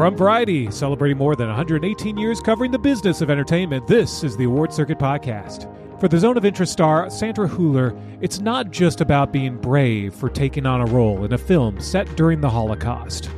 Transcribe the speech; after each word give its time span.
From 0.00 0.16
Variety, 0.16 0.70
celebrating 0.70 1.18
more 1.18 1.36
than 1.36 1.48
118 1.48 2.16
years 2.16 2.40
covering 2.40 2.70
the 2.70 2.78
business 2.78 3.20
of 3.20 3.28
entertainment, 3.28 3.86
this 3.86 4.24
is 4.24 4.34
the 4.34 4.44
Award 4.44 4.72
Circuit 4.72 4.98
Podcast. 4.98 5.68
For 6.00 6.08
the 6.08 6.18
Zone 6.18 6.38
of 6.38 6.46
Interest 6.46 6.72
star 6.72 7.10
Sandra 7.10 7.46
Hüller, 7.46 7.94
it's 8.22 8.40
not 8.40 8.70
just 8.70 9.02
about 9.02 9.30
being 9.30 9.58
brave 9.58 10.14
for 10.14 10.30
taking 10.30 10.64
on 10.64 10.80
a 10.80 10.86
role 10.86 11.26
in 11.26 11.34
a 11.34 11.38
film 11.38 11.82
set 11.82 12.16
during 12.16 12.40
the 12.40 12.48
Holocaust. 12.48 13.28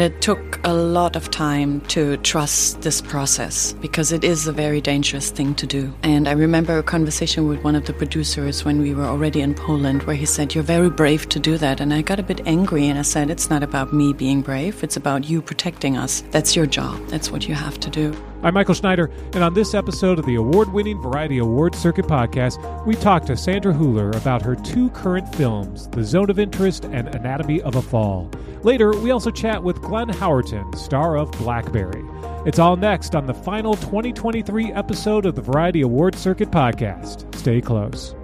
It 0.00 0.20
took 0.20 0.60
a 0.64 0.72
lot 0.72 1.16
of 1.16 1.28
time 1.30 1.80
to 1.88 2.16
trust 2.18 2.82
this 2.82 3.00
process 3.00 3.72
because 3.80 4.12
it 4.12 4.22
is 4.22 4.46
a 4.46 4.52
very 4.52 4.80
dangerous 4.80 5.30
thing 5.30 5.56
to 5.56 5.66
do. 5.66 5.92
And 6.04 6.28
I 6.28 6.32
remember 6.32 6.78
a 6.78 6.84
conversation 6.84 7.48
with 7.48 7.64
one 7.64 7.74
of 7.74 7.86
the 7.86 7.92
producers 7.92 8.64
when 8.64 8.80
we 8.80 8.94
were 8.94 9.06
already 9.06 9.40
in 9.40 9.54
Poland 9.54 10.04
where 10.04 10.14
he 10.14 10.24
said, 10.24 10.54
You're 10.54 10.62
very 10.62 10.88
brave 10.88 11.28
to 11.30 11.40
do 11.40 11.58
that. 11.58 11.80
And 11.80 11.92
I 11.92 12.02
got 12.02 12.20
a 12.20 12.22
bit 12.22 12.40
angry 12.46 12.86
and 12.86 12.98
I 12.98 13.02
said, 13.02 13.28
It's 13.28 13.50
not 13.50 13.64
about 13.64 13.92
me 13.92 14.12
being 14.12 14.40
brave, 14.40 14.84
it's 14.84 14.96
about 14.96 15.28
you 15.28 15.42
protecting 15.42 15.96
us. 15.96 16.22
That's 16.30 16.54
your 16.54 16.66
job, 16.66 17.04
that's 17.08 17.32
what 17.32 17.48
you 17.48 17.54
have 17.54 17.80
to 17.80 17.90
do. 17.90 18.14
I'm 18.40 18.54
Michael 18.54 18.74
Schneider, 18.74 19.10
and 19.32 19.42
on 19.42 19.52
this 19.52 19.74
episode 19.74 20.20
of 20.20 20.24
the 20.24 20.36
award 20.36 20.72
winning 20.72 21.02
Variety 21.02 21.38
Award 21.38 21.74
Circuit 21.74 22.06
podcast, 22.06 22.86
we 22.86 22.94
talk 22.94 23.26
to 23.26 23.36
Sandra 23.36 23.74
Hüller 23.74 24.14
about 24.14 24.42
her 24.42 24.54
two 24.54 24.90
current 24.90 25.34
films, 25.34 25.88
The 25.88 26.04
Zone 26.04 26.30
of 26.30 26.38
Interest 26.38 26.84
and 26.84 27.12
Anatomy 27.16 27.60
of 27.62 27.74
a 27.74 27.82
Fall. 27.82 28.30
Later, 28.62 28.96
we 28.96 29.10
also 29.10 29.32
chat 29.32 29.60
with 29.60 29.82
Glenn 29.82 30.06
Howerton, 30.06 30.72
star 30.78 31.16
of 31.16 31.32
Blackberry. 31.32 32.04
It's 32.46 32.60
all 32.60 32.76
next 32.76 33.16
on 33.16 33.26
the 33.26 33.34
final 33.34 33.74
2023 33.74 34.72
episode 34.72 35.26
of 35.26 35.34
the 35.34 35.42
Variety 35.42 35.80
Award 35.80 36.14
Circuit 36.14 36.52
podcast. 36.52 37.34
Stay 37.34 37.60
close. 37.60 38.14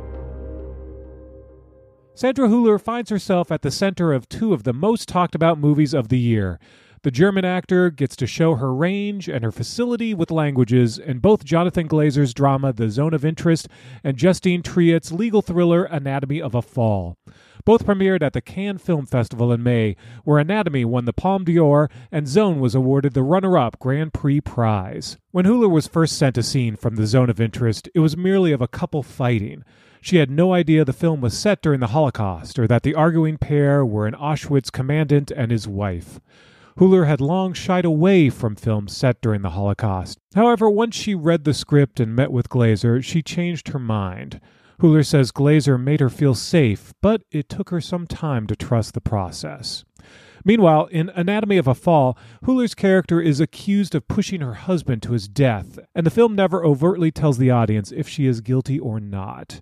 Sandra 2.15 2.47
Hüller 2.47 2.81
finds 2.81 3.11
herself 3.11 3.51
at 3.51 3.62
the 3.62 3.73
center 3.73 4.12
of 4.12 4.28
two 4.28 4.53
of 4.53 4.62
the 4.62 4.73
most 4.73 5.09
talked 5.09 5.34
about 5.34 5.59
movies 5.59 5.93
of 5.93 6.09
the 6.09 6.21
year. 6.21 6.61
The 7.05 7.10
German 7.10 7.44
actor 7.44 7.91
gets 7.91 8.16
to 8.16 8.27
show 8.27 8.55
her 8.55 8.74
range 8.74 9.28
and 9.28 9.44
her 9.44 9.52
facility 9.52 10.14
with 10.14 10.30
languages 10.30 10.97
in 10.97 11.19
both 11.19 11.44
Jonathan 11.44 11.86
Glazer's 11.86 12.33
drama 12.33 12.72
The 12.72 12.88
Zone 12.88 13.12
of 13.12 13.27
Interest 13.27 13.69
and 14.02 14.16
Justine 14.16 14.62
Triet's 14.62 15.12
legal 15.12 15.42
thriller 15.42 15.84
Anatomy 15.84 16.41
of 16.41 16.55
a 16.55 16.62
Fall. 16.62 17.19
Both 17.66 17.84
premiered 17.84 18.22
at 18.22 18.32
the 18.32 18.41
Cannes 18.41 18.78
Film 18.78 19.05
Festival 19.05 19.52
in 19.52 19.62
May, 19.62 19.97
where 20.25 20.38
Anatomy 20.38 20.86
won 20.86 21.05
the 21.05 21.12
Palme 21.12 21.44
d'Or 21.44 21.91
and 22.10 22.27
Zone 22.27 22.58
was 22.58 22.75
awarded 22.75 23.12
the 23.12 23.22
runner 23.22 23.58
up 23.58 23.78
Grand 23.78 24.14
Prix 24.14 24.41
prize. 24.41 25.19
When 25.30 25.44
Hüller 25.44 25.70
was 25.70 25.86
first 25.86 26.16
sent 26.16 26.38
a 26.38 26.42
scene 26.42 26.75
from 26.75 26.97
The 26.97 27.06
Zone 27.06 27.28
of 27.28 27.38
Interest, 27.38 27.86
it 27.94 28.00
was 28.00 28.16
merely 28.16 28.50
of 28.50 28.62
a 28.62 28.69
couple 28.69 29.02
fighting. 29.02 29.62
She 30.00 30.16
had 30.16 30.30
no 30.30 30.55
idea 30.55 30.86
the 30.86 30.94
film 30.94 31.20
was 31.20 31.36
set 31.36 31.60
during 31.60 31.80
the 31.80 31.88
Holocaust 31.88 32.58
or 32.58 32.66
that 32.66 32.82
the 32.82 32.94
arguing 32.94 33.36
pair 33.36 33.84
were 33.84 34.06
an 34.06 34.14
Auschwitz 34.14 34.72
commandant 34.72 35.30
and 35.30 35.50
his 35.50 35.69
wife. 35.69 36.19
Hüller 36.78 37.06
had 37.06 37.20
long 37.20 37.53
shied 37.53 37.84
away 37.84 38.30
from 38.30 38.56
films 38.56 38.97
set 38.97 39.20
during 39.20 39.42
the 39.42 39.50
Holocaust. 39.50 40.19
However, 40.34 40.69
once 40.69 40.97
she 40.97 41.14
read 41.14 41.44
the 41.44 41.55
script 41.55 42.00
and 42.00 42.16
met 42.16 42.33
with 42.33 42.48
Glazer, 42.48 43.03
she 43.03 43.22
changed 43.22 43.69
her 43.69 43.78
mind. 43.78 44.41
Hüller 44.81 45.06
says 45.06 45.31
Glazer 45.31 45.81
made 45.81 46.00
her 46.00 46.11
feel 46.11 46.34
safe, 46.34 46.92
but 47.00 47.22
it 47.31 47.48
took 47.48 47.70
her 47.70 47.81
some 47.81 48.08
time 48.08 48.48
to 48.48 48.56
trust 48.56 48.94
the 48.94 49.00
process. 49.00 49.84
Meanwhile, 50.44 50.86
in 50.86 51.11
Anatomy 51.11 51.56
of 51.58 51.69
a 51.69 51.75
Fall, 51.75 52.19
Hüller's 52.44 52.75
character 52.75 53.20
is 53.20 53.41
accused 53.41 53.94
of 53.94 54.09
pushing 54.09 54.41
her 54.41 54.55
husband 54.55 55.03
to 55.05 55.12
his 55.12 55.28
death, 55.28 55.78
and 55.94 56.05
the 56.05 56.11
film 56.11 56.34
never 56.34 56.64
overtly 56.64 57.11
tells 57.11 57.38
the 57.38 57.50
audience 57.50 57.92
if 57.92 58.09
she 58.09 58.27
is 58.27 58.41
guilty 58.41 58.78
or 58.78 59.00
not. 59.00 59.61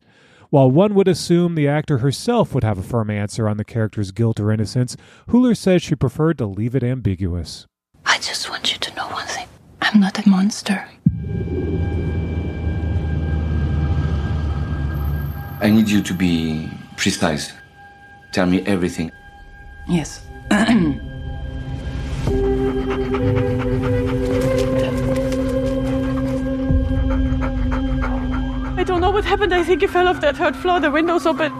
While 0.53 0.71
one 0.71 0.95
would 0.97 1.09
assume 1.09 1.55
the 1.55 1.67
actor 1.67 2.05
herself 2.05 2.53
would 2.53 2.63
have 2.63 2.77
a 2.77 2.83
firm 2.83 3.09
answer 3.09 3.49
on 3.49 3.57
the 3.57 3.65
character's 3.65 4.11
guilt 4.11 4.39
or 4.39 4.53
innocence, 4.53 4.99
Hüller 5.31 5.57
says 5.57 5.81
she 5.81 5.95
preferred 5.95 6.37
to 6.37 6.45
leave 6.45 6.75
it 6.75 6.85
ambiguous. 6.85 7.67
I 8.05 8.19
just 8.19 8.51
want 8.51 8.71
you 8.71 8.79
to 8.79 8.95
know 8.95 9.09
one 9.09 9.27
thing 9.29 9.49
I'm 9.81 9.99
not 9.99 10.19
a 10.19 10.29
monster. 10.29 10.87
I 15.63 15.71
need 15.71 15.89
you 15.89 16.03
to 16.03 16.13
be 16.13 16.69
precise. 16.99 17.51
Tell 18.33 18.45
me 18.45 18.61
everything. 18.67 19.11
Yes. 19.89 20.27
what 29.13 29.25
happened. 29.25 29.55
I 29.55 29.63
think 29.63 29.83
he 29.83 29.87
fell 29.87 30.09
off 30.09 30.21
that 30.21 30.37
third 30.37 30.57
floor. 30.57 30.81
The 30.81 30.91
window's 30.91 31.27
open. 31.27 31.53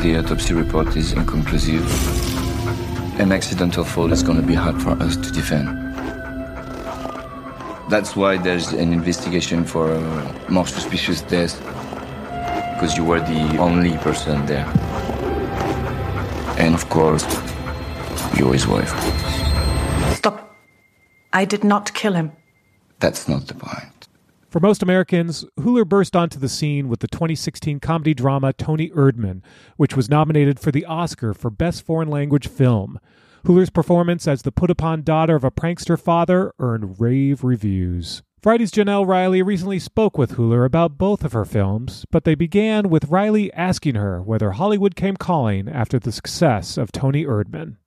The 0.00 0.16
autopsy 0.18 0.54
report 0.54 0.96
is 0.96 1.12
inconclusive. 1.12 1.84
An 3.20 3.30
accidental 3.30 3.84
fall 3.84 4.12
is 4.12 4.22
going 4.22 4.40
to 4.40 4.46
be 4.46 4.54
hard 4.54 4.80
for 4.80 4.90
us 5.02 5.16
to 5.16 5.30
defend. 5.30 5.68
That's 7.90 8.16
why 8.16 8.38
there's 8.38 8.72
an 8.72 8.92
investigation 8.92 9.64
for 9.64 9.92
a 9.92 10.50
more 10.50 10.66
suspicious 10.66 11.20
death. 11.20 11.60
Because 12.74 12.96
you 12.96 13.04
were 13.04 13.20
the 13.20 13.58
only 13.58 13.96
person 13.98 14.44
there. 14.46 14.66
And 16.58 16.74
of 16.74 16.88
course, 16.88 17.24
you're 18.36 18.54
his 18.54 18.66
wife. 18.66 18.92
Stop. 20.14 20.56
I 21.32 21.44
did 21.44 21.64
not 21.64 21.92
kill 21.92 22.14
him. 22.14 22.32
That's 22.98 23.28
not 23.28 23.46
the 23.46 23.54
point. 23.54 23.91
For 24.52 24.60
most 24.60 24.82
Americans, 24.82 25.46
Hüller 25.58 25.88
burst 25.88 26.14
onto 26.14 26.38
the 26.38 26.46
scene 26.46 26.90
with 26.90 27.00
the 27.00 27.08
2016 27.08 27.80
comedy 27.80 28.12
drama 28.12 28.52
Toni 28.52 28.90
Erdmann, 28.90 29.40
which 29.78 29.96
was 29.96 30.10
nominated 30.10 30.60
for 30.60 30.70
the 30.70 30.84
Oscar 30.84 31.32
for 31.32 31.48
Best 31.48 31.86
Foreign 31.86 32.10
Language 32.10 32.48
Film. 32.48 33.00
Hüller's 33.46 33.70
performance 33.70 34.28
as 34.28 34.42
the 34.42 34.52
put 34.52 34.68
upon 34.70 35.04
daughter 35.04 35.34
of 35.36 35.42
a 35.42 35.50
prankster 35.50 35.98
father 35.98 36.52
earned 36.58 37.00
rave 37.00 37.42
reviews. 37.42 38.22
Variety's 38.42 38.70
Jenelle 38.70 39.06
Riley 39.06 39.40
recently 39.40 39.78
spoke 39.78 40.18
with 40.18 40.32
Hüller 40.32 40.66
about 40.66 40.98
both 40.98 41.24
of 41.24 41.32
her 41.32 41.46
films, 41.46 42.04
but 42.10 42.24
they 42.24 42.34
began 42.34 42.90
with 42.90 43.08
Riley 43.08 43.50
asking 43.54 43.94
her 43.94 44.20
whether 44.20 44.50
Hollywood 44.50 44.96
came 44.96 45.16
calling 45.16 45.66
after 45.66 45.98
the 45.98 46.12
success 46.12 46.76
of 46.76 46.92
Toni 46.92 47.24
Erdmann. 47.24 47.78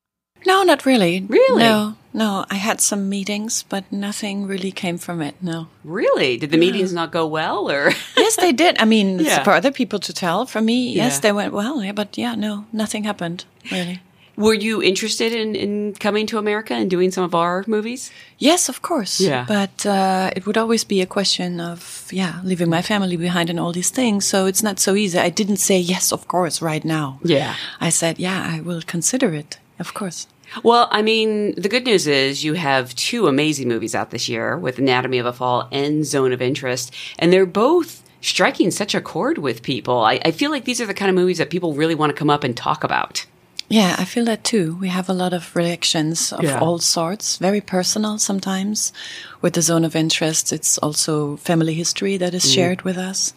No, 0.45 0.63
not 0.63 0.85
really. 0.85 1.25
Really? 1.27 1.63
No, 1.63 1.95
no. 2.13 2.45
I 2.49 2.55
had 2.55 2.79
some 2.81 3.09
meetings, 3.09 3.63
but 3.67 3.83
nothing 3.91 4.45
really 4.47 4.71
came 4.71 4.97
from 4.97 5.21
it. 5.21 5.35
No. 5.41 5.67
Really? 5.83 6.37
Did 6.37 6.51
the 6.51 6.57
meetings 6.57 6.93
not 6.93 7.11
go 7.11 7.25
well, 7.27 7.69
or? 7.69 7.91
yes, 8.17 8.35
they 8.35 8.51
did. 8.51 8.77
I 8.79 8.85
mean, 8.85 9.19
Yeah. 9.19 9.43
for 9.43 9.51
other 9.53 9.71
people 9.71 9.99
to 9.99 10.13
tell. 10.13 10.45
For 10.45 10.61
me, 10.61 10.89
yes, 10.91 11.15
Yeah. 11.15 11.19
they 11.21 11.31
went 11.31 11.53
well. 11.53 11.83
Yeah, 11.83 11.93
but 11.93 12.17
yeah, 12.17 12.35
no, 12.35 12.65
nothing 12.71 13.03
happened 13.05 13.45
really. 13.71 13.99
Were 14.37 14.53
you 14.53 14.83
interested 14.83 15.31
in, 15.31 15.55
in 15.55 15.93
coming 15.93 16.27
to 16.27 16.37
America 16.37 16.73
and 16.73 16.89
doing 16.89 17.09
some 17.09 17.23
of 17.23 17.33
our 17.33 17.63
movies? 17.67 18.11
Yes, 18.37 18.67
of 18.67 18.81
course. 18.81 19.21
Yeah. 19.21 19.45
But 19.47 19.85
uh, 19.85 20.29
it 20.35 20.45
would 20.45 20.57
always 20.57 20.83
be 20.83 20.99
a 21.01 21.05
question 21.05 21.61
of, 21.61 22.07
yeah, 22.11 22.41
leaving 22.43 22.69
my 22.69 22.81
family 22.81 23.15
behind 23.15 23.49
and 23.49 23.57
all 23.61 23.71
these 23.71 23.91
things. 23.91 24.25
So 24.27 24.45
it's 24.45 24.61
not 24.61 24.77
so 24.77 24.93
easy. 24.93 25.17
I 25.17 25.29
didn't 25.29 25.57
say 25.59 25.79
yes, 25.79 26.11
of 26.11 26.27
course, 26.27 26.61
right 26.61 26.83
now. 26.83 27.19
Yeah. 27.23 27.55
I 27.79 27.89
said, 27.91 28.19
yeah, 28.19 28.43
I 28.55 28.59
will 28.59 28.81
consider 28.85 29.33
it. 29.33 29.57
Of 29.79 29.93
course. 29.93 30.27
Well, 30.63 30.87
I 30.91 31.01
mean, 31.01 31.53
the 31.55 31.69
good 31.69 31.85
news 31.85 32.07
is 32.07 32.43
you 32.43 32.53
have 32.53 32.95
two 32.95 33.27
amazing 33.27 33.67
movies 33.67 33.93
out 33.95 34.11
this 34.11 34.29
year 34.29 34.57
with 34.57 34.79
Anatomy 34.79 35.17
of 35.17 35.25
a 35.25 35.33
Fall 35.33 35.67
and 35.71 36.05
Zone 36.05 36.31
of 36.33 36.41
Interest, 36.41 36.93
and 37.19 37.31
they're 37.33 37.45
both 37.45 38.03
striking 38.21 38.71
such 38.71 38.95
a 38.95 39.01
chord 39.01 39.37
with 39.37 39.61
people. 39.61 39.99
I, 39.99 40.19
I 40.25 40.31
feel 40.31 40.51
like 40.51 40.65
these 40.65 40.79
are 40.81 40.85
the 40.87 40.93
kind 40.93 41.09
of 41.09 41.15
movies 41.15 41.37
that 41.37 41.49
people 41.49 41.73
really 41.73 41.95
want 41.95 42.09
to 42.11 42.15
come 42.17 42.29
up 42.29 42.43
and 42.43 42.55
talk 42.55 42.83
about. 42.83 43.25
Yeah, 43.67 43.95
I 43.97 44.05
feel 44.05 44.25
that 44.25 44.43
too. 44.43 44.77
We 44.79 44.89
have 44.89 45.09
a 45.09 45.13
lot 45.13 45.33
of 45.33 45.55
reactions 45.55 46.31
of 46.31 46.43
Yeah. 46.43 46.59
all 46.59 46.77
sorts, 46.77 47.37
very 47.37 47.61
personal 47.61 48.19
sometimes. 48.19 48.93
With 49.41 49.53
the 49.55 49.61
zone 49.63 49.83
of 49.83 49.95
interest, 49.95 50.53
it's 50.53 50.77
also 50.77 51.37
family 51.37 51.73
history 51.73 52.15
that 52.17 52.35
is 52.35 52.51
shared 52.51 52.83
with 52.83 52.95
us. 52.95 53.33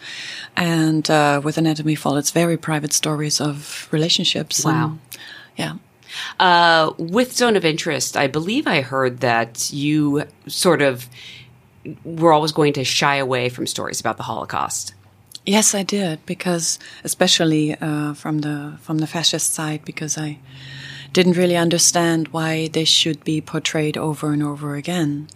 And 0.54 1.08
uh, 1.10 1.40
with 1.42 1.56
Anatomy 1.56 1.94
Fall, 1.94 2.18
it's 2.18 2.30
very 2.30 2.58
private 2.58 2.92
stories 2.92 3.40
of 3.40 3.88
relationships. 3.90 4.64
Wow. 4.64 4.84
and- 4.84 4.98
yeah. 5.56 5.72
Uh, 6.38 6.92
with 6.98 7.32
Zone 7.36 7.56
of 7.56 7.64
Interest, 7.64 8.16
I 8.16 8.26
believe 8.26 8.66
I 8.66 8.80
heard 8.80 9.20
that 9.20 9.72
you 9.72 10.24
sort 10.46 10.82
of 10.82 11.08
were 12.04 12.32
always 12.32 12.52
going 12.52 12.72
to 12.74 12.84
shy 12.84 13.16
away 13.16 13.48
from 13.48 13.66
stories 13.66 14.00
about 14.00 14.16
the 14.16 14.24
Holocaust. 14.24 14.94
Yes, 15.46 15.74
I 15.74 15.82
did 15.82 16.24
because, 16.26 16.78
especially 17.04 17.74
uh, 17.80 18.12
from 18.14 18.40
the 18.40 18.76
from 18.80 18.98
the 18.98 19.06
fascist 19.06 19.54
side, 19.54 19.82
because 19.84 20.18
I 20.18 20.38
didn't 21.12 21.38
really 21.38 21.56
understand 21.56 22.28
why 22.28 22.68
they 22.68 22.84
should 22.84 23.24
be 23.24 23.40
portrayed 23.40 23.96
over 23.96 24.32
and 24.32 24.42
over 24.42 24.74
again. 24.74 25.28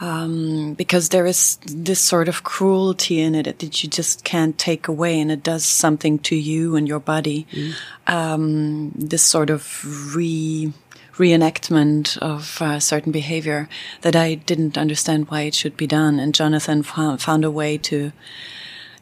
Um, 0.00 0.74
because 0.74 1.10
there 1.10 1.26
is 1.26 1.58
this 1.66 2.00
sort 2.00 2.28
of 2.28 2.42
cruelty 2.42 3.20
in 3.20 3.34
it 3.34 3.58
that 3.58 3.82
you 3.82 3.90
just 3.90 4.24
can't 4.24 4.56
take 4.56 4.88
away, 4.88 5.20
and 5.20 5.30
it 5.30 5.42
does 5.42 5.64
something 5.64 6.18
to 6.20 6.36
you 6.36 6.74
and 6.74 6.88
your 6.88 7.00
body. 7.00 7.46
Um, 8.06 8.92
this 8.94 9.22
sort 9.22 9.50
of 9.50 10.16
re 10.16 10.72
reenactment 11.16 12.16
of 12.18 12.62
uh, 12.62 12.80
certain 12.80 13.12
behavior 13.12 13.68
that 14.00 14.16
I 14.16 14.36
didn't 14.36 14.78
understand 14.78 15.30
why 15.30 15.42
it 15.42 15.54
should 15.54 15.76
be 15.76 15.86
done, 15.86 16.18
and 16.18 16.34
Jonathan 16.34 16.82
fo- 16.82 17.18
found 17.18 17.44
a 17.44 17.50
way 17.50 17.76
to 17.78 18.12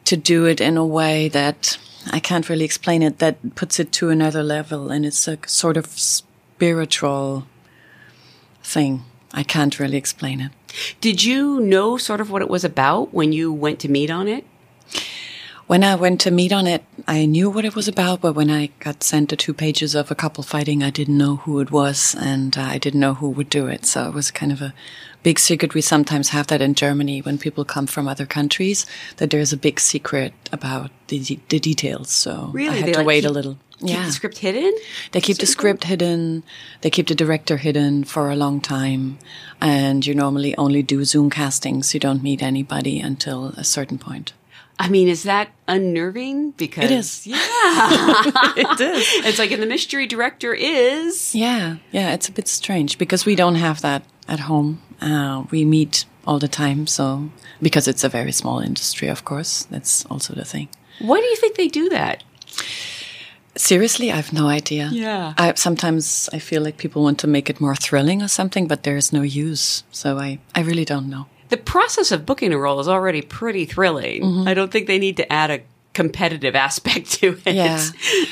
to 0.05 0.17
do 0.17 0.45
it 0.45 0.59
in 0.59 0.75
a 0.75 0.85
way 0.85 1.29
that 1.29 1.77
I 2.11 2.19
can't 2.19 2.49
really 2.49 2.65
explain 2.65 3.03
it, 3.03 3.19
that 3.19 3.55
puts 3.55 3.79
it 3.79 3.91
to 3.93 4.09
another 4.09 4.41
level. 4.41 4.89
And 4.89 5.05
it's 5.05 5.27
a 5.27 5.37
sort 5.45 5.77
of 5.77 5.85
spiritual 5.87 7.45
thing. 8.63 9.03
I 9.33 9.43
can't 9.43 9.79
really 9.79 9.97
explain 9.97 10.41
it. 10.41 10.51
Did 11.01 11.23
you 11.23 11.59
know 11.59 11.97
sort 11.97 12.21
of 12.21 12.29
what 12.31 12.41
it 12.41 12.49
was 12.49 12.63
about 12.63 13.13
when 13.13 13.31
you 13.33 13.53
went 13.53 13.79
to 13.81 13.87
meet 13.89 14.09
on 14.09 14.27
it? 14.27 14.45
When 15.67 15.83
I 15.83 15.93
went 15.93 16.19
to 16.21 16.31
meet 16.31 16.51
on 16.51 16.65
it, 16.65 16.83
I 17.07 17.27
knew 17.27 17.47
what 17.47 17.63
it 17.63 17.75
was 17.75 17.87
about, 17.87 18.21
but 18.21 18.33
when 18.33 18.49
I 18.49 18.71
got 18.79 19.03
sent 19.03 19.29
the 19.29 19.35
two 19.35 19.53
pages 19.53 19.93
of 19.93 20.09
a 20.09 20.15
couple 20.15 20.43
fighting, 20.43 20.81
I 20.81 20.89
didn't 20.89 21.17
know 21.19 21.35
who 21.35 21.59
it 21.59 21.69
was 21.69 22.15
and 22.19 22.57
uh, 22.57 22.61
I 22.61 22.79
didn't 22.79 22.99
know 23.01 23.13
who 23.13 23.29
would 23.29 23.51
do 23.51 23.67
it. 23.67 23.85
So 23.85 24.07
it 24.07 24.15
was 24.15 24.31
kind 24.31 24.51
of 24.51 24.63
a 24.63 24.73
big 25.21 25.37
secret. 25.37 25.75
We 25.75 25.81
sometimes 25.81 26.29
have 26.29 26.47
that 26.47 26.59
in 26.63 26.73
Germany 26.73 27.21
when 27.21 27.37
people 27.37 27.65
come 27.65 27.85
from 27.85 28.07
other 28.07 28.25
countries, 28.25 28.87
that 29.17 29.29
there's 29.29 29.53
a 29.53 29.57
big 29.57 29.79
secret 29.79 30.33
about 30.51 30.89
the, 31.09 31.19
the 31.49 31.59
details. 31.59 32.09
So 32.09 32.49
Really? 32.51 32.69
I 32.69 32.77
had 32.77 32.85
They, 32.87 32.91
to 32.93 32.97
like, 32.99 33.07
wait 33.07 33.21
keep- 33.21 33.29
a 33.29 33.33
little. 33.33 33.59
Keep 33.79 33.89
yeah. 33.89 34.05
the 34.05 34.11
script 34.11 34.37
hidden? 34.39 34.73
They 35.13 35.21
keep 35.21 35.37
the 35.37 35.45
script 35.45 35.85
hidden. 35.85 36.43
They 36.81 36.89
keep 36.89 37.07
the 37.07 37.15
director 37.15 37.55
hidden 37.57 38.03
for 38.03 38.29
a 38.29 38.35
long 38.35 38.59
time. 38.59 39.19
And 39.61 40.05
you 40.05 40.13
normally 40.13 40.55
only 40.57 40.83
do 40.83 41.05
Zoom 41.05 41.29
castings. 41.29 41.93
You 41.93 41.99
don't 41.99 42.21
meet 42.21 42.43
anybody 42.43 42.99
until 42.99 43.47
a 43.49 43.63
certain 43.63 43.97
point. 43.97 44.33
I 44.77 44.89
mean, 44.89 45.07
is 45.07 45.23
that 45.23 45.49
unnerving? 45.67 46.51
Because 46.51 46.85
It 46.85 46.91
is. 46.91 47.27
Yeah, 47.27 47.37
it 48.57 48.79
is. 48.81 49.25
it's 49.25 49.39
like, 49.39 49.51
and 49.51 49.61
the 49.61 49.67
mystery 49.67 50.07
director 50.07 50.53
is. 50.53 51.33
Yeah. 51.35 51.77
Yeah. 51.91 52.13
It's 52.13 52.27
a 52.27 52.31
bit 52.33 52.47
strange 52.47 52.97
because 52.97 53.25
we 53.25 53.35
don't 53.35 53.55
have 53.55 53.81
that 53.81 54.03
at 54.27 54.41
home. 54.41 54.81
Uh, 55.01 55.43
we 55.51 55.63
meet 55.63 56.05
all 56.27 56.39
the 56.39 56.47
time. 56.47 56.85
So, 56.87 57.29
because 57.61 57.87
it's 57.87 58.03
a 58.03 58.09
very 58.09 58.31
small 58.31 58.59
industry, 58.59 59.07
of 59.07 59.25
course, 59.25 59.63
that's 59.63 60.05
also 60.05 60.33
the 60.33 60.45
thing. 60.45 60.67
Why 60.99 61.19
do 61.19 61.25
you 61.25 61.35
think 61.37 61.55
they 61.55 61.67
do 61.69 61.89
that? 61.89 62.23
Seriously, 63.55 64.11
I 64.11 64.15
have 64.15 64.31
no 64.31 64.47
idea. 64.47 64.89
Yeah. 64.91 65.33
I, 65.37 65.53
sometimes 65.55 66.29
I 66.31 66.39
feel 66.39 66.61
like 66.61 66.77
people 66.77 67.03
want 67.03 67.19
to 67.19 67.27
make 67.27 67.49
it 67.49 67.59
more 67.59 67.75
thrilling 67.75 68.21
or 68.21 68.27
something, 68.27 68.67
but 68.67 68.83
there 68.83 68.97
is 68.97 69.11
no 69.11 69.21
use. 69.21 69.83
So 69.91 70.17
I, 70.17 70.39
I 70.55 70.61
really 70.61 70.85
don't 70.85 71.09
know. 71.09 71.27
The 71.49 71.57
process 71.57 72.11
of 72.11 72.25
booking 72.25 72.53
a 72.53 72.57
role 72.57 72.79
is 72.79 72.87
already 72.87 73.21
pretty 73.21 73.65
thrilling. 73.65 74.21
Mm-hmm. 74.21 74.47
I 74.47 74.53
don't 74.53 74.71
think 74.71 74.87
they 74.87 74.99
need 74.99 75.17
to 75.17 75.31
add 75.33 75.49
a 75.49 75.61
competitive 75.93 76.55
aspect 76.67 77.11
to 77.13 77.39
it. 77.45 77.55
Yeah. 77.55 77.83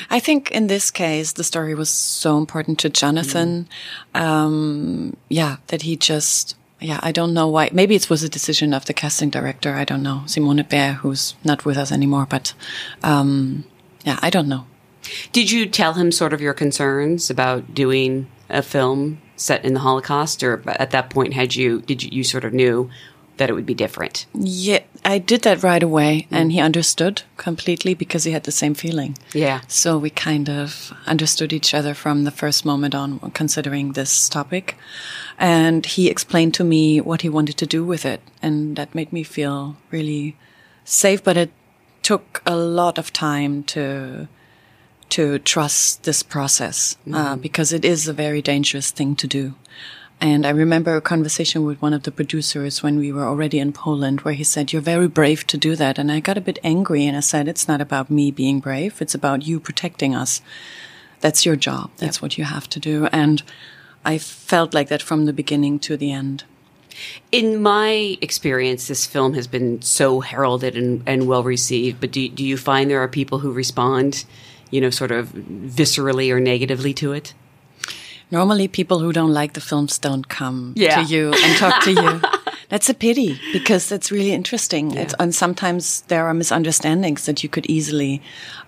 I 0.08 0.20
think 0.20 0.50
in 0.52 0.68
this 0.68 0.90
case, 0.90 1.32
the 1.32 1.44
story 1.44 1.74
was 1.74 1.90
so 1.90 2.38
important 2.38 2.78
to 2.80 2.88
Jonathan. 2.88 3.68
Um, 4.14 5.16
yeah, 5.28 5.56
that 5.66 5.82
he 5.82 5.96
just, 5.96 6.56
yeah, 6.80 7.00
I 7.02 7.10
don't 7.12 7.34
know 7.34 7.48
why. 7.48 7.70
Maybe 7.72 7.96
it 7.96 8.08
was 8.08 8.22
a 8.22 8.28
decision 8.28 8.72
of 8.72 8.84
the 8.86 8.94
casting 8.94 9.30
director. 9.30 9.74
I 9.74 9.84
don't 9.84 10.02
know. 10.02 10.22
Simone 10.26 10.62
Bär, 10.62 10.94
who's 10.94 11.34
not 11.44 11.64
with 11.64 11.76
us 11.76 11.90
anymore, 11.90 12.26
but, 12.30 12.54
um, 13.02 13.64
yeah, 14.04 14.18
I 14.22 14.30
don't 14.30 14.48
know. 14.48 14.64
Did 15.32 15.50
you 15.50 15.66
tell 15.66 15.94
him 15.94 16.12
sort 16.12 16.32
of 16.32 16.40
your 16.40 16.54
concerns 16.54 17.30
about 17.30 17.74
doing 17.74 18.26
a 18.48 18.62
film 18.62 19.20
set 19.36 19.64
in 19.64 19.74
the 19.74 19.80
Holocaust, 19.80 20.42
or 20.42 20.62
at 20.66 20.90
that 20.90 21.10
point 21.10 21.34
had 21.34 21.54
you 21.54 21.80
did 21.82 22.02
you, 22.02 22.10
you 22.12 22.24
sort 22.24 22.44
of 22.44 22.52
knew 22.52 22.90
that 23.38 23.48
it 23.48 23.54
would 23.54 23.66
be 23.66 23.74
different? 23.74 24.26
Yeah, 24.34 24.80
I 25.04 25.18
did 25.18 25.42
that 25.42 25.62
right 25.62 25.82
away 25.82 26.22
mm-hmm. 26.22 26.34
and 26.34 26.52
he 26.52 26.60
understood 26.60 27.22
completely 27.36 27.94
because 27.94 28.24
he 28.24 28.32
had 28.32 28.44
the 28.44 28.52
same 28.52 28.74
feeling. 28.74 29.16
Yeah. 29.32 29.62
So 29.68 29.96
we 29.96 30.10
kind 30.10 30.50
of 30.50 30.92
understood 31.06 31.52
each 31.52 31.72
other 31.72 31.94
from 31.94 32.24
the 32.24 32.30
first 32.30 32.64
moment 32.64 32.94
on 32.94 33.18
considering 33.30 33.92
this 33.92 34.28
topic. 34.28 34.76
And 35.38 35.86
he 35.86 36.08
explained 36.08 36.54
to 36.54 36.64
me 36.64 37.00
what 37.00 37.22
he 37.22 37.28
wanted 37.28 37.56
to 37.58 37.66
do 37.66 37.84
with 37.84 38.04
it. 38.04 38.20
And 38.42 38.76
that 38.76 38.94
made 38.94 39.12
me 39.12 39.22
feel 39.22 39.76
really 39.90 40.36
safe, 40.84 41.22
but 41.22 41.36
it 41.36 41.52
took 42.02 42.42
a 42.44 42.56
lot 42.56 42.98
of 42.98 43.12
time 43.12 43.62
to, 43.64 44.28
to 45.10 45.38
trust 45.38 46.04
this 46.04 46.22
process, 46.22 46.96
uh, 47.12 47.36
because 47.36 47.72
it 47.72 47.84
is 47.84 48.08
a 48.08 48.12
very 48.12 48.42
dangerous 48.42 48.90
thing 48.90 49.16
to 49.16 49.26
do. 49.26 49.54
And 50.20 50.44
I 50.44 50.50
remember 50.50 50.96
a 50.96 51.00
conversation 51.00 51.64
with 51.64 51.80
one 51.80 51.92
of 51.92 52.02
the 52.02 52.10
producers 52.10 52.82
when 52.82 52.98
we 52.98 53.12
were 53.12 53.24
already 53.24 53.60
in 53.60 53.72
Poland 53.72 54.22
where 54.22 54.34
he 54.34 54.44
said, 54.44 54.72
you're 54.72 54.82
very 54.82 55.06
brave 55.06 55.46
to 55.46 55.56
do 55.56 55.76
that. 55.76 55.96
And 55.96 56.10
I 56.10 56.18
got 56.18 56.36
a 56.36 56.40
bit 56.40 56.58
angry 56.64 57.06
and 57.06 57.16
I 57.16 57.20
said, 57.20 57.46
it's 57.46 57.68
not 57.68 57.80
about 57.80 58.10
me 58.10 58.32
being 58.32 58.58
brave. 58.58 59.00
It's 59.00 59.14
about 59.14 59.46
you 59.46 59.60
protecting 59.60 60.16
us. 60.16 60.42
That's 61.20 61.46
your 61.46 61.54
job. 61.56 61.90
That's 61.98 62.20
what 62.20 62.36
you 62.36 62.44
have 62.44 62.68
to 62.70 62.80
do. 62.80 63.06
And 63.12 63.44
I 64.04 64.18
felt 64.18 64.74
like 64.74 64.88
that 64.88 65.02
from 65.02 65.26
the 65.26 65.32
beginning 65.32 65.78
to 65.80 65.96
the 65.96 66.10
end. 66.10 66.42
In 67.30 67.62
my 67.62 68.18
experience, 68.20 68.88
this 68.88 69.06
film 69.06 69.34
has 69.34 69.46
been 69.46 69.80
so 69.82 70.18
heralded 70.18 70.76
and, 70.76 71.02
and 71.06 71.28
well 71.28 71.44
received. 71.44 72.00
But 72.00 72.10
do 72.10 72.28
do 72.28 72.44
you 72.44 72.56
find 72.56 72.90
there 72.90 73.00
are 73.00 73.08
people 73.08 73.38
who 73.38 73.52
respond, 73.52 74.24
you 74.70 74.80
know, 74.80 74.90
sort 74.90 75.10
of 75.10 75.28
viscerally 75.28 76.30
or 76.32 76.40
negatively 76.40 76.92
to 76.94 77.12
it? 77.12 77.34
Normally, 78.30 78.68
people 78.68 78.98
who 78.98 79.12
don't 79.12 79.32
like 79.32 79.54
the 79.54 79.60
films 79.60 79.98
don't 79.98 80.28
come 80.28 80.74
Yeah. 80.76 80.96
to 81.02 81.08
you 81.14 81.32
and 81.32 81.56
talk 81.56 81.82
to 81.84 81.92
you. 81.92 82.20
That's 82.68 82.90
a 82.90 82.94
pity 82.94 83.40
because 83.54 83.88
that's 83.88 84.10
really 84.12 84.32
interesting. 84.32 84.94
It's, 84.94 85.14
and 85.18 85.34
sometimes 85.34 86.02
there 86.08 86.26
are 86.26 86.34
misunderstandings 86.34 87.24
that 87.24 87.42
you 87.42 87.48
could 87.48 87.64
easily 87.64 88.20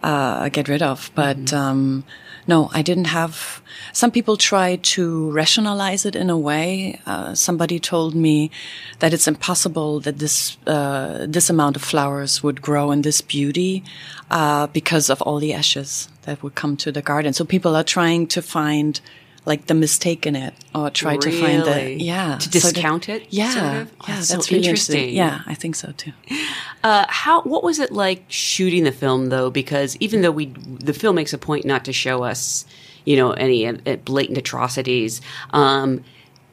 uh, 0.03 0.49
get 0.49 0.69
rid 0.69 0.81
of. 0.81 1.11
But 1.15 1.53
um, 1.53 2.05
no, 2.51 2.69
I 2.73 2.83
didn't 2.83 3.11
have. 3.21 3.63
Some 3.93 4.11
people 4.11 4.37
try 4.37 4.77
to 4.95 5.31
rationalize 5.31 6.03
it 6.05 6.17
in 6.17 6.29
a 6.31 6.37
way. 6.51 7.01
Uh, 7.07 7.35
somebody 7.35 7.79
told 7.79 8.15
me 8.15 8.51
that 8.99 9.13
it's 9.15 9.29
impossible 9.29 10.01
that 10.01 10.19
this 10.19 10.59
uh, 10.67 11.27
this 11.37 11.51
amount 11.51 11.77
of 11.77 11.83
flowers 11.83 12.43
would 12.43 12.61
grow 12.61 12.91
in 12.95 13.03
this 13.03 13.21
beauty 13.21 13.83
uh, 14.31 14.67
because 14.79 15.07
of 15.13 15.23
all 15.23 15.39
the 15.41 15.55
ashes 15.55 16.09
that 16.23 16.43
would 16.43 16.55
come 16.55 16.77
to 16.77 16.91
the 16.93 17.03
garden. 17.03 17.33
So 17.33 17.45
people 17.45 17.77
are 17.77 17.85
trying 17.97 18.27
to 18.35 18.43
find 18.43 19.01
like 19.47 19.67
the 19.67 19.75
mistake 19.75 20.27
in 20.27 20.37
it 20.37 20.55
or 20.75 20.91
try 20.91 21.17
to 21.17 21.31
find 21.31 21.65
the 21.65 21.93
yeah 21.93 22.37
To 22.37 22.45
so 22.45 22.51
discount 22.51 23.09
it, 23.09 23.27
yeah 23.31 23.51
sort 23.51 23.65
of? 23.65 23.93
Oh, 24.01 24.05
yeah 24.09 24.15
that's 24.17 24.29
that's, 24.29 24.47
so 24.49 24.55
really 24.55 24.65
interesting. 24.67 25.15
yeah 25.15 25.41
i 25.47 25.55
think 25.55 25.75
so 25.77 25.93
too 25.97 26.13
Uh, 26.83 27.05
how 27.11 27.43
what 27.43 27.63
was 27.63 27.79
it 27.79 27.93
like 27.93 28.25
shooting 28.29 28.85
the 28.85 28.93
film 28.93 29.29
though? 29.29 29.51
Because 29.51 29.99
even 30.01 30.23
though 30.23 30.31
we 30.31 30.47
the 30.47 30.95
film 30.95 31.17
makes 31.17 31.35
a 31.35 31.39
point 31.39 31.67
not 31.67 31.85
to 31.85 31.93
show 31.93 32.23
us, 32.23 32.65
you 33.05 33.17
know, 33.17 33.33
any 33.33 33.67
uh, 33.67 33.97
blatant 34.07 34.39
atrocities, 34.39 35.21
um, 35.53 36.03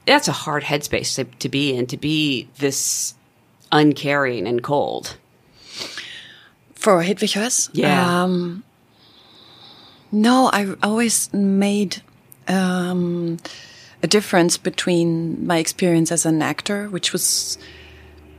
that's 0.06 0.28
a 0.28 0.34
hard 0.34 0.64
headspace 0.64 1.16
to, 1.16 1.24
to 1.24 1.48
be 1.48 1.74
in. 1.74 1.88
To 1.88 1.96
be 1.96 2.50
this 2.58 3.14
uncaring 3.72 4.48
and 4.48 4.62
cold. 4.62 5.16
for 6.76 7.02
Hedwig 7.04 7.30
Höss? 7.32 7.70
Yeah. 7.72 8.24
Um, 8.24 8.66
no, 10.12 10.50
I 10.52 10.76
always 10.84 11.32
made 11.34 12.02
um, 12.48 13.38
a 14.04 14.08
difference 14.08 14.58
between 14.58 15.46
my 15.46 15.58
experience 15.58 16.12
as 16.12 16.26
an 16.26 16.42
actor, 16.42 16.88
which 16.90 17.14
was 17.14 17.58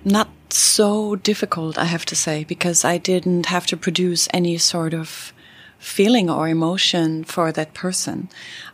not 0.05 0.29
so 0.51 1.17
difficult, 1.17 1.79
I 1.79 1.85
have 1.85 2.05
to 2.07 2.17
say, 2.17 2.45
because 2.45 2.85
I 2.85 2.99
didn't 2.99 3.47
have 3.47 3.67
to 3.67 3.77
produce 3.77 4.29
any 4.33 4.59
sort 4.59 4.95
of 4.95 5.33
feeling 5.79 6.29
or 6.29 6.49
emotion 6.49 7.23
for 7.25 7.53
that 7.53 7.73
person. 7.73 8.29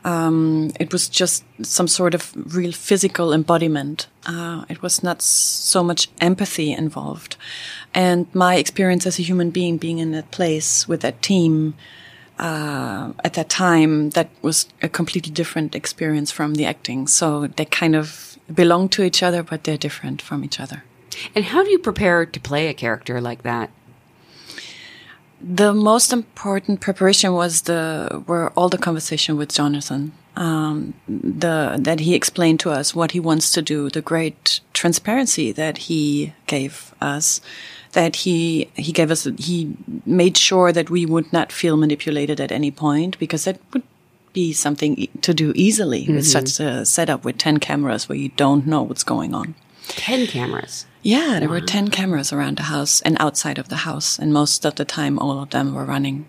Um, 0.05 0.73
it 0.81 0.93
was 0.93 1.09
just 1.09 1.45
some 1.63 1.87
sort 1.87 2.15
of 2.15 2.33
real 2.55 2.73
physical 2.73 3.33
embodiment. 3.33 4.07
Uh, 4.27 4.65
it 4.69 4.81
was 4.83 5.03
not 5.03 5.21
so 5.21 5.83
much 5.83 6.09
empathy 6.21 6.73
involved. 6.73 7.37
And 7.93 8.27
my 8.35 8.57
experience 8.57 9.07
as 9.07 9.19
a 9.19 9.23
human 9.23 9.51
being, 9.51 9.77
being 9.77 9.99
in 9.99 10.13
that 10.13 10.31
place 10.31 10.89
with 10.89 11.03
that 11.03 11.21
team, 11.21 11.75
uh, 12.39 13.13
at 13.23 13.35
that 13.35 13.49
time, 13.49 14.11
that 14.11 14.29
was 14.43 14.69
a 14.83 14.89
completely 14.89 15.33
different 15.33 15.75
experience 15.75 16.33
from 16.33 16.55
the 16.55 16.65
acting. 16.65 17.07
So 17.07 17.47
they 17.47 17.65
kind 17.65 17.95
of 17.95 18.39
belong 18.53 18.89
to 18.91 19.03
each 19.03 19.23
other, 19.23 19.43
but 19.43 19.65
they're 19.65 19.77
different 19.79 20.21
from 20.21 20.45
each 20.45 20.61
other. 20.61 20.85
And 21.35 21.45
how 21.45 21.63
do 21.63 21.71
you 21.71 21.79
prepare 21.79 22.27
to 22.27 22.41
play 22.41 22.69
a 22.69 22.75
character 22.75 23.21
like 23.21 23.43
that? 23.43 23.71
The 25.41 25.75
most 25.75 26.13
important 26.13 26.81
preparation 26.81 27.35
was 27.35 27.63
the 27.63 28.25
were 28.27 28.51
all 28.57 28.69
the 28.69 28.79
conversation 28.79 29.37
with 29.37 29.53
Jonathan. 29.53 30.13
Um, 30.37 30.95
the 31.07 31.77
that 31.79 32.01
he 32.01 32.15
explained 32.15 32.59
to 32.61 32.71
us 32.71 32.95
what 32.95 33.13
he 33.13 33.21
wants 33.21 33.53
to 33.53 33.63
do, 33.63 33.91
the 33.91 34.01
great 34.01 34.61
transparency 34.73 35.53
that 35.53 35.79
he 35.79 36.33
gave 36.47 36.95
us, 37.01 37.41
that 37.95 38.17
he 38.17 38.69
he 38.77 38.93
gave 38.93 39.11
us 39.11 39.27
he 39.39 39.75
made 40.05 40.37
sure 40.37 40.71
that 40.73 40.91
we 40.91 41.07
would 41.07 41.33
not 41.33 41.51
feel 41.51 41.77
manipulated 41.77 42.41
at 42.41 42.53
any 42.53 42.71
point 42.71 43.19
because 43.19 43.45
that 43.45 43.59
would 43.73 43.83
be 44.33 44.53
something 44.53 44.97
e- 44.99 45.11
to 45.23 45.33
do 45.33 45.53
easily 45.55 46.07
with 46.09 46.27
such 46.27 46.61
a 46.61 46.85
setup 46.85 47.25
with 47.25 47.39
ten 47.39 47.59
cameras 47.59 48.09
where 48.09 48.19
you 48.19 48.29
don't 48.37 48.67
know 48.67 48.83
what's 48.83 49.05
going 49.05 49.35
on. 49.35 49.55
Ten 49.89 50.27
cameras. 50.27 50.87
Yeah, 51.03 51.39
there 51.39 51.51
were 51.51 51.61
10 51.61 51.89
cameras 51.89 52.33
around 52.33 52.57
the 52.57 52.63
house 52.63 53.03
and 53.03 53.19
outside 53.21 53.59
of 53.59 53.69
the 53.69 53.77
house, 53.85 54.19
and 54.19 54.33
most 54.33 54.65
of 54.65 54.77
the 54.77 54.87
time 54.87 55.19
all 55.19 55.43
of 55.43 55.51
them 55.51 55.75
were 55.75 55.85
running. 55.85 56.27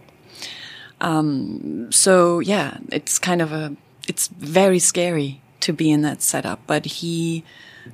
Um, 1.00 1.90
so 1.94 2.40
yeah, 2.40 2.78
it's 2.92 3.18
kind 3.18 3.42
of 3.42 3.54
a, 3.54 3.78
it's 4.10 4.28
very 4.28 4.80
scary 4.80 5.42
to 5.62 5.72
be 5.72 5.90
in 5.92 6.02
that 6.02 6.22
setup, 6.22 6.60
but 6.68 6.86
he 6.86 7.46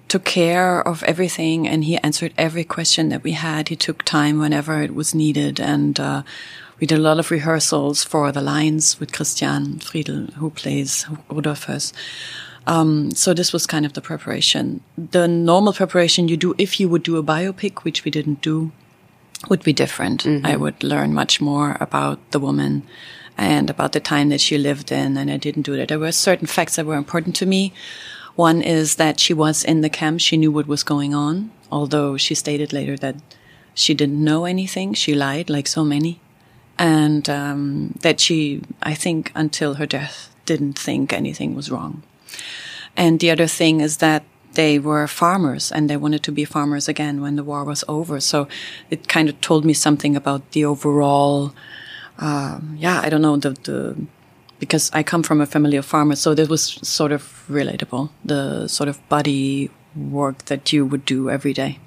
took 0.07 0.24
care 0.25 0.86
of 0.86 1.03
everything 1.03 1.67
and 1.67 1.83
he 1.83 1.98
answered 1.98 2.33
every 2.38 2.63
question 2.63 3.10
that 3.10 3.24
we 3.24 3.31
had. 3.31 3.69
He 3.69 3.75
took 3.75 4.03
time 4.03 4.39
whenever 4.39 4.81
it 4.81 4.93
was 4.93 5.15
needed 5.15 5.60
and, 5.60 6.00
uh, 6.00 6.24
we 6.79 6.88
did 6.88 6.98
a 6.98 7.01
lot 7.01 7.19
of 7.19 7.29
rehearsals 7.29 8.03
for 8.03 8.31
the 8.31 8.41
lines 8.41 9.00
with 9.00 9.13
Christian 9.13 9.77
Friedel, 9.77 10.25
who 10.38 10.50
plays 10.50 11.05
Rudolf 11.29 11.67
Höss. 11.67 11.93
Um, 12.65 13.12
so 13.12 13.36
this 13.36 13.53
was 13.53 13.67
kind 13.67 13.86
of 13.86 13.93
the 13.93 14.01
preparation. 14.01 14.81
The 14.98 15.27
normal 15.27 15.74
preparation 15.74 16.27
you 16.27 16.38
do 16.38 16.55
if 16.57 16.79
you 16.79 16.89
would 16.89 17.03
do 17.03 17.17
a 17.17 17.24
biopic, 17.24 17.83
which 17.83 18.03
we 18.03 18.10
didn't 18.10 18.41
do, 18.41 18.71
would 19.48 19.63
be 19.63 19.74
different. 19.74 20.25
I 20.43 20.55
would 20.55 20.83
learn 20.83 21.13
much 21.13 21.39
more 21.39 21.77
about 21.79 22.19
the 22.31 22.39
woman 22.39 22.83
and 23.38 23.69
about 23.69 23.91
the 23.91 24.00
time 24.00 24.29
that 24.29 24.41
she 24.41 24.57
lived 24.57 24.91
in, 24.91 25.17
and 25.17 25.31
I 25.31 25.38
didn't 25.38 25.63
do 25.63 25.75
that. 25.77 25.88
There 25.88 26.00
were 26.00 26.12
certain 26.12 26.48
facts 26.48 26.75
that 26.75 26.86
were 26.86 26.95
important 26.95 27.36
to 27.38 27.45
me. 27.45 27.74
One 28.41 28.63
is 28.63 28.95
that 28.95 29.19
she 29.19 29.36
was 29.36 29.63
in 29.63 29.81
the 29.81 29.89
camp. 29.89 30.19
She 30.19 30.36
knew 30.36 30.51
what 30.51 30.65
was 30.65 30.81
going 30.81 31.13
on, 31.13 31.51
although 31.71 32.17
she 32.17 32.33
stated 32.33 32.74
later 32.74 32.98
that 32.98 33.15
she 33.75 33.93
didn't 33.93 34.24
know 34.24 34.45
anything. 34.45 34.95
She 34.95 35.13
lied, 35.13 35.48
like 35.48 35.67
so 35.67 35.83
many. 35.83 36.19
And 36.79 37.29
um, 37.29 37.93
that 38.01 38.19
she, 38.19 38.63
I 38.81 38.95
think, 38.95 39.31
until 39.36 39.75
her 39.75 39.86
death, 39.86 40.33
didn't 40.48 40.79
think 40.79 41.13
anything 41.13 41.53
was 41.53 41.69
wrong. 41.69 42.01
And 42.98 43.19
the 43.19 43.29
other 43.29 43.45
thing 43.45 43.79
is 43.79 43.98
that 43.98 44.24
they 44.53 44.79
were 44.79 45.05
farmers 45.07 45.71
and 45.71 45.88
they 45.88 45.98
wanted 45.98 46.24
to 46.24 46.31
be 46.31 46.43
farmers 46.43 46.89
again 46.89 47.21
when 47.21 47.36
the 47.36 47.43
war 47.43 47.63
was 47.63 47.83
over. 47.88 48.19
So 48.19 48.48
it 48.89 49.07
kind 49.07 49.29
of 49.29 49.39
told 49.41 49.65
me 49.65 49.74
something 49.74 50.15
about 50.15 50.41
the 50.53 50.65
overall, 50.65 51.53
um, 52.17 52.75
yeah, 52.79 53.01
I 53.05 53.10
don't 53.10 53.21
know, 53.21 53.38
the, 53.38 53.51
the, 53.51 53.95
because 54.62 54.91
I 54.94 55.01
come 55.01 55.24
from 55.24 55.41
a 55.41 55.48
family 55.48 55.75
of 55.75 55.86
farmers. 55.86 56.20
So 56.20 56.36
this 56.36 56.48
was 56.48 56.63
sort 56.84 57.12
of 57.12 57.44
relatable, 57.50 58.12
the 58.24 58.68
sort 58.68 58.88
of 58.88 58.98
body 59.10 59.72
work 59.96 60.46
that 60.46 60.72
you 60.72 60.86
would 60.86 61.03
do 61.03 61.30
every 61.32 61.51
day. 61.51 61.80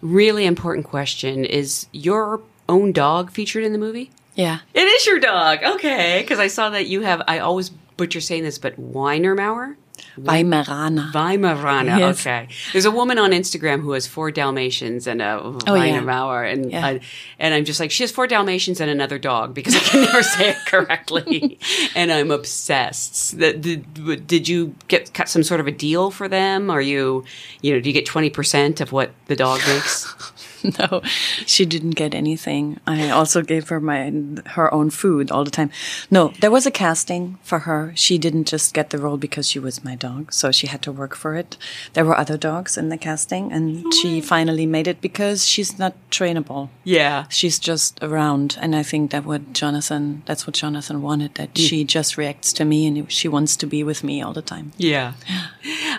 Really 0.00 0.46
important 0.46 0.86
question. 0.86 1.44
Is 1.44 1.88
your 1.92 2.40
own 2.68 2.92
dog 2.92 3.32
featured 3.32 3.64
in 3.64 3.72
the 3.72 3.78
movie? 3.78 4.12
Yeah. 4.36 4.60
It 4.72 4.86
is 4.86 5.04
your 5.04 5.18
dog. 5.18 5.58
Okay. 5.64 6.20
Because 6.22 6.38
I 6.38 6.46
saw 6.46 6.70
that 6.70 6.86
you 6.86 7.00
have, 7.00 7.22
I 7.26 7.40
always 7.40 7.70
butcher 7.70 8.20
saying 8.20 8.44
this, 8.44 8.58
but 8.58 8.80
Weinermauer? 8.80 9.74
Weimaraner. 10.18 11.12
Weimaraner. 11.12 11.98
Yes. 11.98 12.20
Okay. 12.20 12.48
There's 12.72 12.84
a 12.84 12.90
woman 12.90 13.18
on 13.18 13.30
Instagram 13.32 13.80
who 13.82 13.92
has 13.92 14.06
four 14.06 14.30
Dalmatians 14.30 15.06
and 15.06 15.20
a 15.20 15.40
Oh, 15.66 15.74
yeah. 15.74 16.42
And 16.44 16.70
Yeah. 16.72 16.86
I, 16.86 17.00
and 17.38 17.54
I'm 17.54 17.64
just 17.64 17.80
like 17.80 17.90
she 17.90 18.02
has 18.02 18.10
four 18.10 18.26
Dalmatians 18.26 18.80
and 18.80 18.90
another 18.90 19.18
dog 19.18 19.54
because 19.54 19.74
I 19.76 19.80
can 19.80 20.00
never 20.02 20.22
say 20.22 20.50
it 20.50 20.56
correctly, 20.66 21.58
and 21.94 22.10
I'm 22.12 22.30
obsessed. 22.30 23.38
That 23.38 23.60
did, 23.60 24.26
did 24.26 24.48
you 24.48 24.74
get 24.88 25.12
cut 25.12 25.28
some 25.28 25.42
sort 25.42 25.60
of 25.60 25.66
a 25.66 25.72
deal 25.72 26.10
for 26.10 26.28
them? 26.28 26.70
Are 26.70 26.80
you, 26.80 27.24
you 27.62 27.72
know, 27.74 27.80
do 27.80 27.88
you 27.88 27.94
get 27.94 28.06
twenty 28.06 28.30
percent 28.30 28.80
of 28.80 28.92
what 28.92 29.10
the 29.26 29.36
dog 29.36 29.60
makes? 29.66 30.12
no, 30.78 31.02
she 31.46 31.64
didn't 31.66 31.90
get 31.90 32.14
anything. 32.14 32.80
I 32.86 33.10
also 33.10 33.42
gave 33.42 33.68
her 33.68 33.80
my 33.80 34.12
her 34.46 34.72
own 34.72 34.90
food 34.90 35.30
all 35.30 35.44
the 35.44 35.50
time. 35.50 35.70
No, 36.10 36.32
there 36.40 36.50
was 36.50 36.66
a 36.66 36.70
casting 36.70 37.38
for 37.42 37.60
her. 37.60 37.92
She 37.94 38.18
didn't 38.18 38.44
just 38.46 38.74
get 38.74 38.90
the 38.90 38.98
role 38.98 39.16
because 39.16 39.48
she 39.48 39.58
was 39.58 39.84
my 39.84 39.94
dog, 39.94 40.32
so 40.32 40.50
she 40.52 40.66
had 40.66 40.82
to 40.82 40.92
work 40.92 41.14
for 41.14 41.34
it. 41.34 41.56
There 41.94 42.04
were 42.04 42.16
other 42.16 42.36
dogs 42.36 42.76
in 42.76 42.88
the 42.88 42.96
casting, 42.96 43.52
and 43.52 43.92
she 43.94 44.20
finally 44.20 44.66
made 44.66 44.86
it 44.88 45.00
because 45.00 45.46
she's 45.46 45.78
not 45.78 45.94
trainable. 46.10 46.68
yeah. 46.84 47.24
She's 47.28 47.58
just 47.58 47.98
around, 48.02 48.56
and 48.60 48.74
I 48.74 48.82
think 48.82 49.10
that 49.10 49.24
what 49.24 49.52
Jonathan, 49.52 50.22
that's 50.26 50.46
what 50.46 50.54
Jonathan 50.54 51.02
wanted. 51.02 51.34
That 51.34 51.56
she 51.58 51.84
just 51.84 52.16
reacts 52.16 52.52
to 52.54 52.64
me, 52.64 52.86
and 52.86 53.10
she 53.10 53.28
wants 53.28 53.56
to 53.56 53.66
be 53.66 53.82
with 53.82 54.02
me 54.04 54.22
all 54.22 54.32
the 54.32 54.42
time. 54.42 54.72
Yeah. 54.76 55.14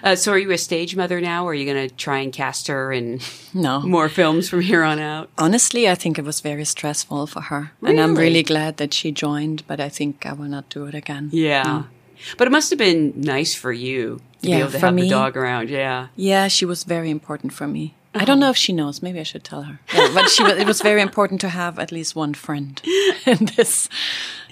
Uh, 0.03 0.15
so 0.15 0.31
are 0.31 0.37
you 0.37 0.51
a 0.51 0.57
stage 0.57 0.95
mother 0.95 1.19
now? 1.19 1.43
Or 1.43 1.51
are 1.51 1.53
you 1.55 1.65
going 1.65 1.89
to 1.89 1.93
try 1.95 2.19
and 2.19 2.31
cast 2.31 2.67
her 2.67 2.93
in 2.93 3.19
No, 3.53 3.81
more 3.97 4.09
films 4.09 4.47
from 4.47 4.56
here 4.61 4.83
on 4.83 4.99
out? 4.99 5.29
Honestly, 5.37 5.89
I 5.89 5.95
think 5.95 6.17
it 6.19 6.25
was 6.25 6.39
very 6.41 6.65
stressful 6.65 7.27
for 7.27 7.41
her. 7.41 7.71
And 7.81 7.99
I'm 7.99 8.11
Really? 8.15 8.21
really 8.29 8.43
glad 8.43 8.77
that 8.77 8.93
she 8.93 9.11
joined, 9.11 9.63
but 9.67 9.79
I 9.79 9.89
think 9.89 10.25
I 10.25 10.33
will 10.33 10.47
not 10.49 10.69
do 10.69 10.85
it 10.85 10.95
again. 10.95 11.29
Yeah. 11.31 11.63
No. 11.63 11.85
But 12.37 12.47
it 12.47 12.51
must 12.51 12.69
have 12.71 12.79
been 12.79 13.13
nice 13.15 13.53
for 13.53 13.71
you 13.71 14.21
to 14.41 14.47
be 14.47 14.53
able 14.53 14.71
to 14.71 14.79
have 14.79 14.95
the 14.95 15.09
dog 15.09 15.37
around. 15.37 15.69
Yeah. 15.69 16.07
Yeah, 16.15 16.47
she 16.47 16.65
was 16.65 16.83
very 16.83 17.09
important 17.09 17.53
for 17.53 17.67
me. 17.67 17.93
I 18.15 18.25
don't 18.25 18.39
know 18.39 18.49
if 18.49 18.57
she 18.57 18.73
knows. 18.73 19.03
Maybe 19.03 19.19
I 19.19 19.23
should 19.23 19.43
tell 19.43 19.61
her. 19.63 19.79
Yeah, 19.93 20.09
but 20.13 20.29
she 20.29 20.41
was, 20.43 20.53
it 20.53 20.65
was 20.65 20.81
very 20.81 21.01
important 21.01 21.39
to 21.41 21.49
have 21.49 21.77
at 21.77 21.91
least 21.91 22.15
one 22.15 22.33
friend 22.33 22.81
in 23.27 23.45
this. 23.55 23.87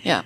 Yeah. 0.04 0.22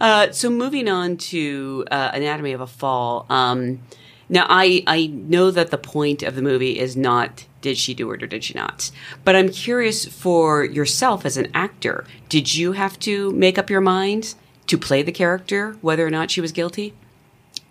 Uh, 0.00 0.30
so 0.30 0.48
moving 0.48 0.88
on 0.88 1.16
to 1.16 1.84
uh, 1.90 2.10
Anatomy 2.14 2.52
of 2.52 2.60
a 2.60 2.66
Fall. 2.68 3.26
Um, 3.28 3.80
now, 4.28 4.46
I, 4.48 4.84
I 4.86 5.06
know 5.08 5.50
that 5.50 5.70
the 5.72 5.78
point 5.78 6.22
of 6.22 6.36
the 6.36 6.42
movie 6.42 6.78
is 6.78 6.96
not 6.96 7.46
did 7.62 7.78
she 7.78 7.94
do 7.94 8.10
it 8.12 8.22
or 8.22 8.26
did 8.26 8.44
she 8.44 8.54
not? 8.54 8.90
But 9.24 9.34
I'm 9.36 9.48
curious 9.48 10.04
for 10.04 10.64
yourself 10.64 11.24
as 11.24 11.36
an 11.36 11.48
actor, 11.54 12.04
did 12.28 12.54
you 12.54 12.72
have 12.72 12.98
to 13.00 13.32
make 13.32 13.56
up 13.58 13.70
your 13.70 13.80
mind 13.80 14.34
to 14.66 14.76
play 14.76 15.02
the 15.02 15.12
character, 15.12 15.76
whether 15.80 16.06
or 16.06 16.10
not 16.10 16.30
she 16.30 16.40
was 16.40 16.52
guilty? 16.52 16.92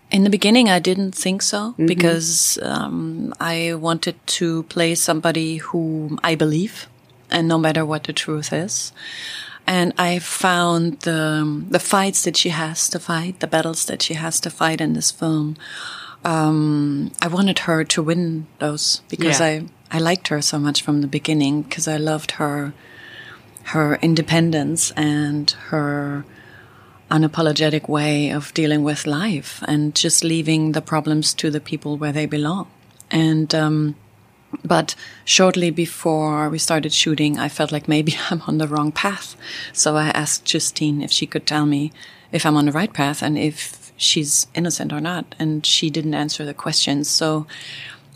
In 0.09 0.23
the 0.25 0.29
beginning, 0.29 0.67
I 0.69 0.79
didn't 0.79 1.13
think 1.15 1.41
so 1.41 1.73
because 1.77 2.59
um, 2.61 3.33
I 3.39 3.75
wanted 3.75 4.15
to 4.39 4.63
play 4.63 4.93
somebody 4.95 5.57
whom 5.57 6.19
I 6.21 6.35
believe, 6.35 6.87
and 7.29 7.47
no 7.47 7.57
matter 7.57 7.85
what 7.85 8.03
the 8.03 8.13
truth 8.13 8.51
is. 8.51 8.91
And 9.65 9.93
I 9.97 10.19
found 10.19 10.99
the 11.01 11.63
the 11.69 11.79
fights 11.79 12.23
that 12.23 12.35
she 12.35 12.49
has 12.49 12.89
to 12.89 12.99
fight, 12.99 13.39
the 13.39 13.47
battles 13.47 13.85
that 13.85 14.01
she 14.01 14.15
has 14.15 14.39
to 14.41 14.49
fight 14.49 14.81
in 14.81 14.93
this 14.93 15.11
film. 15.11 15.55
Um, 16.25 17.11
I 17.21 17.27
wanted 17.27 17.59
her 17.59 17.83
to 17.85 18.03
win 18.03 18.47
those 18.59 19.01
because 19.09 19.39
Yeah. 19.39 19.45
I 19.45 19.65
I 19.91 19.99
liked 19.99 20.29
her 20.29 20.41
so 20.41 20.57
much 20.57 20.81
from 20.81 21.01
the 21.01 21.07
beginning 21.07 21.63
because 21.63 21.87
I 21.87 21.97
loved 21.97 22.31
her 22.31 22.73
her 23.63 23.95
independence 24.01 24.91
and 24.91 25.51
her 25.69 26.25
unapologetic 27.11 27.87
way 27.87 28.29
of 28.29 28.53
dealing 28.53 28.83
with 28.83 29.05
life 29.05 29.61
and 29.67 29.93
just 29.93 30.23
leaving 30.23 30.71
the 30.71 30.81
problems 30.81 31.33
to 31.35 31.51
the 31.51 31.59
people 31.59 31.97
where 31.97 32.13
they 32.13 32.25
belong. 32.25 32.67
And, 33.11 33.53
um, 33.53 33.95
but 34.63 34.95
shortly 35.25 35.69
before 35.69 36.49
we 36.49 36.57
started 36.57 36.93
shooting, 36.93 37.37
I 37.37 37.49
felt 37.49 37.71
like 37.71 37.87
maybe 37.87 38.15
I'm 38.29 38.41
on 38.47 38.57
the 38.57 38.67
wrong 38.67 38.91
path. 38.91 39.35
So 39.73 39.97
I 39.97 40.07
asked 40.09 40.45
Justine 40.45 41.01
if 41.01 41.11
she 41.11 41.27
could 41.27 41.45
tell 41.45 41.65
me 41.65 41.91
if 42.31 42.45
I'm 42.45 42.55
on 42.55 42.65
the 42.65 42.71
right 42.71 42.91
path 42.91 43.21
and 43.21 43.37
if 43.37 43.91
she's 43.97 44.47
innocent 44.55 44.93
or 44.93 45.01
not. 45.01 45.35
And 45.37 45.65
she 45.65 45.89
didn't 45.89 46.13
answer 46.13 46.45
the 46.45 46.53
questions. 46.53 47.09
So 47.09 47.45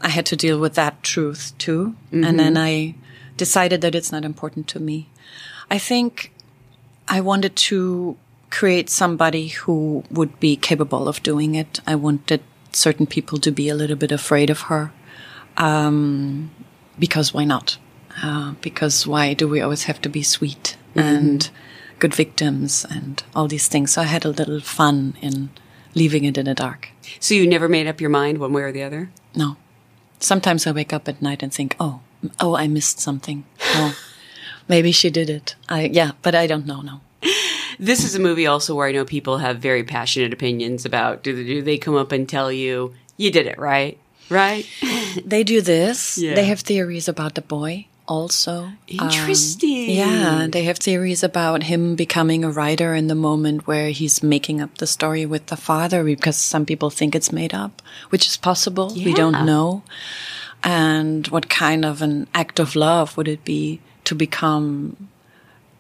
I 0.01 0.09
had 0.09 0.25
to 0.27 0.35
deal 0.35 0.59
with 0.59 0.75
that 0.75 1.01
truth 1.03 1.53
too. 1.57 1.95
And 2.11 2.39
then 2.39 2.57
I 2.57 2.95
decided 3.37 3.81
that 3.81 3.95
it's 3.95 4.11
not 4.11 4.25
important 4.25 4.67
to 4.69 4.79
me. 4.79 5.09
I 5.69 5.77
think 5.77 6.31
I 7.07 7.21
wanted 7.21 7.55
to 7.55 8.17
create 8.49 8.89
somebody 8.89 9.47
who 9.47 10.03
would 10.11 10.39
be 10.39 10.55
capable 10.55 11.07
of 11.07 11.23
doing 11.23 11.55
it. 11.55 11.79
I 11.85 11.95
wanted 11.95 12.41
certain 12.71 13.07
people 13.07 13.37
to 13.39 13.51
be 13.51 13.69
a 13.69 13.75
little 13.75 13.95
bit 13.95 14.11
afraid 14.11 14.49
of 14.49 14.61
her. 14.61 14.91
Um, 15.57 16.51
because 16.99 17.33
why 17.33 17.45
not? 17.45 17.77
Uh, 18.21 18.53
because 18.61 19.05
why 19.05 19.33
do 19.33 19.47
we 19.47 19.61
always 19.61 19.83
have 19.83 20.01
to 20.01 20.09
be 20.09 20.23
sweet 20.23 20.77
and 20.93 21.49
good 21.99 22.13
victims 22.13 22.85
and 22.89 23.23
all 23.35 23.47
these 23.47 23.67
things? 23.67 23.93
So 23.93 24.01
I 24.01 24.05
had 24.05 24.25
a 24.25 24.29
little 24.29 24.61
fun 24.61 25.15
in 25.21 25.49
leaving 25.93 26.23
it 26.23 26.37
in 26.37 26.45
the 26.45 26.53
dark. 26.53 26.89
So 27.19 27.33
you 27.33 27.47
never 27.47 27.67
made 27.67 27.87
up 27.87 27.99
your 27.99 28.09
mind 28.09 28.37
one 28.37 28.53
way 28.53 28.61
or 28.61 28.71
the 28.71 28.83
other? 28.83 29.09
No. 29.35 29.57
Sometimes 30.25 30.65
I 30.65 30.71
wake 30.71 30.91
up 30.91 31.07
at 31.07 31.21
night 31.21 31.43
and 31.43 31.53
think, 31.53 31.75
oh, 31.79 31.99
oh, 32.39 32.55
I 32.55 32.67
missed 32.67 32.99
something. 32.99 33.45
Oh, 33.61 33.95
maybe 34.67 34.91
she 34.91 35.11
did 35.11 35.29
it. 35.29 35.55
I, 35.69 35.83
yeah, 35.85 36.13
but 36.23 36.33
I 36.33 36.47
don't 36.47 36.65
know 36.65 36.81
now. 36.81 37.01
This 37.77 38.03
is 38.03 38.15
a 38.15 38.19
movie 38.19 38.47
also 38.47 38.73
where 38.73 38.87
I 38.87 38.91
know 38.91 39.05
people 39.05 39.37
have 39.37 39.59
very 39.59 39.83
passionate 39.83 40.33
opinions 40.33 40.83
about 40.83 41.21
do, 41.21 41.35
they, 41.35 41.43
do 41.43 41.61
they 41.61 41.77
come 41.77 41.95
up 41.95 42.11
and 42.11 42.27
tell 42.27 42.51
you, 42.51 42.95
you 43.17 43.29
did 43.29 43.45
it, 43.45 43.59
right? 43.59 43.99
Right? 44.29 44.65
They 45.23 45.43
do 45.43 45.61
this. 45.61 46.17
Yeah. 46.17 46.33
They 46.33 46.45
have 46.45 46.61
theories 46.61 47.07
about 47.07 47.35
the 47.35 47.41
boy 47.41 47.85
also. 48.07 48.63
Um, 48.63 48.75
Interesting. 48.87 49.89
Yeah, 49.91 50.47
they 50.49 50.63
have 50.63 50.77
theories 50.77 51.23
about 51.23 51.63
him 51.63 51.95
becoming 51.95 52.43
a 52.43 52.51
writer 52.51 52.93
in 52.93 53.07
the 53.07 53.15
moment 53.15 53.67
where 53.67 53.89
he's 53.89 54.23
making 54.23 54.61
up 54.61 54.77
the 54.77 54.87
story 54.87 55.25
with 55.25 55.47
the 55.47 55.57
father 55.57 56.03
because 56.03 56.37
some 56.37 56.65
people 56.65 56.89
think 56.89 57.15
it's 57.15 57.31
made 57.31 57.53
up, 57.53 57.81
which 58.09 58.27
is 58.27 58.37
possible. 58.37 58.93
We 58.95 59.13
don't 59.13 59.45
know. 59.45 59.83
And 60.63 61.27
what 61.27 61.49
kind 61.49 61.85
of 61.85 62.01
an 62.01 62.27
act 62.33 62.59
of 62.59 62.75
love 62.75 63.17
would 63.17 63.27
it 63.27 63.43
be 63.43 63.81
to 64.05 64.15
become 64.15 65.09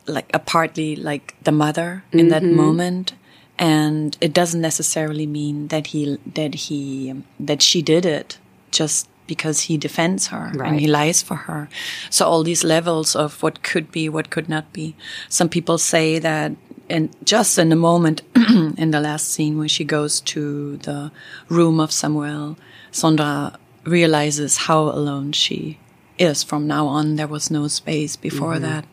like 0.05 0.29
a 0.33 0.39
partly 0.39 0.95
like 0.95 1.35
the 1.43 1.51
mother 1.51 2.03
in 2.11 2.29
that 2.29 2.43
mm-hmm. 2.43 2.55
moment? 2.55 3.13
And 3.57 4.17
it 4.19 4.33
doesn't 4.33 4.61
necessarily 4.61 5.25
mean 5.25 5.69
that 5.69 5.87
he, 5.87 6.17
that 6.25 6.53
he, 6.55 7.23
that 7.39 7.61
she 7.61 7.81
did 7.81 8.05
it 8.05 8.37
just 8.71 9.07
because 9.27 9.61
he 9.61 9.77
defends 9.77 10.27
her 10.27 10.51
and 10.63 10.79
he 10.79 10.87
lies 10.87 11.21
for 11.21 11.35
her. 11.35 11.69
So 12.09 12.25
all 12.25 12.43
these 12.43 12.63
levels 12.63 13.15
of 13.15 13.41
what 13.41 13.63
could 13.63 13.91
be, 13.91 14.09
what 14.09 14.29
could 14.29 14.49
not 14.49 14.71
be. 14.73 14.95
Some 15.29 15.49
people 15.49 15.77
say 15.77 16.19
that 16.19 16.51
and 16.89 17.15
just 17.23 17.57
in 17.57 17.69
the 17.69 17.75
moment 17.75 18.21
in 18.77 18.91
the 18.91 18.99
last 18.99 19.29
scene 19.29 19.57
where 19.57 19.67
she 19.67 19.83
goes 19.83 20.21
to 20.21 20.77
the 20.77 21.11
room 21.49 21.79
of 21.79 21.91
Samuel, 21.91 22.57
Sandra 22.91 23.57
realizes 23.85 24.57
how 24.57 24.83
alone 24.83 25.31
she 25.31 25.79
is 26.17 26.43
from 26.43 26.67
now 26.67 26.87
on. 26.87 27.15
There 27.15 27.27
was 27.27 27.49
no 27.49 27.67
space 27.67 28.15
before 28.15 28.59
that. 28.59 28.85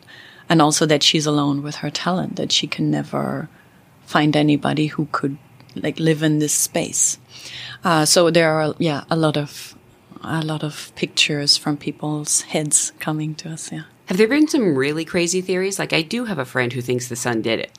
And 0.49 0.61
also 0.61 0.85
that 0.87 1.03
she's 1.03 1.25
alone 1.25 1.63
with 1.63 1.75
her 1.77 1.89
talent, 1.89 2.35
that 2.35 2.51
she 2.51 2.67
can 2.67 2.91
never 2.91 3.47
find 4.05 4.35
anybody 4.35 4.87
who 4.87 5.07
could 5.11 5.37
like 5.75 5.99
live 5.99 6.21
in 6.21 6.39
this 6.39 6.53
space. 6.53 7.17
Uh, 7.83 8.05
so 8.05 8.29
there 8.29 8.51
are 8.51 8.75
yeah 8.77 9.03
a 9.09 9.15
lot 9.15 9.37
of 9.37 9.75
a 10.23 10.41
lot 10.41 10.63
of 10.63 10.91
pictures 10.95 11.57
from 11.57 11.77
people's 11.77 12.41
heads 12.41 12.91
coming 12.99 13.35
to 13.35 13.49
us. 13.49 13.71
Yeah. 13.71 13.83
Have 14.07 14.17
there 14.17 14.27
been 14.27 14.47
some 14.47 14.75
really 14.75 15.05
crazy 15.05 15.41
theories? 15.41 15.79
Like, 15.79 15.93
I 15.93 16.01
do 16.01 16.25
have 16.25 16.39
a 16.39 16.45
friend 16.45 16.73
who 16.73 16.81
thinks 16.81 17.07
the 17.07 17.15
son 17.15 17.41
did 17.41 17.59
it. 17.59 17.71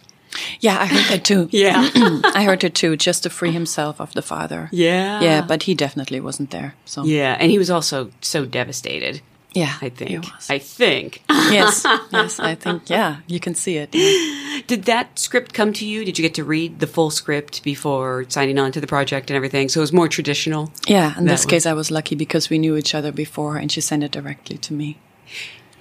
Yeah, 0.61 0.79
I 0.81 0.87
heard 0.87 1.05
that 1.11 1.25
too. 1.25 1.49
Yeah. 1.53 1.91
I 2.35 2.45
heard 2.45 2.65
it 2.65 2.75
too, 2.75 2.97
just 2.97 3.23
to 3.23 3.31
free 3.31 3.53
himself 3.53 4.01
of 4.01 4.13
the 4.15 4.23
father. 4.23 4.69
Yeah. 4.73 5.21
Yeah, 5.21 5.43
but 5.43 5.65
he 5.65 5.75
definitely 5.75 6.21
wasn't 6.21 6.51
there. 6.51 6.75
So 6.85 7.05
Yeah, 7.05 7.37
and 7.39 7.51
he 7.51 7.59
was 7.59 7.71
also 7.71 8.11
so 8.21 8.45
devastated. 8.45 9.21
Yeah, 9.55 9.77
I 9.81 9.89
think. 9.89 10.27
I 10.51 10.59
think. 10.59 11.23
yes, 11.31 11.87
yes, 12.13 12.41
I 12.41 12.55
think 12.57 12.91
yeah, 12.91 13.19
you 13.27 13.39
can 13.39 13.55
see 13.55 13.77
it. 13.77 13.95
yeah. 13.95 14.61
Did 14.67 14.85
that 14.85 15.19
script 15.19 15.55
come 15.55 15.73
to 15.75 15.87
you? 15.87 16.05
Did 16.05 16.19
you 16.19 16.23
get 16.23 16.35
to 16.35 16.45
read 16.45 16.81
the 16.81 16.87
full 16.87 17.11
script 17.11 17.63
before 17.63 18.25
signing 18.29 18.59
on 18.59 18.73
to 18.73 18.81
the 18.81 18.87
project 18.87 19.31
and 19.31 19.37
everything? 19.37 19.69
So 19.69 19.81
it 19.81 19.83
was 19.83 19.93
more 19.93 20.09
traditional. 20.09 20.73
Yeah, 20.89 21.17
in 21.17 21.27
this 21.27 21.45
one. 21.45 21.51
case, 21.51 21.67
I 21.67 21.73
was 21.73 21.91
lucky 21.91 22.17
because 22.17 22.51
we 22.51 22.59
knew 22.59 22.77
each 22.77 22.95
other 22.95 23.13
before, 23.13 23.57
and 23.57 23.71
she 23.71 23.81
sent 23.81 24.03
it 24.03 24.11
directly 24.11 24.59
to 24.59 24.75
me. 24.75 24.99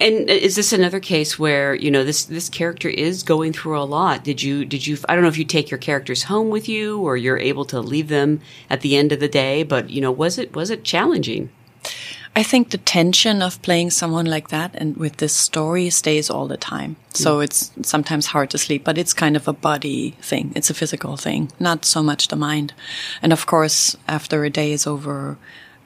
And 0.00 0.28
uh, 0.28 0.32
is 0.32 0.56
this 0.56 0.72
another 0.72 1.00
case 1.00 1.38
where 1.38 1.74
you 1.74 1.90
know 1.90 2.04
this 2.04 2.24
this 2.24 2.48
character 2.48 2.88
is 2.88 3.22
going 3.22 3.52
through 3.52 3.80
a 3.80 3.84
lot? 3.84 4.22
Did 4.22 4.42
you 4.42 4.64
did 4.64 4.86
you? 4.86 4.98
I 5.08 5.14
don't 5.14 5.22
know 5.22 5.28
if 5.28 5.38
you 5.38 5.44
take 5.44 5.70
your 5.70 5.78
characters 5.78 6.24
home 6.24 6.50
with 6.50 6.68
you 6.68 7.00
or 7.00 7.16
you're 7.16 7.38
able 7.38 7.64
to 7.66 7.80
leave 7.80 8.08
them 8.08 8.40
at 8.70 8.82
the 8.82 8.96
end 8.96 9.12
of 9.12 9.20
the 9.20 9.28
day, 9.28 9.62
but 9.62 9.90
you 9.90 10.00
know, 10.00 10.12
was 10.12 10.38
it 10.38 10.54
was 10.54 10.70
it 10.70 10.84
challenging? 10.84 11.50
I 12.36 12.42
think 12.42 12.70
the 12.70 12.78
tension 12.78 13.42
of 13.42 13.62
playing 13.62 13.90
someone 13.90 14.26
like 14.26 14.48
that 14.48 14.74
and 14.74 14.96
with 14.96 15.18
this 15.18 15.32
story 15.32 15.88
stays 15.90 16.28
all 16.28 16.48
the 16.48 16.56
time. 16.56 16.96
So 17.12 17.38
mm. 17.38 17.44
it's 17.44 17.70
sometimes 17.82 18.26
hard 18.26 18.50
to 18.50 18.58
sleep, 18.58 18.82
but 18.82 18.98
it's 18.98 19.12
kind 19.12 19.36
of 19.36 19.46
a 19.46 19.52
body 19.52 20.16
thing. 20.20 20.52
It's 20.56 20.70
a 20.70 20.74
physical 20.74 21.16
thing, 21.16 21.52
not 21.60 21.84
so 21.84 22.02
much 22.02 22.28
the 22.28 22.36
mind. 22.36 22.74
And 23.22 23.32
of 23.32 23.46
course, 23.46 23.96
after 24.08 24.44
a 24.44 24.50
day 24.50 24.72
is 24.72 24.84
over, 24.84 25.38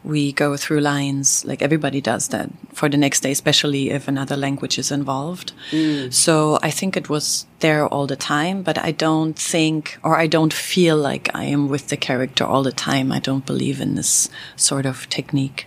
we 0.05 0.33
go 0.33 0.57
through 0.57 0.81
lines 0.81 1.45
like 1.45 1.61
everybody 1.61 2.01
does 2.01 2.29
that 2.29 2.49
for 2.73 2.89
the 2.89 2.97
next 2.97 3.21
day, 3.21 3.33
especially 3.33 3.91
if 3.91 4.09
another 4.09 4.37
language 4.37 4.79
is 4.79 4.91
involved. 4.91 5.53
Mm. 5.71 6.11
So 6.15 6.59
I 6.63 6.71
think 6.71 6.97
it 6.97 7.11
was 7.11 7.45
there 7.59 7.87
all 7.87 8.07
the 8.07 8.17
time, 8.17 8.63
but 8.63 8.79
I 8.79 8.93
don't 8.93 9.39
think 9.39 9.99
or 10.03 10.17
I 10.17 10.27
don't 10.27 10.55
feel 10.55 10.97
like 10.97 11.29
I 11.35 11.45
am 11.45 11.69
with 11.69 11.89
the 11.89 11.97
character 11.99 12.45
all 12.45 12.63
the 12.63 12.73
time. 12.73 13.13
I 13.13 13.19
don't 13.19 13.45
believe 13.45 13.83
in 13.83 13.97
this 13.97 14.31
sort 14.57 14.87
of 14.87 15.11
technique. 15.11 15.67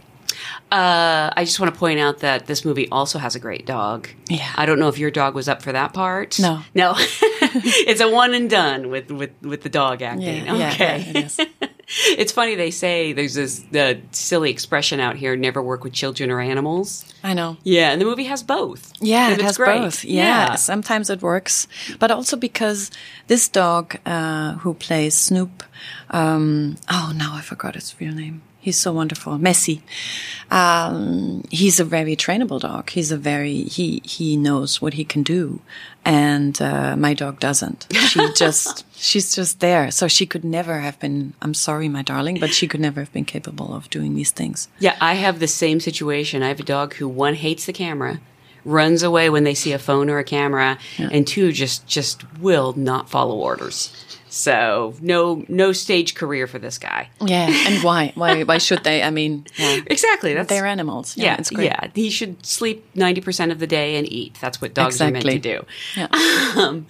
Uh, 0.72 1.30
I 1.36 1.44
just 1.44 1.60
want 1.60 1.74
to 1.74 1.78
point 1.80 2.00
out 2.00 2.20
that 2.20 2.46
this 2.48 2.64
movie 2.64 2.88
also 2.90 3.20
has 3.20 3.36
a 3.36 3.40
great 3.40 3.66
dog. 3.66 4.08
Yeah. 4.30 4.50
I 4.56 4.66
don't 4.66 4.80
know 4.80 4.88
if 4.88 4.98
your 4.98 5.12
dog 5.12 5.36
was 5.36 5.50
up 5.50 5.62
for 5.62 5.74
that 5.74 5.94
part. 5.94 6.40
No. 6.40 6.62
no, 6.74 6.94
it's 6.98 8.00
a 8.00 8.10
one 8.10 8.34
and 8.34 8.50
done 8.50 8.90
with 8.90 9.12
with 9.12 9.32
with 9.42 9.64
the 9.64 9.70
dog 9.70 10.02
acting. 10.02 10.46
Yeah, 10.46 10.56
yeah, 10.56 10.72
okay. 10.72 11.00
yeah, 11.00 11.10
it 11.10 11.26
is. 11.26 11.40
it's 12.18 12.32
funny 12.32 12.56
they 12.56 12.72
say 12.72 13.12
there's 13.12 13.34
this 13.34 13.66
uh, 13.76 13.96
silly 14.12 14.50
expression 14.50 15.00
out 15.02 15.18
here: 15.18 15.36
never 15.36 15.62
work 15.62 15.84
with 15.84 15.92
children 15.94 16.32
or 16.32 16.40
animals. 16.40 17.06
I 17.24 17.34
know. 17.34 17.58
Yeah, 17.64 17.92
and 17.92 18.00
the 18.00 18.06
movie 18.06 18.26
has 18.26 18.42
both. 18.42 18.94
Yeah, 19.02 19.30
And 19.32 19.40
it 19.42 19.44
has 19.44 19.58
great. 19.58 19.80
both. 19.80 20.06
Yeah, 20.06 20.56
sometimes 20.56 21.10
it 21.10 21.22
works, 21.22 21.68
but 22.00 22.12
also 22.12 22.38
because 22.38 22.92
this 23.28 23.50
dog 23.50 23.98
uh, 24.06 24.54
who 24.60 24.74
plays 24.74 25.16
Snoop, 25.16 25.64
um, 26.12 26.78
oh, 26.90 27.12
now 27.16 27.36
I 27.36 27.42
forgot 27.42 27.76
his 27.76 27.94
real 28.00 28.14
name. 28.14 28.42
He's 28.62 28.78
so 28.78 28.94
wonderful, 28.94 29.40
Messi. 29.40 29.82
Um, 30.52 31.44
he's 31.50 31.80
a 31.80 31.84
very 31.84 32.16
trainable 32.16 32.60
dog. 32.60 32.92
He's 32.92 33.12
a 33.12 33.18
very 33.18 33.64
he 33.64 34.04
he 34.06 34.38
knows 34.38 34.80
what 34.80 34.94
he 34.94 35.04
can 35.04 35.24
do, 35.24 35.62
and 36.06 36.62
uh, 36.62 36.96
my 36.96 37.16
dog 37.16 37.40
doesn't. 37.40 37.88
She 37.92 38.32
just 38.36 38.86
she's 38.96 39.34
just 39.34 39.62
there, 39.62 39.90
so 39.90 40.08
she 40.08 40.28
could 40.28 40.46
never 40.46 40.80
have 40.80 41.00
been. 41.00 41.34
I'm 41.42 41.56
sorry, 41.56 41.90
my 41.90 42.04
darling, 42.04 42.40
but 42.40 42.54
she 42.54 42.68
could 42.68 42.80
never 42.80 43.00
have 43.00 43.12
been 43.12 43.26
capable 43.26 43.74
of 43.74 43.90
doing 43.90 44.14
these 44.14 44.30
things. 44.32 44.68
Yeah, 44.78 44.96
I 45.02 45.16
have 45.16 45.40
the 45.40 45.48
same 45.48 45.80
situation. 45.80 46.44
I 46.44 46.50
have 46.50 46.60
a 46.60 46.64
dog 46.64 46.94
who 46.94 47.08
one 47.08 47.34
hates 47.34 47.66
the 47.66 47.74
camera, 47.74 48.22
runs 48.64 49.02
away 49.02 49.32
when 49.32 49.44
they 49.44 49.56
see 49.56 49.74
a 49.74 49.80
phone 49.80 50.08
or 50.08 50.20
a 50.20 50.24
camera, 50.24 50.78
and 51.00 51.26
two 51.26 51.52
just 51.52 51.88
just 51.88 52.32
will 52.38 52.74
not 52.74 53.10
follow 53.10 53.36
orders. 53.36 54.11
So 54.34 54.96
no 55.02 55.44
no 55.50 55.74
stage 55.74 56.16
career 56.16 56.48
for 56.48 56.58
this 56.58 56.78
guy. 56.78 57.10
Yeah, 57.20 57.50
and 57.50 57.84
why? 57.84 58.14
Why? 58.16 58.44
Why 58.44 58.60
should 58.60 58.82
they? 58.86 59.04
I 59.04 59.10
mean, 59.10 59.46
yeah. 59.58 59.82
Exactly. 59.88 60.34
That's 60.34 60.48
they're 60.48 60.66
animals. 60.66 61.18
Yeah, 61.18 61.26
yeah, 61.26 61.36
it's 61.38 61.50
great. 61.50 61.66
yeah. 61.66 61.90
He 61.94 62.10
should 62.10 62.46
sleep 62.46 62.86
ninety 62.96 63.20
percent 63.20 63.52
of 63.52 63.60
the 63.60 63.68
day 63.68 63.98
and 63.98 64.10
eat. 64.10 64.38
That's 64.40 64.62
what 64.62 64.74
dogs 64.74 65.02
are 65.02 65.12
meant 65.12 65.26
to 65.26 65.38
do. 65.38 65.66
Yeah. 65.98 66.08
Um, 66.52 66.86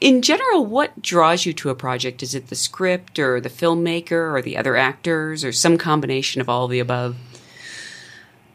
in 0.00 0.20
general, 0.20 0.66
what 0.66 1.00
draws 1.00 1.46
you 1.46 1.52
to 1.54 1.70
a 1.70 1.74
project? 1.74 2.22
Is 2.22 2.34
it 2.34 2.48
the 2.48 2.54
script, 2.54 3.18
or 3.18 3.40
the 3.40 3.48
filmmaker, 3.48 4.34
or 4.34 4.42
the 4.42 4.56
other 4.56 4.76
actors, 4.76 5.42
or 5.44 5.52
some 5.52 5.78
combination 5.78 6.40
of 6.40 6.48
all 6.48 6.64
of 6.64 6.70
the 6.70 6.80
above? 6.80 7.16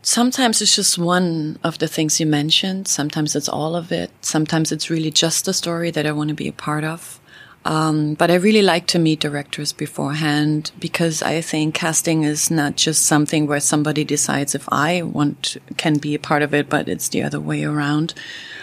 Sometimes 0.03 0.61
it's 0.61 0.75
just 0.75 0.97
one 0.97 1.59
of 1.63 1.77
the 1.77 1.87
things 1.87 2.19
you 2.19 2.25
mentioned. 2.25 2.87
Sometimes 2.87 3.35
it's 3.35 3.49
all 3.49 3.75
of 3.75 3.91
it. 3.91 4.11
Sometimes 4.21 4.71
it's 4.71 4.89
really 4.89 5.11
just 5.11 5.47
a 5.47 5.53
story 5.53 5.91
that 5.91 6.05
I 6.07 6.11
want 6.11 6.29
to 6.29 6.33
be 6.35 6.47
a 6.47 6.53
part 6.53 6.83
of. 6.83 7.19
Um, 7.63 8.15
but 8.15 8.31
I 8.31 8.35
really 8.35 8.63
like 8.63 8.87
to 8.87 8.99
meet 8.99 9.19
directors 9.19 9.71
beforehand 9.71 10.71
because 10.79 11.21
I 11.21 11.41
think 11.41 11.75
casting 11.75 12.23
is 12.23 12.49
not 12.49 12.75
just 12.75 13.05
something 13.05 13.45
where 13.45 13.59
somebody 13.59 14.03
decides 14.03 14.55
if 14.55 14.67
I 14.71 15.03
want 15.03 15.57
can 15.77 15.99
be 15.99 16.15
a 16.15 16.19
part 16.19 16.41
of 16.41 16.55
it, 16.55 16.69
but 16.69 16.89
it's 16.89 17.09
the 17.09 17.21
other 17.21 17.39
way 17.39 17.63
around. 17.63 18.15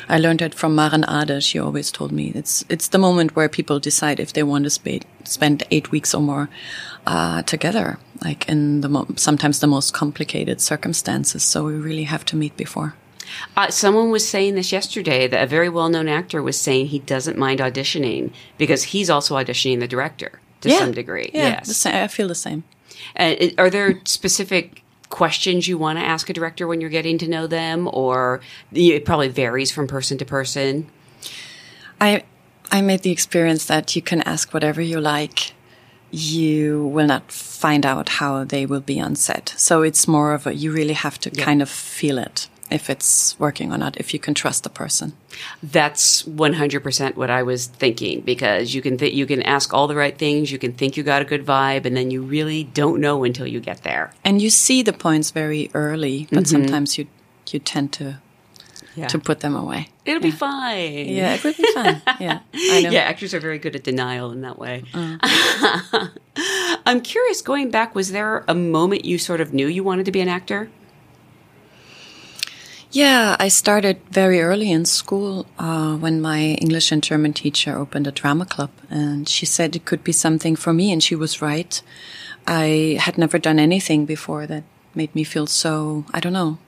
I 0.09 0.19
learned 0.19 0.43
it 0.43 0.55
from 0.55 0.75
Maren 0.75 1.05
Ade. 1.09 1.45
She 1.45 1.61
always 1.61 1.93
told 1.93 2.11
me 2.11 2.33
it's 2.35 2.65
it's 2.69 2.89
the 2.89 2.99
moment 2.99 3.37
where 3.37 3.49
people 3.49 3.79
decide 3.79 4.19
if 4.19 4.33
they 4.33 4.43
want 4.43 4.65
to 4.65 4.71
sp- 4.75 5.07
spend 5.23 5.63
eight 5.71 5.93
weeks 5.93 6.13
or 6.13 6.23
more 6.23 6.49
uh, 7.07 7.43
together, 7.43 7.99
like 8.25 8.49
in 8.49 8.81
the 8.81 8.89
mo- 8.89 9.07
sometimes 9.17 9.61
the 9.61 9.67
most 9.69 9.95
complicated 9.95 10.61
circumstances. 10.61 11.45
So 11.45 11.65
we 11.65 11.75
really 11.75 12.05
have 12.05 12.25
to 12.27 12.37
meet 12.37 12.57
before. 12.57 12.95
Uh, 13.57 13.71
someone 13.71 14.11
was 14.11 14.29
saying 14.29 14.55
this 14.55 14.73
yesterday 14.73 15.27
that 15.27 15.43
a 15.43 15.47
very 15.47 15.69
well 15.69 15.89
known 15.89 16.09
actor 16.09 16.43
was 16.43 16.61
saying 16.61 16.87
he 16.87 16.99
doesn't 17.01 17.39
mind 17.39 17.61
auditioning 17.61 18.33
because 18.57 18.85
he's 18.85 19.11
also 19.11 19.37
auditioning 19.37 19.81
the 19.81 19.89
director 19.89 20.41
to 20.61 20.71
some 20.71 20.93
degree. 20.93 21.31
Yeah, 21.33 21.49
yes. 21.49 21.69
the 21.69 21.75
sa- 21.75 22.03
I 22.05 22.09
feel 22.09 22.29
the 22.29 22.35
same. 22.35 22.65
Uh, 23.17 23.35
are 23.59 23.71
there 23.71 24.01
specific 24.05 24.83
questions 25.09 25.67
you 25.67 25.79
want 25.79 25.99
to 25.99 26.05
ask 26.05 26.29
a 26.29 26.33
director 26.33 26.67
when 26.67 26.81
you're 26.81 26.91
getting 26.91 27.19
to 27.19 27.29
know 27.29 27.47
them, 27.47 27.89
or 27.93 28.41
it 28.73 29.05
probably 29.05 29.29
varies 29.29 29.71
from 29.71 29.87
person 29.87 30.19
to 30.19 30.25
person? 30.25 30.89
I 32.01 32.25
I 32.71 32.83
made 32.83 33.03
the 33.03 33.11
experience 33.11 33.65
that 33.67 33.97
you 33.97 34.03
can 34.03 34.23
ask 34.23 34.53
whatever 34.53 34.81
you 34.83 35.01
like. 35.01 35.53
You 36.11 36.87
will 36.87 37.07
not 37.07 37.31
find 37.31 37.85
out 37.85 38.09
how 38.09 38.45
they 38.45 38.65
will 38.65 38.81
be 38.81 38.99
on 38.99 39.15
set. 39.15 39.55
So 39.57 39.83
it's 39.83 40.09
more 40.09 40.33
of 40.33 40.47
a 40.47 40.55
you 40.55 40.73
really 40.73 40.95
have 40.95 41.19
to 41.21 41.31
kind 41.31 41.61
of 41.61 41.69
feel 41.69 42.19
it 42.19 42.49
if 42.71 42.91
it's 42.91 43.39
working 43.39 43.73
or 43.73 43.79
not, 43.79 43.97
if 43.97 44.13
you 44.13 44.21
can 44.21 44.35
trust 44.35 44.63
the 44.63 44.71
person. 44.71 45.15
That's 45.63 46.23
100% 46.25 47.17
what 47.17 47.31
I 47.31 47.43
was 47.43 47.67
thinking 47.67 48.21
because 48.21 48.75
you 48.75 48.83
can 48.83 48.99
th- 48.99 49.15
you 49.15 49.27
can 49.27 49.43
ask 49.43 49.73
all 49.73 49.87
the 49.87 49.97
right 49.97 50.17
things, 50.17 50.53
you 50.53 50.59
can 50.59 50.73
think 50.73 50.97
you 50.97 51.03
got 51.03 51.23
a 51.23 51.25
good 51.25 51.47
vibe, 51.47 51.85
and 51.85 51.97
then 51.97 52.11
you 52.11 52.23
really 52.23 52.65
don't 52.65 53.01
know 53.01 53.25
until 53.25 53.47
you 53.47 53.61
get 53.61 53.83
there. 53.83 54.13
And 54.25 54.43
you 54.43 54.51
see 54.51 54.83
the 54.83 54.93
points 54.93 55.31
very 55.31 55.71
early, 55.75 56.27
but 56.31 56.45
mm-hmm. 56.45 56.45
sometimes 56.45 56.99
you 56.99 57.07
you 57.51 57.59
tend 57.59 57.93
to 57.95 58.19
to 59.07 59.19
put 59.19 59.41
them 59.41 59.55
away. 59.55 59.89
It'll 60.05 60.21
be 60.21 60.33
fine. 60.33 61.09
Yeah, 61.09 61.35
it 61.35 61.45
would 61.45 61.57
be 61.57 61.73
fine. 61.73 62.03
yeah, 62.19 62.41
I 62.55 62.81
know. 62.83 62.91
Yeah, 62.91 63.01
actors 63.01 63.33
are 63.33 63.41
very 63.41 63.59
good 63.59 63.77
at 63.77 63.85
denial 63.85 64.33
in 64.33 64.41
that 64.41 64.59
way. 64.59 64.83
Mm. 64.93 66.11
I'm 66.87 67.01
curious, 67.01 67.43
going 67.43 67.71
back, 67.71 67.95
was 67.95 68.11
there 68.11 68.45
a 68.49 68.55
moment 68.55 69.05
you 69.05 69.19
sort 69.19 69.41
of 69.41 69.53
knew 69.55 69.69
you 69.69 69.85
wanted 69.85 70.07
to 70.07 70.13
be 70.13 70.21
an 70.21 70.29
actor? 70.29 70.71
Yeah, 72.91 73.37
I 73.39 73.49
started 73.49 74.01
very 74.11 74.41
early 74.41 74.71
in 74.71 74.87
school 74.87 75.47
uh, 75.59 75.97
when 75.97 76.23
my 76.23 76.57
English 76.61 76.91
and 76.91 77.03
German 77.03 77.35
teacher 77.35 77.77
opened 77.77 78.07
a 78.07 78.13
drama 78.13 78.47
club, 78.47 78.71
and 78.89 79.29
she 79.29 79.45
said 79.45 79.77
it 79.77 79.85
could 79.85 80.03
be 80.03 80.13
something 80.13 80.57
for 80.57 80.73
me, 80.73 80.91
and 80.91 81.03
she 81.03 81.15
was 81.15 81.43
right. 81.43 81.83
I 82.47 82.97
had 82.99 83.19
never 83.19 83.39
done 83.39 83.59
anything 83.59 84.07
before 84.07 84.47
that 84.47 84.65
made 84.95 85.15
me 85.15 85.23
feel 85.23 85.47
so 85.47 86.07
I 86.15 86.21
don't 86.21 86.33
know. 86.33 86.59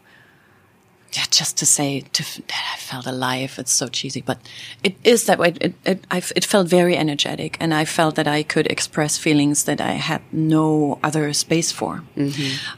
Yeah, 1.12 1.24
just 1.30 1.56
to 1.56 1.66
say 1.66 2.02
to, 2.12 2.22
that 2.22 2.64
I 2.74 2.78
felt 2.78 3.06
alive. 3.06 3.59
It's 3.59 3.72
so 3.72 3.88
cheesy, 3.88 4.20
but 4.20 4.38
it 4.85 4.94
is 5.02 5.24
that 5.24 5.38
way. 5.38 5.54
It 5.61 5.74
it, 5.87 6.04
it 6.37 6.44
felt 6.44 6.68
very 6.68 6.96
energetic, 6.98 7.56
and 7.61 7.72
I 7.72 7.87
felt 7.87 8.14
that 8.16 8.28
I 8.28 8.42
could 8.42 8.66
express 8.66 9.16
feelings 9.16 9.64
that 9.64 9.80
I 9.80 9.92
had 9.92 10.20
no 10.33 10.98
other 11.02 11.33
space 11.33 11.72
for. 11.72 12.04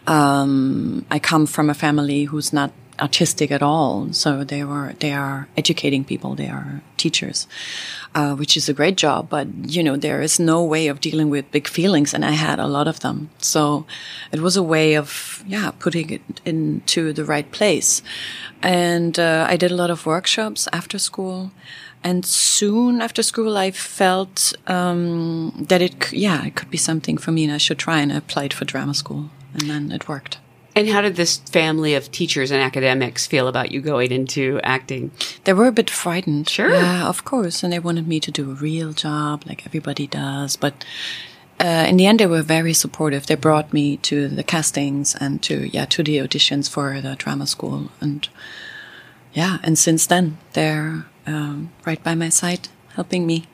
Um, 0.06 1.04
I 1.10 1.18
come 1.18 1.46
from 1.46 1.68
a 1.68 1.74
family 1.74 2.24
who's 2.24 2.52
not 2.52 2.70
artistic 3.00 3.50
at 3.50 3.62
all. 3.62 4.12
So 4.12 4.44
they 4.44 4.64
were 4.64 4.94
they 5.00 5.12
are 5.12 5.48
educating 5.56 6.04
people. 6.04 6.34
They 6.34 6.48
are 6.48 6.82
teachers, 6.96 7.46
uh, 8.14 8.34
which 8.34 8.56
is 8.56 8.68
a 8.68 8.74
great 8.74 8.96
job. 8.96 9.28
But 9.28 9.48
you 9.64 9.82
know 9.82 9.96
there 9.96 10.22
is 10.22 10.38
no 10.38 10.62
way 10.64 10.88
of 10.88 11.00
dealing 11.00 11.30
with 11.30 11.50
big 11.50 11.68
feelings, 11.68 12.14
and 12.14 12.24
I 12.24 12.32
had 12.32 12.58
a 12.58 12.66
lot 12.66 12.88
of 12.88 13.00
them. 13.00 13.30
So 13.38 13.86
it 14.30 14.40
was 14.40 14.56
a 14.56 14.62
way 14.62 14.96
of 14.96 15.42
yeah 15.46 15.70
putting 15.78 16.10
it 16.10 16.40
into 16.44 17.12
the 17.12 17.24
right 17.24 17.50
place. 17.50 18.02
And 18.62 19.18
uh, 19.18 19.46
I 19.48 19.56
did 19.56 19.70
a 19.72 19.76
lot 19.76 19.90
of 19.90 20.06
workshops 20.06 20.68
after 20.72 20.98
school. 20.98 21.50
And 22.04 22.26
soon 22.26 23.00
after 23.00 23.22
school, 23.22 23.56
I 23.56 23.70
felt 23.70 24.54
um, 24.66 25.52
that 25.68 25.80
it, 25.80 26.12
yeah, 26.12 26.44
it 26.44 26.56
could 26.56 26.68
be 26.68 26.76
something 26.76 27.16
for 27.16 27.30
me, 27.30 27.44
and 27.44 27.52
I 27.52 27.58
should 27.58 27.78
try. 27.78 28.00
And 28.00 28.12
I 28.12 28.16
applied 28.16 28.52
for 28.52 28.64
drama 28.64 28.92
school, 28.92 29.30
and 29.54 29.70
then 29.70 29.92
it 29.92 30.08
worked. 30.08 30.38
And 30.74 30.88
how 30.88 31.02
did 31.02 31.16
this 31.16 31.36
family 31.36 31.94
of 31.94 32.10
teachers 32.10 32.50
and 32.50 32.62
academics 32.62 33.26
feel 33.26 33.46
about 33.46 33.72
you 33.72 33.80
going 33.82 34.10
into 34.10 34.58
acting? 34.62 35.10
They 35.44 35.52
were 35.52 35.66
a 35.66 35.72
bit 35.72 35.90
frightened. 35.90 36.48
Sure. 36.48 36.70
Yeah, 36.70 37.06
of 37.06 37.24
course. 37.24 37.62
And 37.62 37.72
they 37.72 37.78
wanted 37.78 38.08
me 38.08 38.20
to 38.20 38.30
do 38.30 38.50
a 38.50 38.54
real 38.54 38.92
job 38.92 39.44
like 39.46 39.66
everybody 39.66 40.06
does. 40.06 40.56
But 40.56 40.84
uh, 41.60 41.84
in 41.88 41.98
the 41.98 42.06
end, 42.06 42.20
they 42.20 42.26
were 42.26 42.42
very 42.42 42.72
supportive. 42.72 43.26
They 43.26 43.34
brought 43.34 43.72
me 43.72 43.98
to 43.98 44.28
the 44.28 44.42
castings 44.42 45.14
and 45.14 45.42
to, 45.42 45.68
yeah, 45.68 45.84
to 45.86 46.02
the 46.02 46.18
auditions 46.18 46.70
for 46.70 47.00
the 47.00 47.16
drama 47.16 47.46
school. 47.46 47.90
And 48.00 48.26
yeah, 49.34 49.58
and 49.62 49.78
since 49.78 50.06
then, 50.06 50.38
they're 50.54 51.06
um, 51.26 51.70
right 51.84 52.02
by 52.02 52.14
my 52.14 52.30
side 52.30 52.68
helping 52.94 53.26
me. 53.26 53.46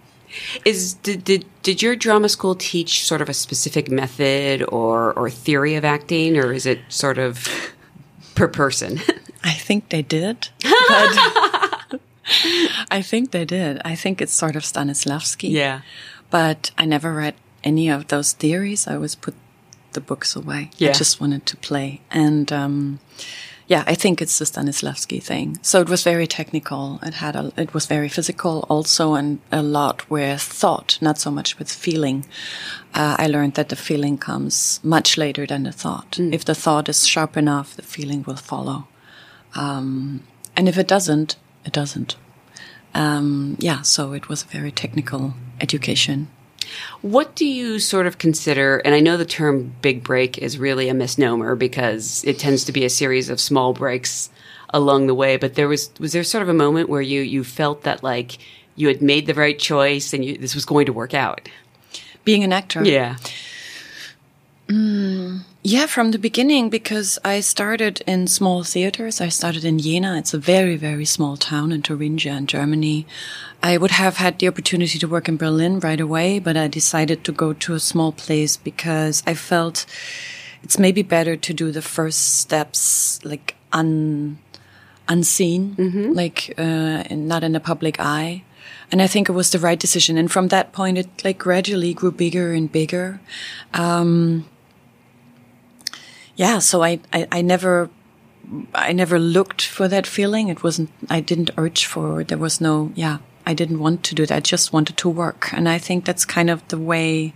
Is 0.65 0.95
did, 0.95 1.25
did 1.25 1.45
did 1.63 1.83
your 1.83 1.97
drama 1.97 2.29
school 2.29 2.55
teach 2.55 3.05
sort 3.07 3.21
of 3.21 3.29
a 3.29 3.35
specific 3.35 3.91
method 3.91 4.63
or 4.69 5.13
or 5.15 5.31
theory 5.31 5.75
of 5.75 5.85
acting, 5.85 6.37
or 6.37 6.53
is 6.53 6.67
it 6.67 6.81
sort 6.89 7.19
of 7.19 7.47
per 8.35 8.49
person? 8.49 9.01
I 9.45 9.53
think 9.53 9.89
they 9.89 10.03
did. 10.03 10.49
I 12.91 13.03
think 13.03 13.31
they 13.31 13.45
did. 13.45 13.81
I 13.85 13.95
think 13.95 14.21
it's 14.21 14.33
sort 14.35 14.57
of 14.57 14.63
Stanislavski. 14.63 15.51
yeah. 15.51 15.81
But 16.31 16.73
I 16.77 16.85
never 16.85 17.15
read 17.15 17.35
any 17.65 17.89
of 17.89 18.09
those 18.09 18.33
theories. 18.33 18.87
I 18.87 18.95
always 18.97 19.15
put 19.15 19.35
the 19.93 20.01
books 20.01 20.37
away. 20.37 20.71
Yeah. 20.77 20.91
I 20.91 20.93
just 20.93 21.21
wanted 21.21 21.47
to 21.47 21.57
play. 21.57 22.03
And 22.11 22.53
um, 22.53 23.01
yeah, 23.69 23.85
I 23.87 23.95
think 23.95 24.23
it's 24.23 24.39
the 24.39 24.47
Stanislavski 24.47 25.23
thing. 25.23 25.59
So 25.61 25.83
it 25.83 25.91
was 25.91 26.03
very 26.03 26.27
technical. 26.27 26.99
It 27.03 27.15
had 27.15 27.37
a, 27.37 27.53
it 27.55 27.75
was 27.75 27.85
very 27.85 28.09
physical 28.09 28.65
also, 28.71 29.15
and 29.15 29.41
a 29.53 29.63
lot 29.63 30.09
with 30.11 30.41
thought, 30.41 30.99
not 31.03 31.19
so 31.19 31.31
much 31.31 31.59
with 31.59 31.71
feeling. 31.71 32.25
Uh, 32.95 33.17
I 33.19 33.27
learned 33.27 33.55
that 33.55 33.69
the 33.69 33.77
feeling 33.77 34.17
comes 34.17 34.81
much 34.83 35.19
later 35.19 35.47
than 35.47 35.65
the 35.65 35.73
thought. 35.73 36.19
If 36.19 36.47
the 36.47 36.55
thought 36.55 36.89
is 36.89 37.07
sharp 37.07 37.37
enough, 37.37 37.77
the 37.77 37.83
feeling 37.83 38.25
will 38.27 38.37
follow. 38.37 38.89
Um, 39.55 40.23
and 40.57 40.67
if 40.67 40.79
it 40.79 40.89
doesn't, 40.89 41.37
it 41.67 41.73
doesn't. 41.75 42.17
Um, 42.95 43.59
yeah, 43.61 43.83
so 43.83 44.15
it 44.15 44.31
was 44.31 44.45
a 44.45 44.47
very 44.47 44.73
technical 44.73 45.35
education. 45.61 46.29
What 47.03 47.35
do 47.35 47.47
you 47.47 47.79
sort 47.79 48.07
of 48.07 48.19
consider? 48.19 48.79
And 48.79 48.95
I 48.95 49.01
know 49.01 49.17
the 49.17 49.25
term 49.25 49.75
big 49.83 50.03
break 50.03 50.39
is 50.39 50.59
really 50.59 50.89
a 50.89 50.95
misnomer 50.95 51.55
because 51.55 52.25
it 52.25 52.39
tends 52.39 52.65
to 52.65 52.73
be 52.73 52.85
a 52.85 52.91
series 52.91 53.29
of 53.29 53.41
small 53.41 53.73
breaks 53.73 54.31
along 54.71 55.07
the 55.07 55.15
way. 55.15 55.37
But 55.37 55.55
there 55.55 55.69
was 55.69 55.91
was 55.99 56.13
there 56.13 56.25
sort 56.25 56.43
of 56.43 56.49
a 56.49 56.55
moment 56.55 56.89
where 56.89 57.01
you 57.01 57.21
you 57.21 57.45
felt 57.45 57.83
that 57.83 58.03
like 58.03 58.39
you 58.77 58.89
had 58.89 59.03
made 59.03 59.27
the 59.27 59.35
right 59.35 59.59
choice 59.59 60.13
and 60.13 60.25
you, 60.25 60.39
this 60.39 60.55
was 60.55 60.65
going 60.65 60.87
to 60.87 60.93
work 60.93 61.15
out? 61.15 61.49
Being 62.25 62.45
an 62.45 62.53
actor. 62.53 62.85
Yeah. 62.85 63.17
Hmm. 64.69 65.39
Yeah, 65.63 65.87
from 65.87 66.13
the 66.13 66.19
beginning, 66.21 66.71
because 66.71 67.19
I 67.25 67.41
started 67.41 68.01
in 68.07 68.29
small 68.29 68.63
theaters. 68.63 69.21
I 69.21 69.29
started 69.29 69.65
in 69.65 69.81
Jena. 69.81 70.17
It's 70.17 70.33
a 70.33 70.39
very, 70.39 70.77
very 70.77 71.05
small 71.05 71.37
town 71.37 71.73
in 71.73 71.83
Thuringia 71.83 72.37
in 72.37 72.47
Germany. 72.47 73.07
I 73.61 73.77
would 73.77 73.91
have 73.91 74.19
had 74.19 74.39
the 74.39 74.47
opportunity 74.47 75.01
to 75.01 75.09
work 75.09 75.29
in 75.29 75.37
Berlin 75.37 75.81
right 75.81 76.01
away, 76.01 76.39
but 76.39 76.57
I 76.57 76.69
decided 76.69 77.25
to 77.25 77.33
go 77.33 77.53
to 77.55 77.75
a 77.75 77.81
small 77.81 78.13
place 78.13 78.57
because 78.57 79.25
I 79.27 79.35
felt 79.35 79.85
it's 80.63 80.79
maybe 80.79 81.03
better 81.03 81.37
to 81.37 81.53
do 81.53 81.73
the 81.73 81.83
first 81.83 82.37
steps 82.37 83.19
like 83.25 83.57
un, 83.73 84.39
unseen, 85.09 85.75
like 86.15 86.55
uh, 86.57 87.03
and 87.11 87.27
not 87.27 87.43
in 87.43 87.53
the 87.53 87.61
public 87.61 87.99
eye. 87.99 88.45
And 88.93 89.03
I 89.03 89.09
think 89.09 89.29
it 89.29 89.33
was 89.33 89.51
the 89.51 89.59
right 89.59 89.79
decision. 89.79 90.17
And 90.19 90.31
from 90.31 90.49
that 90.49 90.73
point, 90.73 90.99
it 90.99 91.25
like 91.25 91.39
gradually 91.39 91.95
grew 91.95 92.13
bigger 92.13 92.53
and 92.53 92.71
bigger. 92.71 93.21
Um, 93.75 94.47
yeah, 96.39 96.61
so 96.61 96.85
I, 96.85 97.01
I, 97.13 97.27
I 97.33 97.43
never, 97.43 97.91
I 98.73 98.93
never 98.93 99.19
looked 99.19 99.67
for 99.67 99.89
that 99.89 100.07
feeling. 100.07 100.49
It 100.49 100.63
wasn't, 100.63 100.91
I 101.11 101.19
didn't 101.21 101.51
urge 101.59 101.85
for, 101.85 102.23
there 102.23 102.39
was 102.39 102.61
no, 102.61 102.93
yeah, 102.95 103.19
I 103.45 103.55
didn't 103.55 103.81
want 103.81 104.05
to 104.05 104.15
do 104.15 104.25
that. 104.25 104.37
I 104.37 104.41
just 104.41 104.73
wanted 104.73 104.97
to 104.99 105.09
work. 105.09 105.53
And 105.53 105.69
I 105.69 105.79
think 105.79 106.05
that's 106.05 106.25
kind 106.25 106.49
of 106.49 106.67
the 106.69 106.79
way 106.79 107.35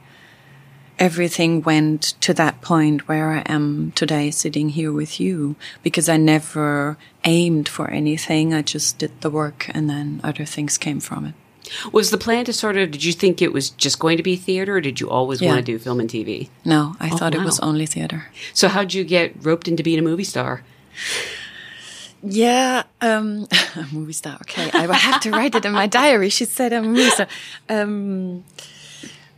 everything 1.00 1.62
went 1.62 2.02
to 2.20 2.32
that 2.34 2.60
point 2.60 3.08
where 3.08 3.32
I 3.32 3.40
am 3.46 3.90
today 3.96 4.30
sitting 4.30 4.68
here 4.68 4.92
with 4.92 5.18
you 5.18 5.56
because 5.82 6.08
I 6.08 6.16
never 6.16 6.96
aimed 7.24 7.68
for 7.68 7.90
anything. 7.90 8.54
I 8.54 8.62
just 8.62 8.98
did 8.98 9.20
the 9.20 9.30
work 9.30 9.68
and 9.74 9.90
then 9.90 10.20
other 10.22 10.44
things 10.44 10.78
came 10.78 11.00
from 11.00 11.26
it. 11.26 11.34
Was 11.92 12.10
the 12.10 12.18
plan 12.18 12.44
to 12.46 12.52
sort 12.52 12.76
of? 12.76 12.90
Did 12.90 13.04
you 13.04 13.12
think 13.12 13.40
it 13.42 13.52
was 13.52 13.70
just 13.70 13.98
going 13.98 14.16
to 14.16 14.22
be 14.22 14.36
theater, 14.36 14.76
or 14.76 14.80
did 14.80 15.00
you 15.00 15.08
always 15.10 15.40
Yeah. 15.40 15.48
want 15.50 15.64
to 15.66 15.72
do 15.72 15.78
film 15.78 16.00
and 16.00 16.08
TV? 16.10 16.48
No, 16.64 16.94
I 17.00 17.10
thought 17.10 17.34
it 17.34 17.42
was 17.42 17.58
only 17.60 17.86
theater. 17.86 18.26
So 18.52 18.68
how'd 18.68 18.94
you 18.94 19.04
get 19.04 19.32
roped 19.44 19.68
into 19.68 19.82
being 19.82 19.98
a 19.98 20.02
movie 20.02 20.24
star? 20.24 20.62
Yeah, 22.22 22.84
um, 23.00 23.48
a 23.76 23.86
movie 23.92 24.12
star. 24.12 24.34
Okay, 24.42 24.70
I 24.72 24.86
will 24.86 24.94
have 24.94 25.20
to 25.22 25.30
write 25.30 25.54
it 25.54 25.64
in 25.64 25.72
my 25.72 25.86
diary. 25.86 26.28
She 26.28 26.44
said 26.44 26.72
I'm 26.72 26.84
a 26.84 26.88
movie 26.88 27.10
star. 27.10 27.26
Um, 27.68 28.44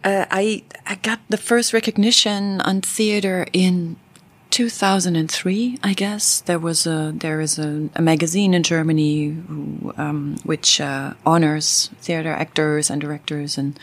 uh, 0.04 0.26
I 0.30 0.64
I 0.86 0.96
got 0.96 1.20
the 1.30 1.38
first 1.38 1.72
recognition 1.72 2.60
on 2.60 2.82
theater 2.82 3.46
in 3.54 3.96
2003. 4.54 5.80
I 5.82 5.94
guess 5.94 6.40
there 6.42 6.60
was 6.60 6.86
a 6.86 7.12
there 7.12 7.40
is 7.40 7.58
a, 7.58 7.90
a 7.96 8.00
magazine 8.00 8.54
in 8.54 8.62
Germany 8.62 9.30
who, 9.30 9.92
um, 9.96 10.36
which 10.44 10.80
uh, 10.80 11.14
honors 11.26 11.90
theater 12.00 12.30
actors 12.30 12.88
and 12.88 13.00
directors, 13.00 13.58
and 13.58 13.76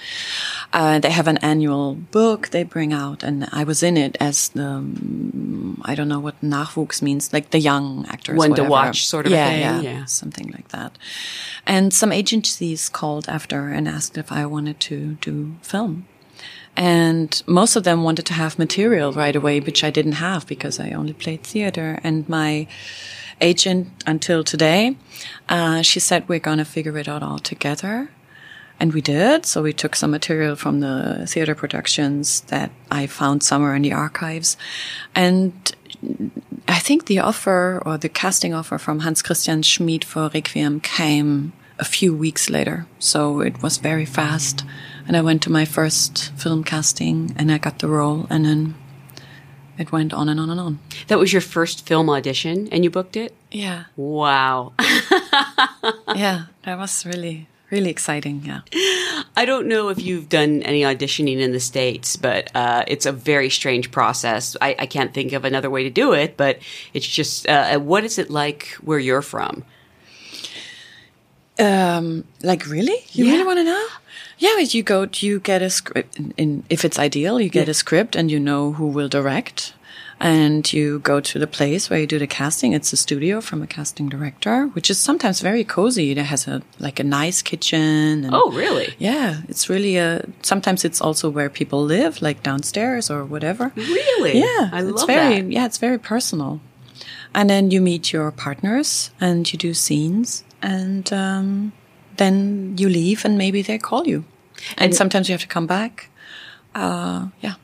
uh, 0.72 1.00
they 1.00 1.10
have 1.12 1.28
an 1.28 1.40
annual 1.40 1.96
book 1.96 2.50
they 2.50 2.64
bring 2.64 2.94
out, 2.94 3.22
and 3.22 3.50
I 3.52 3.66
was 3.66 3.84
in 3.84 3.98
it 3.98 4.16
as 4.22 4.48
the 4.50 4.66
um, 4.66 5.82
I 5.84 5.94
don't 5.94 6.08
know 6.08 6.22
what 6.22 6.40
Nachwuchs 6.40 7.02
means, 7.02 7.34
like 7.34 7.50
the 7.50 7.60
young 7.60 8.06
actors, 8.08 8.38
One 8.38 8.56
to 8.56 8.64
whatever. 8.64 8.70
watch 8.70 9.06
sort 9.06 9.26
of 9.26 9.34
yeah, 9.34 9.50
thing, 9.50 9.60
yeah, 9.60 9.82
yeah. 9.82 10.06
something 10.06 10.52
like 10.52 10.70
that. 10.70 10.98
And 11.68 11.94
some 11.94 12.14
agencies 12.14 12.88
called 12.88 13.28
after 13.28 13.68
and 13.68 13.90
asked 13.90 14.18
if 14.18 14.32
I 14.32 14.46
wanted 14.46 14.80
to 14.88 15.18
do 15.20 15.56
film. 15.62 16.08
And 16.78 17.42
most 17.46 17.76
of 17.76 17.84
them 17.84 18.04
wanted 18.04 18.26
to 18.28 18.34
have 18.34 18.58
material 18.58 19.12
right 19.12 19.36
away, 19.36 19.60
which 19.60 19.84
I 19.84 19.90
didn't 19.90 20.14
have 20.14 20.48
because 20.48 20.80
I 20.80 20.92
only 20.92 21.14
played 21.14 21.44
theater. 21.44 22.00
And 22.04 22.28
my 22.30 22.68
agent 23.42 23.90
until 24.06 24.44
today, 24.44 24.96
uh, 25.50 25.82
she 25.82 26.00
said, 26.00 26.28
we're 26.30 26.40
going 26.40 26.60
to 26.60 26.66
figure 26.66 26.98
it 26.98 27.08
out 27.08 27.24
all 27.24 27.40
together. 27.40 28.10
And 28.80 28.94
we 28.94 29.02
did. 29.02 29.46
So 29.46 29.62
we 29.62 29.74
took 29.74 29.96
some 29.96 30.10
material 30.10 30.56
from 30.56 30.80
the 30.80 31.26
theater 31.28 31.54
productions 31.54 32.42
that 32.48 32.72
I 32.90 33.06
found 33.06 33.44
somewhere 33.44 33.76
in 33.76 33.84
the 33.84 33.94
archives. 33.94 34.58
And 35.14 35.54
I 36.68 36.80
think 36.80 37.06
the 37.06 37.20
offer 37.20 37.82
or 37.86 37.98
the 37.98 38.10
casting 38.10 38.56
offer 38.56 38.80
from 38.80 39.02
Hans 39.02 39.22
Christian 39.22 39.62
Schmid 39.62 40.04
for 40.04 40.32
Requiem 40.34 40.80
came 40.80 41.54
a 41.78 41.86
few 41.86 42.16
weeks 42.16 42.50
later. 42.50 42.88
So 42.98 43.42
it 43.42 43.62
was 43.62 43.78
very 43.78 44.06
fast. 44.06 44.64
And 45.12 45.18
I 45.18 45.22
went 45.22 45.42
to 45.42 45.50
my 45.52 45.66
first 45.66 46.32
film 46.38 46.64
casting 46.64 47.36
and 47.38 47.52
I 47.52 47.58
got 47.58 47.80
the 47.80 47.90
role. 47.90 48.28
And 48.30 48.46
then 48.46 48.76
it 49.78 49.92
went 49.92 50.14
on 50.14 50.30
and 50.30 50.40
on 50.40 50.50
and 50.50 50.58
on. 50.58 50.80
That 51.10 51.20
was 51.20 51.34
your 51.34 51.42
first 51.42 51.86
film 51.86 52.10
audition, 52.10 52.70
and 52.72 52.86
you 52.86 52.90
booked 52.90 53.18
it. 53.18 53.36
Yeah. 53.52 53.84
Wow. 53.98 54.72
Yeah. 56.16 56.44
That 56.64 56.78
was 56.78 57.06
really, 57.06 57.50
really 57.72 57.90
exciting. 57.90 58.44
Yeah. 58.46 58.62
I 59.36 59.44
don't 59.44 59.68
know 59.68 59.90
if 59.90 60.02
you've 60.02 60.30
done 60.30 60.62
any 60.64 60.84
auditioning 60.84 61.42
in 61.42 61.52
the 61.52 61.60
States, 61.60 62.16
but 62.16 62.50
uh, 62.56 62.86
it's 62.88 63.06
a 63.06 63.12
very 63.12 63.50
strange 63.50 63.92
process. 63.92 64.56
I, 64.62 64.78
I 64.80 64.86
can't 64.86 65.14
think 65.14 65.34
of 65.34 65.44
another 65.44 65.70
way 65.70 65.84
to 65.84 65.90
do 65.90 66.14
it, 66.14 66.38
but 66.38 66.60
it's 66.94 67.06
just, 67.08 67.50
uh, 67.50 67.80
what 67.80 68.06
is 68.06 68.18
it 68.18 68.30
like 68.30 68.78
where 68.82 69.00
you're 69.00 69.22
from? 69.22 69.66
Um, 71.62 72.24
like 72.44 72.66
really? 72.68 72.98
You 73.14 73.26
Yeah. 73.26 73.32
really 73.34 73.46
want 73.46 73.60
to 73.60 73.64
know? 73.64 73.88
Yeah, 74.38 74.58
you 74.58 74.82
go, 74.84 75.08
you 75.20 75.40
get 75.40 75.62
a 75.62 75.70
script. 75.70 76.18
In, 76.18 76.34
in 76.38 76.64
if 76.70 76.84
it's 76.84 76.98
ideal, 77.00 77.40
you 77.40 77.50
get 77.50 77.70
a 77.70 77.74
script 77.74 78.16
and 78.16 78.32
you 78.32 78.40
know 78.40 78.74
who 78.74 78.88
will 78.88 79.08
direct, 79.10 79.74
and 80.20 80.72
you 80.74 80.98
go 81.00 81.20
to 81.20 81.38
the 81.40 81.46
place 81.48 81.90
where 81.90 82.00
you 82.00 82.08
do 82.08 82.18
the 82.18 82.26
casting. 82.28 82.74
It's 82.74 82.92
a 82.94 82.98
studio 82.98 83.40
from 83.42 83.62
a 83.62 83.68
casting 83.68 84.10
director, 84.10 84.66
which 84.74 84.90
is 84.90 84.98
sometimes 84.98 85.42
very 85.42 85.64
cozy. 85.64 86.10
It 86.12 86.18
has 86.18 86.48
a 86.48 86.62
like 86.80 87.00
a 87.00 87.04
nice 87.04 87.44
kitchen. 87.44 88.26
And, 88.26 88.34
Oh, 88.34 88.52
really? 88.52 88.96
Yeah, 88.98 89.42
it's 89.48 89.70
really 89.70 89.98
a. 89.98 90.26
Sometimes 90.42 90.84
it's 90.86 91.02
also 91.02 91.30
where 91.30 91.50
people 91.50 91.84
live, 91.86 92.22
like 92.22 92.42
downstairs 92.42 93.12
or 93.12 93.24
whatever. 93.26 93.72
Really? 93.76 94.40
Yeah, 94.40 94.70
I 94.74 94.80
it's 94.82 95.02
love 95.02 95.08
very 95.08 95.42
that. 95.42 95.52
yeah, 95.52 95.66
it's 95.68 95.78
very 95.78 96.00
personal. 96.00 96.60
and 97.34 97.48
then 97.50 97.72
you 97.72 97.80
meet 97.82 98.12
your 98.12 98.32
partners 98.32 99.12
and 99.22 99.46
you 99.54 99.58
do 99.60 99.74
scenes, 99.74 100.44
and 100.62 101.12
um, 101.14 101.72
then 102.18 102.76
you 102.78 102.90
leave, 102.90 103.26
and 103.26 103.38
maybe 103.38 103.62
they 103.62 103.78
call 103.78 104.08
you, 104.08 104.26
and, 104.78 104.86
And- 104.88 104.96
sometimes 104.96 105.30
you 105.30 105.34
have 105.34 105.42
to 105.42 105.48
come 105.48 105.68
back. 105.68 106.10
Uh, 106.74 107.28
yeah. 107.42 107.56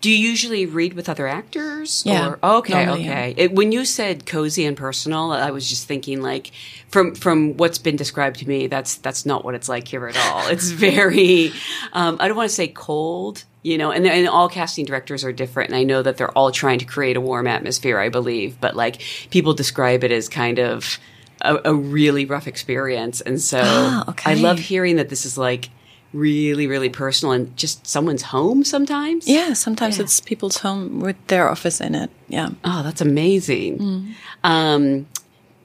Do 0.00 0.10
you 0.10 0.16
usually 0.16 0.66
read 0.66 0.92
with 0.92 1.08
other 1.08 1.26
actors? 1.26 2.02
Yeah, 2.04 2.34
Or, 2.42 2.58
okay, 2.58 2.84
normally, 2.84 3.08
okay. 3.08 3.34
It, 3.38 3.52
when 3.52 3.72
you 3.72 3.86
said 3.86 4.26
cozy 4.26 4.66
and 4.66 4.76
personal, 4.76 5.32
I 5.32 5.50
was 5.50 5.66
just 5.66 5.86
thinking 5.88 6.20
like 6.20 6.50
from 6.88 7.14
from 7.14 7.56
what's 7.56 7.78
been 7.78 7.96
described 7.96 8.40
to 8.40 8.48
me, 8.48 8.66
that's 8.66 8.96
that's 8.96 9.24
not 9.24 9.44
what 9.46 9.54
it's 9.54 9.68
like 9.68 9.88
here 9.88 10.06
at 10.06 10.16
all. 10.16 10.48
It's 10.48 10.70
very, 10.88 11.52
um, 11.94 12.18
I 12.20 12.28
don't 12.28 12.36
want 12.36 12.50
to 12.50 12.54
say 12.54 12.68
cold, 12.68 13.44
you 13.62 13.78
know. 13.78 13.90
And, 13.92 14.06
and 14.06 14.28
all 14.28 14.48
casting 14.50 14.84
directors 14.84 15.24
are 15.24 15.32
different, 15.32 15.70
and 15.70 15.76
I 15.76 15.84
know 15.84 16.02
that 16.02 16.18
they're 16.18 16.36
all 16.36 16.50
trying 16.52 16.80
to 16.80 16.84
create 16.84 17.16
a 17.16 17.20
warm 17.20 17.46
atmosphere. 17.46 17.98
I 17.98 18.10
believe, 18.10 18.60
but 18.60 18.76
like 18.76 19.00
people 19.30 19.54
describe 19.54 20.04
it 20.04 20.12
as 20.12 20.28
kind 20.28 20.58
of 20.58 20.98
a, 21.42 21.58
a 21.66 21.74
really 21.74 22.24
rough 22.24 22.46
experience, 22.46 23.20
and 23.20 23.40
so 23.40 23.60
Ah, 23.62 24.10
okay. 24.10 24.32
I 24.32 24.34
love 24.34 24.58
hearing 24.58 24.96
that 24.96 25.08
this 25.08 25.24
is 25.26 25.36
like 25.38 25.70
really 26.12 26.68
really 26.68 26.88
personal 26.88 27.32
and 27.32 27.56
just 27.56 27.84
someone's 27.88 28.22
home 28.22 28.62
sometimes 28.62 29.26
Yeah, 29.26 29.52
sometimes 29.52 29.98
Yeah. 29.98 30.04
it's 30.04 30.20
people's 30.20 30.58
home 30.58 31.00
with 31.00 31.16
their 31.26 31.48
office 31.50 31.80
in 31.80 31.94
it. 31.96 32.08
Yeah. 32.28 32.50
Oh, 32.64 32.82
that's 32.84 33.00
amazing. 33.00 34.14
Um, 34.44 35.06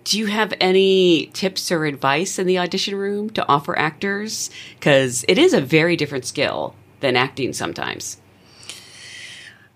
do 0.05 0.17
you 0.17 0.25
have 0.25 0.53
any 0.59 1.27
tips 1.33 1.71
or 1.71 1.85
advice 1.85 2.39
in 2.39 2.47
the 2.47 2.57
audition 2.57 2.95
room 2.95 3.29
to 3.31 3.47
offer 3.47 3.77
actors? 3.77 4.49
Because 4.79 5.23
it 5.27 5.37
is 5.37 5.53
a 5.53 5.61
very 5.61 5.95
different 5.95 6.25
skill 6.25 6.73
than 7.01 7.15
acting 7.15 7.53
sometimes. 7.53 8.17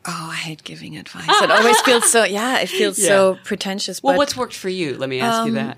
Oh, 0.05 0.29
I 0.31 0.35
hate 0.35 0.63
giving 0.63 0.97
advice. 0.97 1.29
It 1.41 1.49
always 1.51 1.79
feels 1.81 2.11
so. 2.11 2.23
Yeah, 2.25 2.59
it 2.59 2.67
feels 2.69 2.99
Yeah. 2.99 3.07
so 3.07 3.37
pretentious. 3.45 4.03
Well, 4.03 4.13
but 4.13 4.17
what's 4.17 4.35
worked 4.35 4.53
for 4.55 4.69
you? 4.69 4.97
Let 4.97 5.09
me 5.09 5.21
ask 5.21 5.45
you 5.47 5.53
that. 5.53 5.77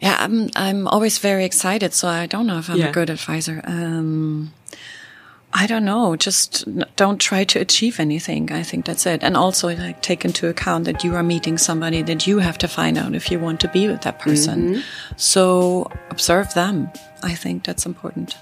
yeah, 0.00 0.16
I'm 0.20 0.50
I'm 0.54 0.86
always 0.88 1.18
very 1.18 1.44
excited. 1.44 1.94
So 1.94 2.06
I 2.08 2.26
don't 2.26 2.46
know 2.46 2.58
if 2.58 2.68
I'm 2.68 2.76
Yeah. 2.78 2.88
a 2.88 2.92
good 2.92 3.08
advisor. 3.10 3.62
Um, 3.64 4.52
I 5.54 5.66
don't 5.66 5.86
know. 5.86 6.16
Just 6.16 6.66
don't 6.96 7.18
try 7.18 7.44
to 7.44 7.58
achieve 7.60 7.98
anything. 7.98 8.52
I 8.52 8.62
think 8.62 8.84
that's 8.84 9.06
it. 9.06 9.22
And 9.22 9.36
also, 9.38 9.68
like, 9.68 10.02
take 10.02 10.22
into 10.26 10.48
account 10.48 10.84
that 10.84 11.02
you 11.02 11.14
are 11.14 11.22
meeting 11.22 11.56
somebody 11.56 12.02
that 12.02 12.26
you 12.26 12.40
have 12.40 12.58
to 12.58 12.68
find 12.68 12.98
out 12.98 13.14
if 13.14 13.30
you 13.30 13.38
want 13.40 13.60
to 13.60 13.68
be 13.68 13.88
with 13.88 14.02
that 14.02 14.18
person. 14.18 14.82
So 15.16 15.90
observe 16.10 16.52
them. 16.52 16.90
I 17.22 17.34
think 17.34 17.64
that's 17.64 17.86
important. 17.86 18.36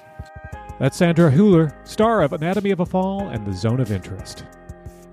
That's 0.80 0.96
Sandra 0.96 1.30
Hüller, 1.30 1.72
star 1.84 2.22
of 2.22 2.32
Anatomy 2.32 2.72
of 2.72 2.80
a 2.80 2.86
Fall 2.86 3.28
and 3.28 3.46
The 3.46 3.52
Zone 3.52 3.78
of 3.80 3.92
Interest. 3.92 4.42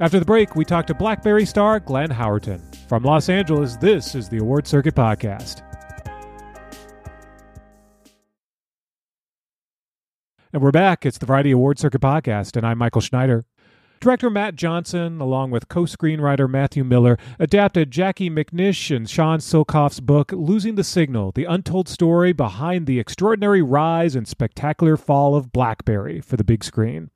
After 0.01 0.17
the 0.17 0.25
break, 0.25 0.55
we 0.55 0.65
talk 0.65 0.87
to 0.87 0.95
Blackberry 0.95 1.45
star 1.45 1.79
Glenn 1.79 2.09
Howerton. 2.09 2.75
From 2.89 3.03
Los 3.03 3.29
Angeles, 3.29 3.75
this 3.75 4.15
is 4.15 4.29
the 4.29 4.39
Award 4.39 4.65
Circuit 4.65 4.95
Podcast. 4.95 5.61
And 10.51 10.63
we're 10.63 10.71
back. 10.71 11.05
It's 11.05 11.19
the 11.19 11.27
Variety 11.27 11.51
Award 11.51 11.77
Circuit 11.77 12.01
Podcast, 12.01 12.57
and 12.57 12.65
I'm 12.65 12.79
Michael 12.79 13.01
Schneider. 13.01 13.45
Director 13.99 14.31
Matt 14.31 14.55
Johnson, 14.55 15.21
along 15.21 15.51
with 15.51 15.69
co 15.69 15.83
screenwriter 15.83 16.49
Matthew 16.49 16.83
Miller, 16.83 17.19
adapted 17.37 17.91
Jacquie 17.91 18.31
McNish 18.31 18.93
and 18.93 19.07
Sean 19.07 19.37
Silcoff's 19.37 19.99
book, 19.99 20.31
Losing 20.31 20.73
the 20.73 20.83
Signal 20.83 21.31
The 21.31 21.45
Untold 21.45 21.87
Story 21.87 22.33
Behind 22.33 22.87
the 22.87 22.99
Extraordinary 22.99 23.61
Rise 23.61 24.15
and 24.15 24.27
Spectacular 24.27 24.97
Fall 24.97 25.35
of 25.35 25.51
Blackberry 25.51 26.21
for 26.21 26.37
the 26.37 26.43
big 26.43 26.63
screen. 26.63 27.11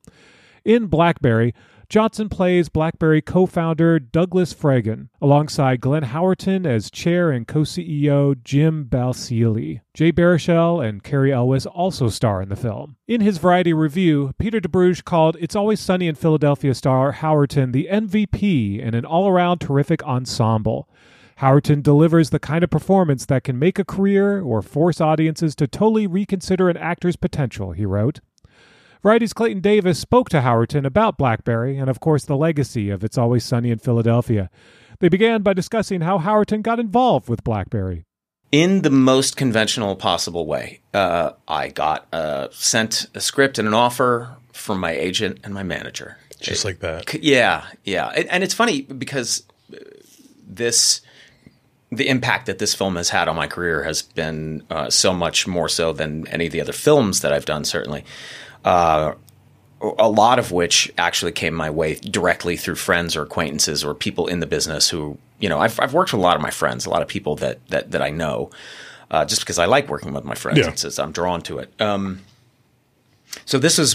In 0.64 0.86
Blackberry, 0.86 1.52
Johnson 1.88 2.28
plays 2.28 2.68
Blackberry 2.68 3.22
co 3.22 3.46
founder 3.46 4.00
Douglas 4.00 4.52
Fregin, 4.52 5.08
alongside 5.20 5.80
Glenn 5.80 6.02
Howerton 6.02 6.66
as 6.66 6.90
chair 6.90 7.30
and 7.30 7.46
co 7.46 7.60
CEO 7.60 8.34
Jim 8.42 8.86
Balsillie. 8.86 9.82
Jay 9.94 10.10
Baruchel 10.10 10.84
and 10.84 11.04
Cary 11.04 11.32
Elwes 11.32 11.64
also 11.64 12.08
star 12.08 12.42
in 12.42 12.48
the 12.48 12.56
film. 12.56 12.96
In 13.06 13.20
his 13.20 13.38
variety 13.38 13.72
review, 13.72 14.32
Peter 14.38 14.60
DeBruge 14.60 15.04
called 15.04 15.36
It's 15.38 15.54
Always 15.54 15.78
Sunny 15.78 16.08
in 16.08 16.16
Philadelphia 16.16 16.74
star 16.74 17.12
Howerton 17.12 17.72
the 17.72 17.88
MVP 17.90 18.80
in 18.80 18.94
an 18.94 19.04
all 19.04 19.28
around 19.28 19.60
terrific 19.60 20.02
ensemble. 20.02 20.88
Howerton 21.40 21.82
delivers 21.82 22.30
the 22.30 22.38
kind 22.38 22.64
of 22.64 22.70
performance 22.70 23.26
that 23.26 23.44
can 23.44 23.58
make 23.58 23.78
a 23.78 23.84
career 23.84 24.40
or 24.40 24.62
force 24.62 25.00
audiences 25.00 25.54
to 25.56 25.66
totally 25.66 26.06
reconsider 26.06 26.70
an 26.70 26.78
actor's 26.78 27.16
potential, 27.16 27.72
he 27.72 27.84
wrote. 27.84 28.20
Variety's 29.02 29.32
Clayton 29.32 29.60
Davis 29.60 29.98
spoke 29.98 30.28
to 30.30 30.40
Howerton 30.40 30.84
about 30.84 31.16
Blackberry 31.18 31.76
and, 31.76 31.88
of 31.88 32.00
course, 32.00 32.24
the 32.24 32.36
legacy 32.36 32.90
of 32.90 33.04
It's 33.04 33.18
Always 33.18 33.44
Sunny 33.44 33.70
in 33.70 33.78
Philadelphia. 33.78 34.50
They 35.00 35.08
began 35.08 35.42
by 35.42 35.52
discussing 35.52 36.00
how 36.00 36.18
Howerton 36.18 36.62
got 36.62 36.80
involved 36.80 37.28
with 37.28 37.44
Blackberry. 37.44 38.04
in 38.52 38.82
the 38.82 38.90
most 38.90 39.36
conventional 39.36 39.96
possible 39.96 40.46
way. 40.46 40.80
Uh, 40.94 41.32
I 41.48 41.68
got 41.68 42.06
uh, 42.12 42.48
sent 42.52 43.06
a 43.14 43.20
script 43.20 43.58
and 43.58 43.68
an 43.68 43.74
offer 43.74 44.30
from 44.52 44.80
my 44.80 44.92
agent 44.92 45.40
and 45.44 45.52
my 45.52 45.62
manager. 45.62 46.16
Just 46.40 46.64
like 46.64 46.78
that. 46.80 47.08
C- 47.10 47.18
Yeah, 47.22 47.64
yeah, 47.84 48.08
and, 48.16 48.28
and 48.30 48.44
it's 48.44 48.54
funny 48.54 48.82
because 48.82 49.42
uh, 49.72 49.76
this 50.46 51.00
the 51.92 52.08
impact 52.08 52.46
that 52.46 52.58
this 52.58 52.74
film 52.74 52.96
has 52.96 53.10
had 53.10 53.28
on 53.28 53.36
my 53.36 53.46
career 53.46 53.82
has 53.84 54.02
been 54.02 54.62
uh, 54.70 54.90
so 54.90 55.12
much 55.14 55.46
more 55.46 55.68
so 55.68 55.92
than 55.92 56.26
any 56.28 56.46
of 56.46 56.52
the 56.52 56.60
other 56.60 56.72
films 56.72 57.20
that 57.20 57.32
I've 57.32 57.44
done. 57.46 57.64
Certainly, 57.64 58.04
uh, 58.66 59.14
a 59.98 60.08
lot 60.10 60.38
of 60.38 60.52
which 60.52 60.90
actually 60.98 61.32
came 61.32 61.54
my 61.54 61.70
way 61.70 61.94
directly 61.94 62.56
through 62.56 62.74
friends 62.74 63.14
or 63.16 63.22
acquaintances 63.22 63.84
or 63.84 63.94
people 63.94 64.26
in 64.26 64.40
the 64.40 64.46
business 64.46 64.90
who 64.90 65.16
you 65.38 65.48
know 65.48 65.58
I've 65.60 65.78
I've 65.80 65.94
worked 65.94 66.12
with 66.12 66.20
a 66.20 66.22
lot 66.22 66.36
of 66.36 66.42
my 66.42 66.50
friends, 66.50 66.84
a 66.86 66.90
lot 66.90 67.02
of 67.02 67.08
people 67.08 67.36
that 67.36 67.66
that 67.68 67.90
that 67.92 68.02
I 68.02 68.10
know. 68.10 68.50
Uh, 69.08 69.24
just 69.24 69.40
because 69.42 69.56
I 69.60 69.66
like 69.66 69.88
working 69.88 70.12
with 70.12 70.24
my 70.24 70.34
friends, 70.34 70.58
Yeah. 70.58 70.68
it's, 70.70 70.84
it's, 70.84 70.98
I'm 70.98 71.12
drawn 71.12 71.40
to 71.42 71.58
it. 71.58 71.72
Um, 71.80 72.22
so 73.44 73.56
this 73.58 73.78
is 73.78 73.94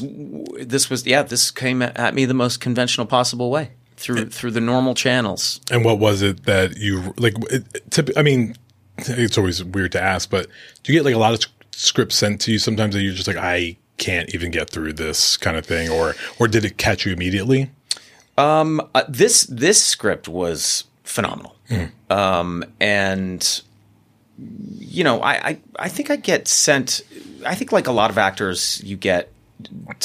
this 0.65 0.89
was 0.89 1.05
yeah 1.05 1.23
this 1.23 1.51
came 1.51 1.81
at, 1.81 2.13
me 2.15 2.23
the 2.25 2.33
most 2.33 2.61
conventional 2.61 3.05
possible 3.05 3.49
way 3.51 3.71
through 3.97 4.29
through 4.29 4.51
the 4.51 4.61
normal 4.61 4.93
channels. 4.95 5.59
And 5.69 5.83
what 5.83 5.99
was 5.99 6.21
it 6.21 6.45
that 6.45 6.77
you 6.77 7.13
like? 7.17 7.33
It, 7.51 7.89
typ- 7.89 8.13
I 8.15 8.21
mean, 8.21 8.55
it's 8.99 9.37
always 9.37 9.61
weird 9.63 9.91
to 9.93 10.01
ask, 10.01 10.29
but 10.29 10.47
do 10.83 10.93
you 10.93 10.99
get 10.99 11.05
like 11.05 11.15
a 11.15 11.19
lot 11.19 11.33
of 11.33 11.51
scripts 11.71 12.15
sent 12.15 12.39
to 12.41 12.51
you 12.53 12.59
sometimes 12.59 12.93
that 12.95 13.01
you're 13.01 13.13
just 13.13 13.27
like, 13.27 13.37
I 13.37 13.75
can't 14.01 14.33
even 14.35 14.51
get 14.51 14.69
through 14.69 14.93
this 14.93 15.37
kind 15.37 15.55
of 15.55 15.65
thing, 15.65 15.89
or 15.89 16.15
or 16.39 16.47
did 16.49 16.65
it 16.65 16.77
catch 16.77 17.05
you 17.05 17.13
immediately? 17.13 17.69
Uh, 18.37 19.03
this 19.07 19.43
this 19.43 19.81
script 19.83 20.27
was 20.27 20.85
phenomenal, 21.03 21.55
um, 22.09 22.63
and 22.79 23.61
you 24.79 25.03
know 25.03 25.21
I, 25.21 25.33
I 25.49 25.59
I 25.77 25.89
think 25.89 26.09
I 26.09 26.15
get 26.15 26.47
sent. 26.47 27.01
I 27.45 27.55
think 27.55 27.71
like 27.71 27.87
a 27.87 27.91
lot 27.91 28.09
of 28.09 28.17
actors, 28.17 28.81
you 28.83 28.97
get 28.97 29.31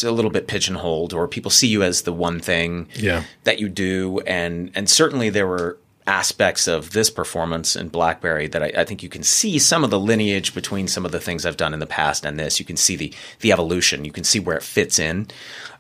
a 0.05 0.11
little 0.11 0.31
bit 0.31 0.47
pigeonholed, 0.47 1.15
or 1.15 1.27
people 1.27 1.51
see 1.51 1.69
you 1.69 1.83
as 1.83 2.03
the 2.03 2.13
one 2.13 2.41
thing 2.41 2.89
Yeah. 2.95 3.23
that 3.45 3.59
you 3.59 3.69
do, 3.71 4.21
and 4.27 4.71
and 4.75 4.89
certainly 4.91 5.31
there 5.31 5.47
were 5.47 5.79
aspects 6.07 6.69
of 6.69 6.90
this 6.92 7.11
performance 7.11 7.75
in 7.75 7.88
Blackberry 7.88 8.47
that 8.49 8.62
I, 8.62 8.73
I 8.79 8.85
think 8.85 9.03
you 9.03 9.09
can 9.09 9.23
see 9.25 9.59
some 9.59 9.83
of 9.85 9.90
the 9.90 9.99
lineage 9.99 10.55
between 10.55 10.87
some 10.88 11.05
of 11.05 11.12
the 11.12 11.19
things 11.21 11.45
I've 11.45 11.57
done 11.57 11.75
in 11.75 11.81
the 11.81 11.87
past 11.87 12.25
and 12.25 12.38
this. 12.38 12.59
You 12.61 12.64
can 12.64 12.77
see 12.77 12.97
the 12.97 13.12
the 13.40 13.53
evolution. 13.53 14.05
You 14.05 14.12
can 14.12 14.25
see 14.25 14.38
where 14.40 14.57
it 14.57 14.62
fits 14.62 14.99
in. 14.99 15.27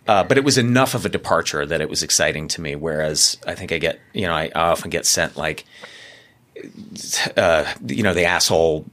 Uh, 0.08 0.22
but 0.22 0.38
it 0.38 0.44
was 0.44 0.56
enough 0.56 0.94
of 0.94 1.04
a 1.04 1.08
departure 1.08 1.66
that 1.66 1.80
it 1.80 1.88
was 1.88 2.02
exciting 2.02 2.46
to 2.48 2.60
me. 2.60 2.76
Whereas 2.76 3.38
I 3.46 3.54
think 3.56 3.72
I 3.72 3.78
get, 3.78 3.98
you 4.12 4.22
know, 4.26 4.32
I, 4.34 4.44
I 4.54 4.70
often 4.70 4.88
get 4.90 5.04
sent 5.04 5.36
like, 5.36 5.64
uh, 7.36 7.64
you 7.86 8.02
know, 8.02 8.14
the 8.14 8.24
asshole 8.24 8.84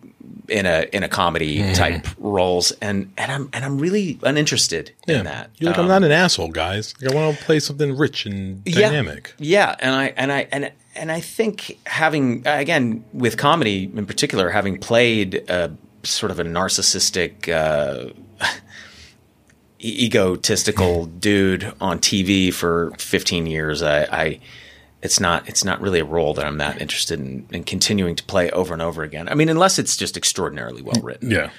in 0.50 0.66
a 0.66 0.88
in 0.92 1.04
a 1.04 1.08
comedy 1.08 1.74
type 1.74 2.06
roles, 2.18 2.72
and 2.74 3.14
and 3.18 3.32
I'm 3.32 3.50
and 3.54 3.64
I'm 3.64 3.78
really 3.78 4.20
uninterested 4.24 4.92
in 5.08 5.24
that. 5.26 5.52
You're 5.58 5.70
like, 5.72 5.78
Um, 5.80 5.86
I'm 5.86 5.90
not 5.90 6.04
an 6.04 6.12
asshole, 6.12 6.50
guys. 6.50 6.94
Like, 7.02 7.14
I 7.14 7.16
want 7.16 7.38
to 7.38 7.44
play 7.46 7.60
something 7.60 7.96
rich 7.96 8.26
and 8.26 8.64
dynamic. 8.64 9.34
yeah, 9.38 9.70
yeah, 9.70 9.76
and 9.80 9.96
I 9.96 10.06
and 10.18 10.32
I 10.32 10.48
and 10.52 10.72
and 10.96 11.12
I 11.12 11.20
think 11.20 11.78
having 11.86 12.44
again 12.46 13.04
with 13.14 13.38
comedy 13.38 13.92
in 13.94 14.06
particular, 14.06 14.50
having 14.50 14.78
played 14.78 15.50
a 15.50 15.76
sort 16.04 16.32
of 16.32 16.40
a 16.40 16.44
narcissistic, 16.44 17.50
uh, 17.50 18.14
egotistical 19.82 21.06
dude 21.20 21.74
on 21.82 22.00
TV 22.00 22.54
for 22.54 22.92
15 22.98 23.48
years, 23.48 23.82
I, 23.82 24.04
I 24.04 24.40
it's 25.02 25.20
not 25.20 25.48
it's 25.50 25.64
not 25.64 25.82
really 25.82 26.00
a 26.00 26.06
role 26.06 26.34
that 26.34 26.46
I'm 26.46 26.58
that 26.58 26.82
interested 26.82 27.20
in, 27.20 27.48
in 27.52 27.64
continuing 27.64 28.16
to 28.16 28.24
play 28.24 28.50
over 28.52 28.74
and 28.74 28.82
over 28.82 29.04
again. 29.04 29.28
I 29.28 29.36
mean, 29.36 29.50
unless 29.50 29.80
it's 29.80 29.98
just 29.98 30.16
extraordinarily 30.16 30.82
well 30.82 31.02
written 31.02 31.32
Yeah. 31.32 31.50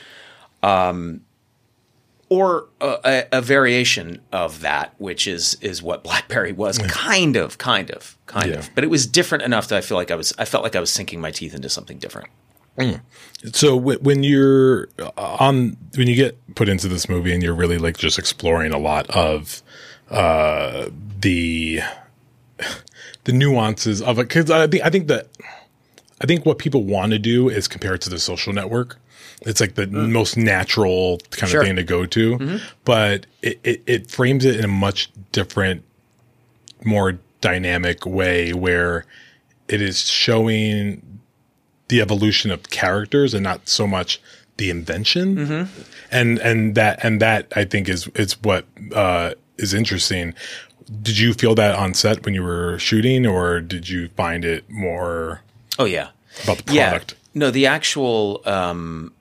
Or 2.29 2.69
a, 2.81 2.99
a, 3.33 3.39
a 3.39 3.41
variation 3.43 4.21
of 4.33 4.61
that, 4.63 4.95
which 4.99 5.27
is 5.27 5.57
is 5.61 5.83
what 5.83 6.03
BlackBerry 6.05 6.53
was, 6.53 6.79
kind 6.79 7.37
of, 7.37 7.59
kind 7.59 7.91
of, 7.91 8.17
kind 8.27 8.51
Yeah. 8.51 8.59
of. 8.59 8.71
But 8.75 8.85
it 8.85 8.91
was 8.91 9.07
different 9.07 9.45
enough 9.45 9.69
that 9.69 9.77
I 9.77 9.81
feel 9.81 9.97
like 9.97 10.11
I 10.11 10.15
was 10.17 10.33
I 10.39 10.45
felt 10.45 10.65
like 10.65 10.75
I 10.77 10.81
was 10.81 10.91
sinking 10.91 11.21
my 11.21 11.31
teeth 11.31 11.55
into 11.55 11.69
something 11.69 11.99
different. 11.99 12.29
So 13.53 13.79
w- 13.79 13.99
when 14.01 14.25
you're 14.25 14.89
on, 15.17 15.77
when 15.97 16.09
you 16.09 16.17
get 16.17 16.37
put 16.57 16.69
into 16.69 16.89
this 16.89 17.09
movie 17.09 17.33
and 17.33 17.41
you're 17.43 17.55
really 17.55 17.79
like 17.79 17.97
just 17.97 18.19
exploring 18.19 18.73
a 18.73 18.79
lot 18.79 19.09
of 19.11 19.63
uh, 20.11 20.89
the 21.21 21.81
the 23.25 23.33
nuances 23.33 24.03
of 24.03 24.19
it, 24.19 24.29
because 24.29 24.51
I 24.51 24.67
think 24.67 24.85
I 24.85 24.91
think 24.91 25.07
that 25.09 25.29
I 26.21 26.27
think 26.27 26.45
what 26.45 26.59
people 26.59 26.83
want 26.85 27.13
to 27.13 27.19
do 27.19 27.49
is 27.49 27.69
compare 27.69 27.95
it 27.95 28.01
to 28.03 28.11
the 28.11 28.19
social 28.19 28.53
network. 28.53 28.99
It's 29.47 29.61
like 29.61 29.75
the 29.75 29.87
most 29.87 30.37
natural 30.37 31.19
kind 31.31 31.51
Sure. 31.51 31.61
of 31.61 31.67
thing 31.67 31.77
to 31.77 31.83
go 31.83 32.07
to, 32.07 32.61
but 32.85 33.27
it, 33.43 33.61
it, 33.63 33.83
it 33.87 34.11
frames 34.11 34.45
it 34.45 34.57
in 34.57 34.65
a 34.65 34.69
much 34.69 35.11
different, 35.33 35.83
more 36.85 37.19
dynamic 37.41 38.07
way 38.07 38.53
where 38.53 39.05
it 39.69 39.81
is 39.83 40.09
showing 40.09 41.21
the 41.89 42.01
evolution 42.01 42.51
of 42.51 42.71
characters 42.71 43.35
and 43.35 43.43
not 43.43 43.69
so 43.69 43.87
much 43.87 44.21
the 44.57 44.71
invention. 44.71 45.69
And 46.11 46.39
and 46.39 46.75
that 46.77 47.05
and 47.05 47.21
that 47.21 47.53
I 47.57 47.65
think 47.65 47.89
is 47.89 48.09
is 48.15 48.35
what 48.43 48.65
uh, 48.95 49.35
is 49.59 49.75
interesting. 49.75 50.35
Did 51.03 51.19
you 51.19 51.33
feel 51.35 51.55
that 51.55 51.75
on 51.75 51.95
set 51.95 52.25
when 52.25 52.35
you 52.35 52.43
were 52.43 52.79
shooting, 52.79 53.27
or 53.27 53.61
did 53.61 53.89
you 53.89 54.09
find 54.17 54.45
it 54.45 54.69
more 54.69 55.41
Oh 55.79 55.87
yeah. 55.87 56.09
about 56.45 56.59
the 56.59 56.63
product? 56.65 57.13
Yeah. 57.13 57.19
No, 57.37 57.51
the 57.51 57.67
actual 57.67 58.43
um, 58.45 59.13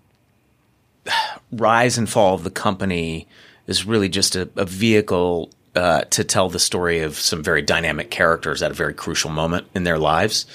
rise 1.52 1.98
and 1.98 2.10
fall 2.10 2.36
of 2.36 2.44
the 2.44 2.52
company 2.52 3.28
is 3.68 3.86
really 3.86 4.10
just 4.10 4.36
a, 4.36 4.50
a 4.56 4.66
vehicle 4.66 5.50
uh, 5.76 6.02
to 6.02 6.24
tell 6.24 6.50
the 6.50 6.60
story 6.60 7.00
of 7.00 7.18
some 7.18 7.44
very 7.44 7.62
dynamic 7.62 8.12
characters 8.12 8.62
at 8.62 8.72
a 8.72 8.74
very 8.74 8.94
crucial 8.94 9.32
moment 9.32 9.68
in 9.74 9.84
their 9.84 9.98
lives, 9.98 10.46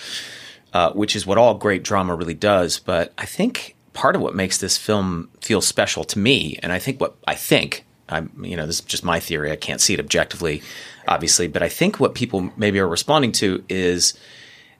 uh, 0.72 0.92
which 0.92 1.16
is 1.16 1.26
what 1.26 1.38
all 1.38 1.54
great 1.54 1.82
drama 1.82 2.14
really 2.14 2.34
does. 2.34 2.78
But 2.78 3.12
I 3.18 3.24
think 3.24 3.74
part 3.94 4.14
of 4.14 4.22
what 4.22 4.34
makes 4.34 4.58
this 4.58 4.76
film 4.76 5.28
feel 5.40 5.60
special 5.60 6.04
to 6.04 6.18
me, 6.18 6.58
and 6.62 6.72
I 6.72 6.78
think 6.78 7.00
what 7.00 7.16
I 7.26 7.34
think, 7.34 7.84
I'm, 8.08 8.30
you 8.44 8.56
know, 8.56 8.66
this 8.66 8.78
is 8.78 8.84
just 8.84 9.04
my 9.04 9.20
theory. 9.20 9.50
I 9.50 9.56
can't 9.56 9.80
see 9.80 9.94
it 9.94 10.00
objectively, 10.00 10.62
obviously, 11.08 11.48
but 11.48 11.62
I 11.62 11.68
think 11.68 11.98
what 11.98 12.14
people 12.14 12.52
maybe 12.56 12.78
are 12.78 12.88
responding 12.88 13.32
to 13.32 13.64
is 13.68 14.14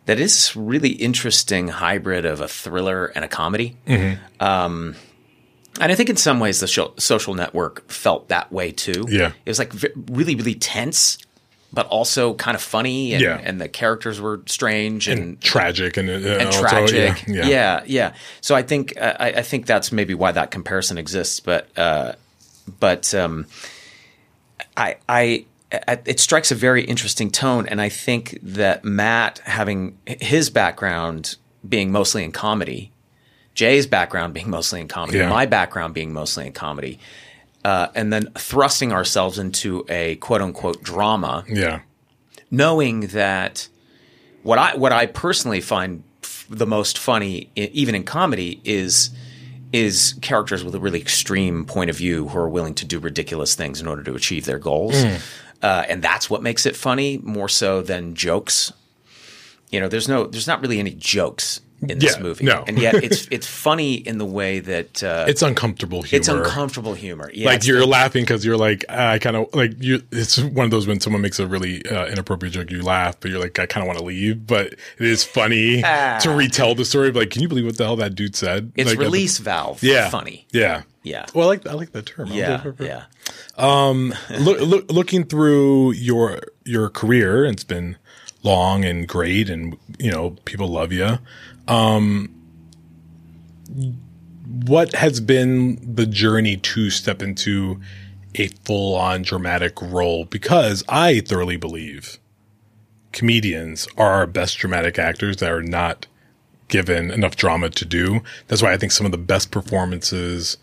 that 0.06 0.20
is 0.20 0.34
this 0.34 0.56
really 0.56 0.90
interesting 0.90 1.68
hybrid 1.68 2.24
of 2.24 2.40
a 2.40 2.48
thriller 2.48 3.06
and 3.06 3.24
a 3.24 3.28
comedy. 3.28 3.76
Um, 4.40 4.94
and 5.80 5.92
I 5.92 5.94
think 5.94 6.10
in 6.10 6.16
some 6.16 6.40
ways 6.40 6.60
the 6.60 6.66
sho- 6.66 6.94
social 6.98 7.34
network 7.34 7.88
felt 7.90 8.28
that 8.28 8.52
way 8.52 8.72
too. 8.72 9.06
Yeah. 9.08 9.32
It 9.44 9.50
was 9.50 9.58
like 9.58 9.72
v- 9.72 9.88
really, 10.10 10.34
really 10.34 10.54
tense, 10.54 11.18
but 11.72 11.86
also 11.86 12.34
kind 12.34 12.54
of 12.54 12.62
funny. 12.62 13.12
And, 13.14 13.22
Yeah. 13.22 13.40
and 13.42 13.60
the 13.60 13.68
characters 13.68 14.20
were 14.20 14.42
strange 14.46 15.08
and, 15.08 15.20
and 15.20 15.40
tragic 15.40 15.96
and, 15.96 16.08
uh, 16.08 16.12
and 16.14 16.46
also- 16.46 16.60
tragic. 16.60 17.24
Yeah, 17.28 17.46
Yeah. 17.46 17.82
yeah, 17.86 18.12
So 18.40 18.54
I 18.54 18.62
think 18.62 18.94
uh, 19.00 19.14
I, 19.20 19.28
I 19.28 19.42
think 19.42 19.66
that's 19.66 19.92
maybe 19.92 20.14
why 20.14 20.32
that 20.32 20.50
comparison 20.50 20.98
exists. 20.98 21.40
But 21.40 21.68
uh, 21.78 22.12
but 22.80 23.14
um, 23.14 23.46
I 24.76 24.96
I 25.08 25.44
it 26.06 26.18
strikes 26.18 26.50
a 26.50 26.54
very 26.54 26.82
interesting 26.84 27.30
tone, 27.30 27.66
and 27.68 27.80
I 27.80 27.90
think 27.90 28.38
that 28.42 28.84
Matt 28.84 29.40
having 29.44 29.98
his 30.06 30.48
background 30.50 31.36
being 31.68 31.92
mostly 31.92 32.24
in 32.24 32.32
comedy, 32.32 32.90
Jay's 33.58 33.88
background 33.88 34.34
being 34.34 34.48
mostly 34.50 34.80
in 34.80 34.86
comedy, 34.86 35.18
Yeah. 35.18 35.28
my 35.28 35.44
background 35.46 35.92
being 35.92 36.12
mostly 36.12 36.46
in 36.46 36.52
comedy. 36.52 37.00
Uh, 37.64 37.88
and 37.96 38.12
then 38.12 38.30
thrusting 38.38 38.92
ourselves 38.92 39.36
into 39.36 39.84
a 39.88 40.14
quote 40.16 40.40
unquote 40.40 40.80
drama, 40.84 41.44
yeah, 41.48 41.80
knowing 42.52 43.00
that 43.08 43.66
what 44.44 44.58
I 44.60 44.76
what 44.76 44.92
I 44.92 45.06
personally 45.06 45.60
find 45.60 46.04
f- 46.22 46.46
the 46.48 46.66
most 46.66 46.98
funny, 46.98 47.50
i- 47.56 47.70
even 47.72 47.96
in 47.96 48.04
comedy, 48.04 48.60
is 48.64 49.10
is 49.72 50.14
characters 50.22 50.62
with 50.62 50.74
a 50.76 50.80
really 50.80 51.00
extreme 51.00 51.64
point 51.64 51.90
of 51.90 51.96
view 51.96 52.28
who 52.28 52.38
are 52.38 52.48
willing 52.48 52.74
to 52.74 52.84
do 52.84 53.00
ridiculous 53.00 53.56
things 53.56 53.80
in 53.80 53.88
order 53.88 54.04
to 54.04 54.14
achieve 54.14 54.44
their 54.44 54.60
goals, 54.60 54.94
uh, 55.62 55.82
and 55.88 56.00
that's 56.00 56.30
what 56.30 56.42
makes 56.44 56.64
it 56.64 56.76
funny 56.76 57.18
more 57.24 57.48
so 57.48 57.82
than 57.82 58.14
jokes. 58.14 58.72
You 59.72 59.80
know, 59.80 59.88
there's 59.88 60.08
no, 60.08 60.26
there's 60.26 60.46
not 60.46 60.62
really 60.62 60.78
any 60.78 60.92
jokes 60.92 61.60
in 61.80 61.98
this 61.98 62.16
Yeah, 62.16 62.22
movie, 62.22 62.44
no. 62.44 62.64
and 62.66 62.78
yet 62.78 62.94
it's 63.04 63.28
it's 63.30 63.46
funny 63.46 63.94
in 63.94 64.18
the 64.18 64.24
way 64.24 64.58
that 64.60 65.02
uh, 65.04 65.26
it's 65.28 65.42
uncomfortable 65.42 66.02
humor. 66.02 66.18
it's 66.18 66.28
uncomfortable 66.28 66.94
humor. 66.94 67.30
Yeah, 67.32 67.46
like 67.46 67.66
you're 67.66 67.80
the- 67.80 67.86
laughing 67.86 68.22
because 68.24 68.44
you're 68.44 68.56
like 68.56 68.84
ah, 68.88 69.10
I 69.12 69.18
kind 69.18 69.36
of 69.36 69.54
like 69.54 69.72
you. 69.82 70.02
It's 70.10 70.38
one 70.40 70.64
of 70.64 70.70
those 70.70 70.86
when 70.86 71.00
someone 71.00 71.22
makes 71.22 71.38
a 71.38 71.46
really 71.46 71.84
uh, 71.86 72.06
inappropriate 72.06 72.54
joke, 72.54 72.70
you 72.70 72.82
laugh, 72.82 73.18
but 73.20 73.30
you're 73.30 73.40
like 73.40 73.58
I 73.58 73.66
kind 73.66 73.82
of 73.82 73.86
want 73.86 73.98
to 73.98 74.04
leave, 74.04 74.46
but 74.46 74.66
it 74.72 74.78
is 74.98 75.22
funny 75.24 75.82
to 75.82 76.34
retell 76.34 76.74
the 76.74 76.84
story. 76.84 77.10
Like, 77.12 77.30
can 77.30 77.42
you 77.42 77.48
believe 77.48 77.64
what 77.66 77.76
the 77.76 77.84
hell 77.84 77.96
that 77.96 78.14
dude 78.14 78.34
said? 78.36 78.72
It's 78.76 78.90
like, 78.90 78.98
release 78.98 79.38
valve. 79.38 79.82
Yeah, 79.82 80.08
funny. 80.10 80.46
Yeah, 80.52 80.82
Yeah. 81.04 81.26
Well, 81.34 81.44
I 81.46 81.48
like 81.48 81.66
I 81.66 81.72
like 81.74 81.92
that 81.92 82.06
term. 82.06 82.28
Yeah, 82.32 82.62
yeah. 82.80 83.04
look, 83.58 84.60
look, 84.60 84.90
looking 84.90 85.24
through 85.24 85.92
your 85.92 86.40
your 86.64 86.88
career, 86.90 87.44
it's 87.44 87.64
been 87.64 87.96
long 88.42 88.84
and 88.84 89.06
great, 89.08 89.50
and 89.50 89.76
you 89.98 90.10
know 90.10 90.30
people 90.44 90.68
love 90.68 90.92
you. 90.92 91.18
Um, 91.68 92.34
what 94.64 94.94
has 94.94 95.20
been 95.20 95.94
the 95.94 96.06
journey 96.06 96.56
to 96.56 96.90
step 96.90 97.22
into 97.22 97.80
a 98.34 98.48
full 98.64 98.96
on 98.96 99.22
dramatic 99.22 99.80
role? 99.80 100.24
Because 100.24 100.82
I 100.88 101.20
thoroughly 101.20 101.56
believe 101.56 102.18
comedians 103.12 103.88
are 103.96 104.12
our 104.12 104.26
best 104.26 104.58
dramatic 104.58 104.98
actors 104.98 105.36
that 105.38 105.50
are 105.50 105.62
not 105.62 106.06
given 106.68 107.10
enough 107.10 107.36
drama 107.36 107.70
to 107.70 107.84
do. 107.84 108.20
That's 108.46 108.62
why 108.62 108.72
I 108.72 108.76
think 108.76 108.92
some 108.92 109.06
of 109.06 109.12
the 109.12 109.18
best 109.18 109.50
performances 109.50 110.58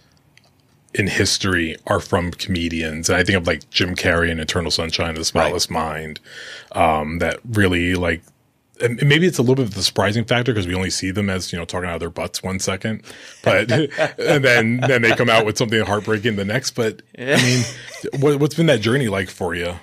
in 0.93 1.07
history 1.07 1.75
are 1.87 1.99
from 1.99 2.31
comedians. 2.31 3.09
And 3.09 3.17
I 3.17 3.23
think 3.23 3.37
of 3.37 3.47
like 3.47 3.69
Jim 3.69 3.95
Carrey 3.95 4.29
in 4.29 4.39
Eternal 4.39 4.71
Sunshine 4.71 5.09
of 5.09 5.15
the 5.17 5.25
Spotless 5.25 5.69
Mind. 5.69 6.19
Um, 6.71 7.19
that 7.19 7.39
really 7.43 7.95
like, 7.95 8.21
and 8.81 9.01
maybe 9.07 9.25
it's 9.25 9.37
a 9.37 9.41
little 9.41 9.55
bit 9.55 9.65
of 9.65 9.73
the 9.73 9.83
surprising 9.83 10.25
factor 10.25 10.53
because 10.53 10.67
we 10.67 10.75
only 10.75 10.89
see 10.89 11.11
them 11.11 11.29
as, 11.29 11.51
you 11.51 11.59
know, 11.59 11.65
talking 11.65 11.89
out 11.89 11.95
of 11.95 11.99
their 11.99 12.09
butts 12.09 12.43
one 12.43 12.59
second, 12.59 13.03
but, 13.43 13.71
and 14.19 14.43
then, 14.43 14.77
then 14.77 15.01
they 15.01 15.15
come 15.15 15.29
out 15.29 15.45
with 15.45 15.57
something 15.57 15.79
heartbreaking 15.85 16.35
the 16.35 16.45
next. 16.45 16.71
But 16.71 17.01
I 17.17 17.35
mean, 17.37 17.63
what, 18.21 18.39
what's 18.39 18.55
been 18.55 18.65
that 18.67 18.81
journey 18.81 19.07
like 19.07 19.29
for 19.29 19.55
you? 19.55 19.75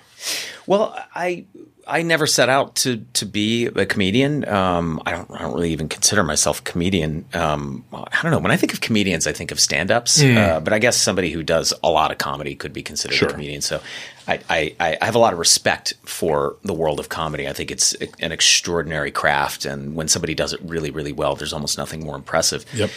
Well, 0.66 0.96
I 1.14 1.46
I 1.86 2.02
never 2.02 2.26
set 2.26 2.48
out 2.48 2.76
to 2.76 3.04
to 3.14 3.26
be 3.26 3.66
a 3.66 3.84
comedian. 3.86 4.46
Um, 4.48 5.02
I 5.04 5.10
don't 5.12 5.30
I 5.30 5.40
don't 5.42 5.54
really 5.54 5.72
even 5.72 5.88
consider 5.88 6.22
myself 6.22 6.60
a 6.60 6.62
comedian. 6.62 7.24
Um, 7.34 7.84
I 7.92 8.20
don't 8.22 8.30
know. 8.30 8.38
When 8.38 8.52
I 8.52 8.56
think 8.56 8.72
of 8.72 8.80
comedians, 8.80 9.26
I 9.26 9.32
think 9.32 9.50
of 9.50 9.58
stand 9.58 9.90
ups. 9.90 10.22
Uh, 10.22 10.60
but 10.62 10.72
I 10.72 10.78
guess 10.78 10.96
somebody 10.96 11.30
who 11.30 11.42
does 11.42 11.74
a 11.82 11.90
lot 11.90 12.10
of 12.12 12.18
comedy 12.18 12.54
could 12.54 12.72
be 12.72 12.82
considered 12.82 13.14
Sure. 13.16 13.28
a 13.28 13.32
comedian. 13.32 13.62
So 13.62 13.80
I, 14.28 14.40
I 14.48 14.76
I 15.00 15.04
have 15.04 15.16
a 15.16 15.18
lot 15.18 15.32
of 15.32 15.38
respect 15.40 15.94
for 16.04 16.56
the 16.62 16.72
world 16.72 17.00
of 17.00 17.08
comedy. 17.08 17.48
I 17.48 17.52
think 17.52 17.70
it's 17.70 17.94
an 18.20 18.30
extraordinary 18.32 19.10
craft, 19.10 19.64
and 19.64 19.94
when 19.96 20.06
somebody 20.08 20.34
does 20.34 20.52
it 20.52 20.60
really 20.62 20.90
really 20.92 21.12
well, 21.12 21.34
there's 21.34 21.52
almost 21.52 21.78
nothing 21.78 22.04
more 22.04 22.14
impressive. 22.16 22.64
Yep. 22.74 22.90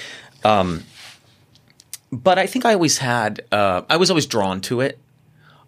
Um, 0.43 0.83
but 2.11 2.37
I 2.37 2.45
think 2.45 2.65
I 2.65 2.73
always 2.73 2.99
had. 2.99 3.41
Uh, 3.51 3.81
I 3.89 3.97
was 3.97 4.09
always 4.11 4.27
drawn 4.27 4.61
to 4.61 4.81
it. 4.81 4.99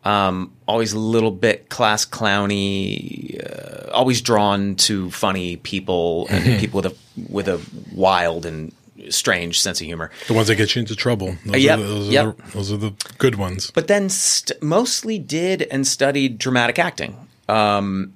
Um, 0.08 0.54
always 0.68 0.94
a 0.94 1.00
little 1.00 1.32
bit 1.32 1.68
class 1.70 2.06
clowny. 2.06 3.38
Uh, 3.44 3.92
always 3.92 4.22
drawn 4.22 4.76
to 4.76 5.12
funny 5.12 5.58
people 5.58 6.28
and 6.30 6.60
people 6.62 6.82
with 6.82 6.86
a 6.94 6.96
with 7.30 7.48
a 7.50 7.62
wild 7.94 8.46
and 8.46 8.72
strange 9.10 9.60
sense 9.60 9.82
of 9.82 9.86
humor. 9.86 10.10
The 10.28 10.34
ones 10.34 10.48
that 10.48 10.56
get 10.56 10.76
you 10.76 10.80
into 10.80 10.96
trouble. 10.96 11.36
Those, 11.46 11.62
Yep, 11.64 11.80
are, 11.80 11.82
the, 11.82 11.88
those, 11.88 12.10
yep. 12.10 12.26
are, 12.26 12.32
the, 12.32 12.52
those 12.52 12.72
are 12.72 12.78
the 12.78 12.94
good 13.18 13.36
ones. 13.36 13.72
But 13.72 13.88
then 13.88 14.10
st- 14.10 14.62
mostly 14.64 15.20
did 15.20 15.64
and 15.64 15.86
studied 15.86 16.38
dramatic 16.38 16.80
acting. 16.80 17.28
Um, 17.50 18.14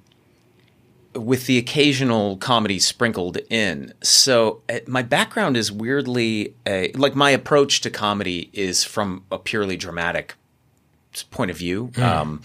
with 1.14 1.46
the 1.46 1.58
occasional 1.58 2.38
comedy 2.38 2.78
sprinkled 2.78 3.36
in. 3.50 3.92
So 4.02 4.62
uh, 4.70 4.78
my 4.86 5.02
background 5.02 5.58
is 5.58 5.70
weirdly 5.70 6.54
a, 6.66 6.90
like 6.92 7.14
my 7.14 7.30
approach 7.30 7.82
to 7.82 7.90
comedy 7.90 8.48
is 8.54 8.82
from 8.82 9.24
a 9.30 9.38
purely 9.38 9.76
dramatic 9.76 10.36
point 11.30 11.50
of 11.50 11.56
view. 11.56 11.90
Um, 11.96 12.42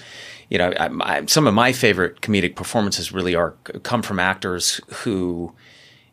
you 0.49 0.57
know, 0.57 0.71
I, 0.71 0.89
I, 1.01 1.25
some 1.25 1.47
of 1.47 1.53
my 1.53 1.71
favorite 1.73 2.21
comedic 2.21 2.55
performances 2.55 3.11
really 3.11 3.35
are 3.35 3.51
come 3.83 4.01
from 4.01 4.19
actors 4.19 4.79
who 5.03 5.53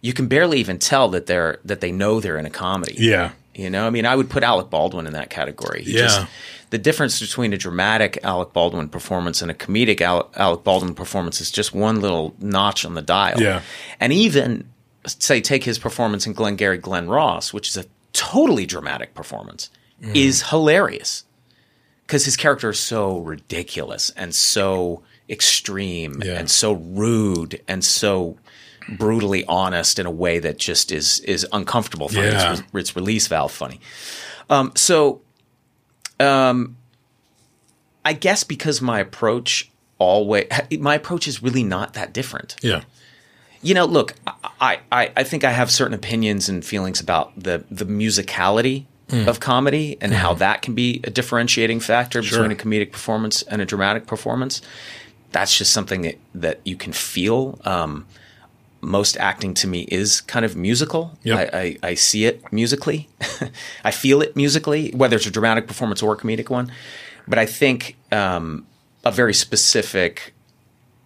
you 0.01 0.13
can 0.13 0.27
barely 0.29 0.59
even 0.61 0.79
tell 0.79 1.09
that 1.11 1.27
they're 1.27 1.61
that 1.65 1.81
they 1.81 1.93
know 1.93 2.21
they're 2.21 2.39
in 2.39 2.47
a 2.47 2.51
comedy. 2.51 2.95
Yeah. 2.99 3.31
You 3.55 3.71
know, 3.71 3.87
I 3.87 3.91
mean, 3.91 4.05
I 4.05 4.17
would 4.17 4.29
put 4.29 4.43
Alec 4.43 4.69
Baldwin 4.71 5.07
in 5.07 5.13
that 5.13 5.31
category. 5.31 5.85
He 5.85 5.97
Yeah. 5.99 6.27
the 6.71 6.79
difference 6.79 7.21
between 7.21 7.53
a 7.53 7.57
dramatic 7.57 8.19
Alec 8.25 8.53
Baldwin 8.53 8.89
performance 8.89 9.41
and 9.43 9.51
a 9.51 9.55
comedic 9.55 10.01
Al- 10.01 10.29
Alec 10.35 10.65
Baldwin 10.65 10.95
performance 10.95 11.41
is 11.41 11.53
just 11.53 11.73
one 11.73 12.01
little 12.01 12.35
notch 12.41 12.85
on 12.85 12.95
the 12.95 13.03
dial. 13.03 13.41
Yeah. 13.41 13.61
And 14.01 14.13
even, 14.13 14.69
say, 15.07 15.41
take 15.41 15.63
his 15.63 15.79
performance 15.79 16.27
in 16.27 16.33
Glengarry 16.33 16.79
Glen 16.79 17.07
Ross, 17.09 17.53
which 17.53 17.69
is 17.69 17.77
a 17.77 17.85
totally 18.13 18.67
dramatic 18.67 19.15
performance, 19.15 19.71
Mm. 20.03 20.17
is 20.17 20.43
hilarious 20.51 21.23
because 22.07 22.25
his 22.25 22.37
character 22.37 22.71
is 22.71 22.79
so 22.79 23.19
ridiculous 23.19 24.11
and 24.17 24.35
so 24.35 25.03
extreme 25.29 26.23
Yeah. 26.23 26.39
and 26.39 26.51
so 26.51 26.73
rude 26.75 27.61
and 27.67 27.83
so 27.85 28.37
brutally 28.99 29.45
honest 29.47 29.99
in 29.99 30.05
a 30.07 30.11
way 30.11 30.39
that 30.39 30.59
just 30.59 30.93
is 30.93 31.21
is 31.21 31.47
uncomfortable 31.53 32.09
for 32.09 32.21
Yeah. 32.21 32.53
It's, 32.53 32.63
it's 32.75 32.97
release 32.97 33.27
valve 33.27 33.53
funny. 33.53 33.81
Um, 34.51 34.73
so, 34.75 35.23
um, 36.21 36.77
I 38.05 38.13
guess 38.13 38.45
because 38.45 38.83
my 38.83 39.01
approach 39.01 39.71
always 39.99 40.45
my 40.79 40.95
approach 40.97 41.27
is 41.27 41.43
really 41.43 41.63
not 41.65 41.95
that 41.95 42.13
different. 42.13 42.57
Yeah. 42.63 42.83
You 43.63 43.73
know, 43.73 43.87
look, 43.87 44.13
I, 44.61 44.81
I, 44.93 45.11
I 45.17 45.25
think 45.25 45.43
I 45.43 45.51
have 45.53 45.71
certain 45.71 45.95
opinions 45.95 46.51
and 46.51 46.63
feelings 46.63 47.01
about 47.01 47.33
the 47.43 47.65
the 47.71 47.87
musicality 47.87 48.85
of 49.11 49.41
comedy 49.41 49.97
and 50.01 50.13
how 50.13 50.35
that 50.35 50.63
can 50.63 50.75
be 50.75 51.01
a 51.05 51.11
differentiating 51.11 51.81
factor 51.81 52.23
between 52.23 52.51
a 52.51 52.55
comedic 52.55 52.91
performance 52.91 53.43
and 53.43 53.63
a 53.63 53.65
dramatic 53.65 54.07
performance. 54.07 54.61
That's 55.31 55.57
just 55.57 55.73
something 55.73 56.03
that, 56.03 56.19
that 56.35 56.61
you 56.65 56.77
can 56.77 56.93
feel. 56.93 57.61
Um, 57.65 58.07
most 58.81 59.17
acting 59.17 59.55
to 59.55 59.67
me 59.67 59.83
is 59.83 60.21
kind 60.21 60.45
of 60.45 60.57
musical. 60.57 61.19
Yep. 61.23 61.55
I, 61.55 61.59
I, 61.59 61.79
I 61.83 61.95
see 61.95 62.27
it 62.27 62.53
musically. 62.53 63.09
I 63.85 63.91
feel 63.91 64.23
it 64.23 64.37
musically, 64.37 64.91
whether 64.91 65.17
it's 65.17 65.27
a 65.27 65.31
dramatic 65.31 65.67
performance 65.67 66.03
or 66.03 66.15
a 66.15 66.17
comedic 66.17 66.51
one. 66.51 66.71
But 67.27 67.39
I 67.39 67.47
think 67.47 67.97
um, 68.13 68.67
a 69.05 69.11
very 69.11 69.35
specific 69.35 70.35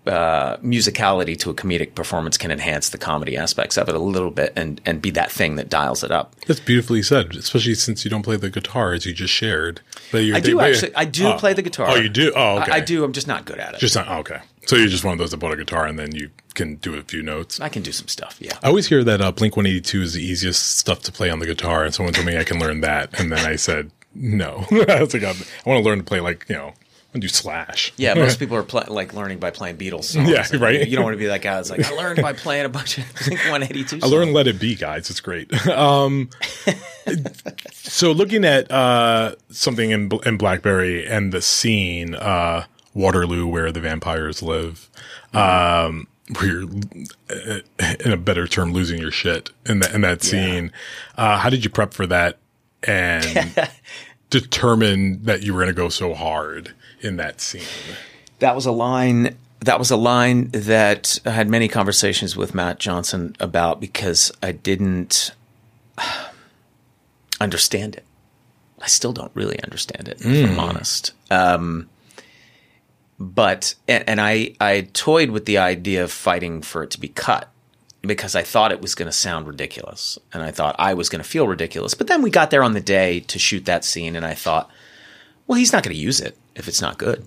uh, 0.08 0.56
musicality 0.58 1.38
to 1.38 1.50
a 1.50 1.54
comedic 1.54 1.94
performance 1.94 2.36
can 2.36 2.50
enhance 2.50 2.88
the 2.90 2.98
comedy 2.98 3.36
aspects 3.36 3.76
of 3.76 3.88
it 3.88 3.94
a 3.94 3.98
little 3.98 4.30
bit 4.30 4.52
and, 4.56 4.80
and 4.84 5.00
be 5.00 5.10
that 5.10 5.30
thing 5.30 5.56
that 5.56 5.68
dials 5.68 6.02
it 6.02 6.10
up. 6.10 6.34
That's 6.46 6.60
beautifully 6.60 7.02
said, 7.02 7.34
especially 7.36 7.74
since 7.74 8.04
you 8.04 8.10
don't 8.10 8.22
play 8.22 8.36
the 8.36 8.50
guitar 8.50 8.92
as 8.92 9.06
you 9.06 9.12
just 9.12 9.32
shared. 9.32 9.80
But 10.10 10.18
you're, 10.18 10.36
I 10.36 10.40
do 10.40 10.56
but- 10.56 10.70
actually. 10.70 10.94
I 10.94 11.04
do 11.04 11.28
oh. 11.28 11.38
play 11.38 11.52
the 11.52 11.62
guitar. 11.62 11.88
Oh, 11.90 11.96
you 11.96 12.08
do? 12.08 12.32
Oh, 12.34 12.60
okay. 12.60 12.72
I, 12.72 12.76
I 12.76 12.80
do. 12.80 13.04
I'm 13.04 13.12
just 13.12 13.28
not 13.28 13.44
good 13.44 13.58
at 13.58 13.74
it. 13.74 13.80
Just 13.80 13.94
not, 13.94 14.08
oh, 14.08 14.18
okay. 14.18 14.40
So 14.66 14.76
you're 14.76 14.88
just 14.88 15.04
one 15.04 15.12
of 15.12 15.18
those 15.18 15.30
that 15.30 15.38
bought 15.38 15.52
a 15.52 15.56
guitar 15.56 15.86
and 15.86 15.98
then 15.98 16.14
you 16.14 16.30
can 16.54 16.76
do 16.76 16.94
a 16.94 17.02
few 17.02 17.22
notes. 17.22 17.60
I 17.60 17.68
can 17.68 17.82
do 17.82 17.92
some 17.92 18.08
stuff. 18.08 18.36
Yeah. 18.40 18.58
I 18.62 18.68
always 18.68 18.88
hear 18.88 19.04
that 19.04 19.20
uh, 19.20 19.32
Blink 19.32 19.56
182 19.56 20.02
is 20.02 20.12
the 20.14 20.22
easiest 20.22 20.76
stuff 20.76 21.00
to 21.02 21.12
play 21.12 21.30
on 21.30 21.38
the 21.38 21.46
guitar, 21.46 21.84
and 21.84 21.94
someone 21.94 22.12
told 22.12 22.26
me 22.26 22.36
I 22.36 22.44
can 22.44 22.58
learn 22.58 22.80
that, 22.80 23.18
and 23.18 23.32
then 23.32 23.46
I 23.46 23.56
said 23.56 23.90
no. 24.14 24.66
I 24.88 25.00
was 25.00 25.14
like, 25.14 25.22
I 25.22 25.34
want 25.64 25.82
to 25.82 25.88
learn 25.88 25.98
to 25.98 26.04
play 26.04 26.20
like 26.20 26.46
you 26.48 26.56
know, 26.56 26.74
I 27.08 27.16
want 27.16 27.22
to 27.22 27.28
do 27.28 27.28
Slash. 27.28 27.92
Yeah, 27.96 28.12
most 28.12 28.38
people 28.38 28.56
are 28.56 28.62
pl- 28.62 28.84
like 28.88 29.14
learning 29.14 29.38
by 29.38 29.50
playing 29.50 29.78
Beatles 29.78 30.04
songs. 30.04 30.28
Yeah, 30.28 30.46
And 30.52 30.60
right. 30.60 30.86
You 30.86 30.94
don't 30.94 31.04
want 31.04 31.14
to 31.14 31.18
be 31.18 31.26
that 31.26 31.40
guy 31.40 31.54
that's 31.54 31.70
like, 31.70 31.82
I 31.82 31.90
learned 31.94 32.20
by 32.20 32.34
playing 32.34 32.66
a 32.66 32.68
bunch 32.68 32.98
of 32.98 33.04
Blink 33.24 33.40
182 33.40 34.00
I 34.02 34.06
learned 34.06 34.34
Let 34.34 34.46
It 34.46 34.60
Be, 34.60 34.74
guys. 34.74 35.08
It's 35.08 35.20
great. 35.20 35.50
um, 35.70 36.28
so 37.72 38.12
looking 38.12 38.44
at 38.44 38.70
uh, 38.70 39.36
something 39.48 39.90
in, 39.90 40.10
in 40.26 40.36
BlackBerry 40.36 41.06
and 41.06 41.32
the 41.32 41.40
scene 41.40 42.14
uh, 42.14 42.66
Waterloo, 42.92 43.46
where 43.46 43.72
the 43.72 43.80
vampires 43.80 44.42
live, 44.42 44.90
um, 45.32 46.08
where 46.36 46.46
you're, 46.46 46.68
uh, 47.30 47.60
in 48.04 48.12
a 48.12 48.18
better 48.18 48.46
term, 48.46 48.72
losing 48.72 49.00
your 49.00 49.10
shit 49.10 49.50
in 49.64 49.78
that 49.78 49.94
in 49.94 50.02
that 50.02 50.22
scene. 50.22 50.72
Uh, 51.16 51.38
how 51.38 51.48
did 51.48 51.64
you 51.64 51.70
prep 51.70 51.94
for 51.94 52.06
that 52.06 52.36
and 52.82 53.56
determine 54.30 55.22
that 55.22 55.42
you 55.42 55.54
were 55.54 55.60
going 55.60 55.74
to 55.74 55.80
go 55.80 55.88
so 55.88 56.12
hard 56.12 56.74
in 57.00 57.16
that 57.16 57.40
scene? 57.40 57.62
that 58.38 58.54
was 58.54 58.66
a 58.66 58.72
line 58.72 59.36
that 59.60 59.78
was 59.78 59.90
a 59.90 59.96
line 59.96 60.50
that 60.52 61.18
I 61.26 61.30
had 61.30 61.48
many 61.48 61.68
conversations 61.68 62.36
with 62.36 62.54
Matt 62.54 62.78
Johnson 62.78 63.34
about 63.40 63.80
because 63.80 64.30
I 64.42 64.52
didn't 64.52 65.32
understand 67.40 67.96
it. 67.96 68.04
I 68.80 68.86
still 68.86 69.12
don't 69.12 69.32
really 69.34 69.60
understand 69.64 70.06
it, 70.06 70.20
if 70.20 70.50
I'm 70.50 70.60
honest. 70.60 71.12
Um, 71.30 71.88
but 73.18 73.74
and, 73.88 74.08
and 74.08 74.20
I 74.20 74.54
I 74.60 74.88
toyed 74.92 75.30
with 75.30 75.46
the 75.46 75.58
idea 75.58 76.04
of 76.04 76.12
fighting 76.12 76.62
for 76.62 76.84
it 76.84 76.90
to 76.92 77.00
be 77.00 77.08
cut 77.08 77.50
because 78.02 78.36
I 78.36 78.42
thought 78.42 78.70
it 78.70 78.80
was 78.80 78.94
going 78.94 79.08
to 79.08 79.12
sound 79.12 79.48
ridiculous 79.48 80.20
and 80.32 80.40
I 80.40 80.52
thought 80.52 80.76
I 80.78 80.94
was 80.94 81.08
going 81.08 81.22
to 81.22 81.28
feel 81.28 81.48
ridiculous. 81.48 81.94
But 81.94 82.06
then 82.06 82.22
we 82.22 82.30
got 82.30 82.52
there 82.52 82.62
on 82.62 82.74
the 82.74 82.80
day 82.80 83.18
to 83.20 83.40
shoot 83.40 83.64
that 83.64 83.84
scene 83.84 84.14
and 84.14 84.24
I 84.24 84.34
thought, 84.34 84.70
well, 85.48 85.58
he's 85.58 85.72
not 85.72 85.82
going 85.82 85.96
to 85.96 86.00
use 86.00 86.20
it 86.20 86.38
if 86.58 86.68
it's 86.68 86.82
not 86.82 86.98
good. 86.98 87.24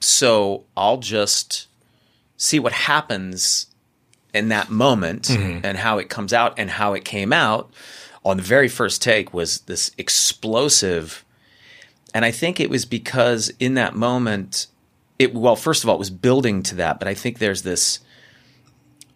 So 0.00 0.64
I'll 0.76 0.98
just 0.98 1.68
see 2.36 2.58
what 2.58 2.72
happens 2.72 3.66
in 4.32 4.48
that 4.48 4.70
moment 4.70 5.24
mm-hmm. 5.24 5.64
and 5.64 5.76
how 5.78 5.98
it 5.98 6.08
comes 6.08 6.32
out 6.32 6.54
and 6.56 6.70
how 6.70 6.94
it 6.94 7.04
came 7.04 7.32
out 7.32 7.70
on 8.24 8.36
the 8.36 8.42
very 8.42 8.68
first 8.68 9.02
take 9.02 9.34
was 9.34 9.60
this 9.62 9.90
explosive 9.98 11.24
and 12.14 12.24
I 12.24 12.30
think 12.30 12.60
it 12.60 12.70
was 12.70 12.84
because 12.84 13.52
in 13.58 13.74
that 13.74 13.94
moment 13.94 14.66
it 15.18 15.34
well 15.34 15.56
first 15.56 15.82
of 15.82 15.88
all 15.88 15.96
it 15.96 15.98
was 15.98 16.10
building 16.10 16.62
to 16.64 16.74
that 16.76 16.98
but 16.98 17.08
I 17.08 17.14
think 17.14 17.38
there's 17.38 17.62
this 17.62 18.00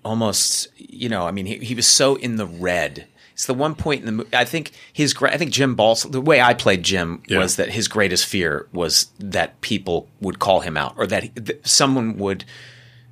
almost 0.04 0.68
you 0.76 1.08
know 1.08 1.26
I 1.26 1.30
mean 1.30 1.46
he, 1.46 1.58
he 1.58 1.74
was 1.74 1.86
so 1.86 2.16
in 2.16 2.36
the 2.36 2.46
red 2.46 3.06
it's 3.34 3.46
the 3.46 3.52
one 3.54 3.74
point 3.74 4.00
in 4.00 4.06
the 4.06 4.12
movie 4.12 4.34
I 4.34 4.44
think 4.46 4.70
his 4.92 5.14
I 5.20 5.36
think 5.36 5.50
Jim 5.52 5.74
Balls 5.74 6.04
the 6.04 6.20
way 6.20 6.40
I 6.40 6.54
played 6.54 6.82
Jim 6.82 7.22
Yeah. 7.28 7.38
was 7.40 7.56
that 7.56 7.68
his 7.70 7.86
greatest 7.88 8.24
fear 8.26 8.66
was 8.72 9.08
that 9.18 9.60
people 9.60 10.08
would 10.20 10.38
call 10.38 10.60
him 10.60 10.76
out 10.76 10.94
or 10.96 11.06
that, 11.06 11.22
he, 11.24 11.28
that 11.34 11.66
someone 11.66 12.16
would 12.18 12.44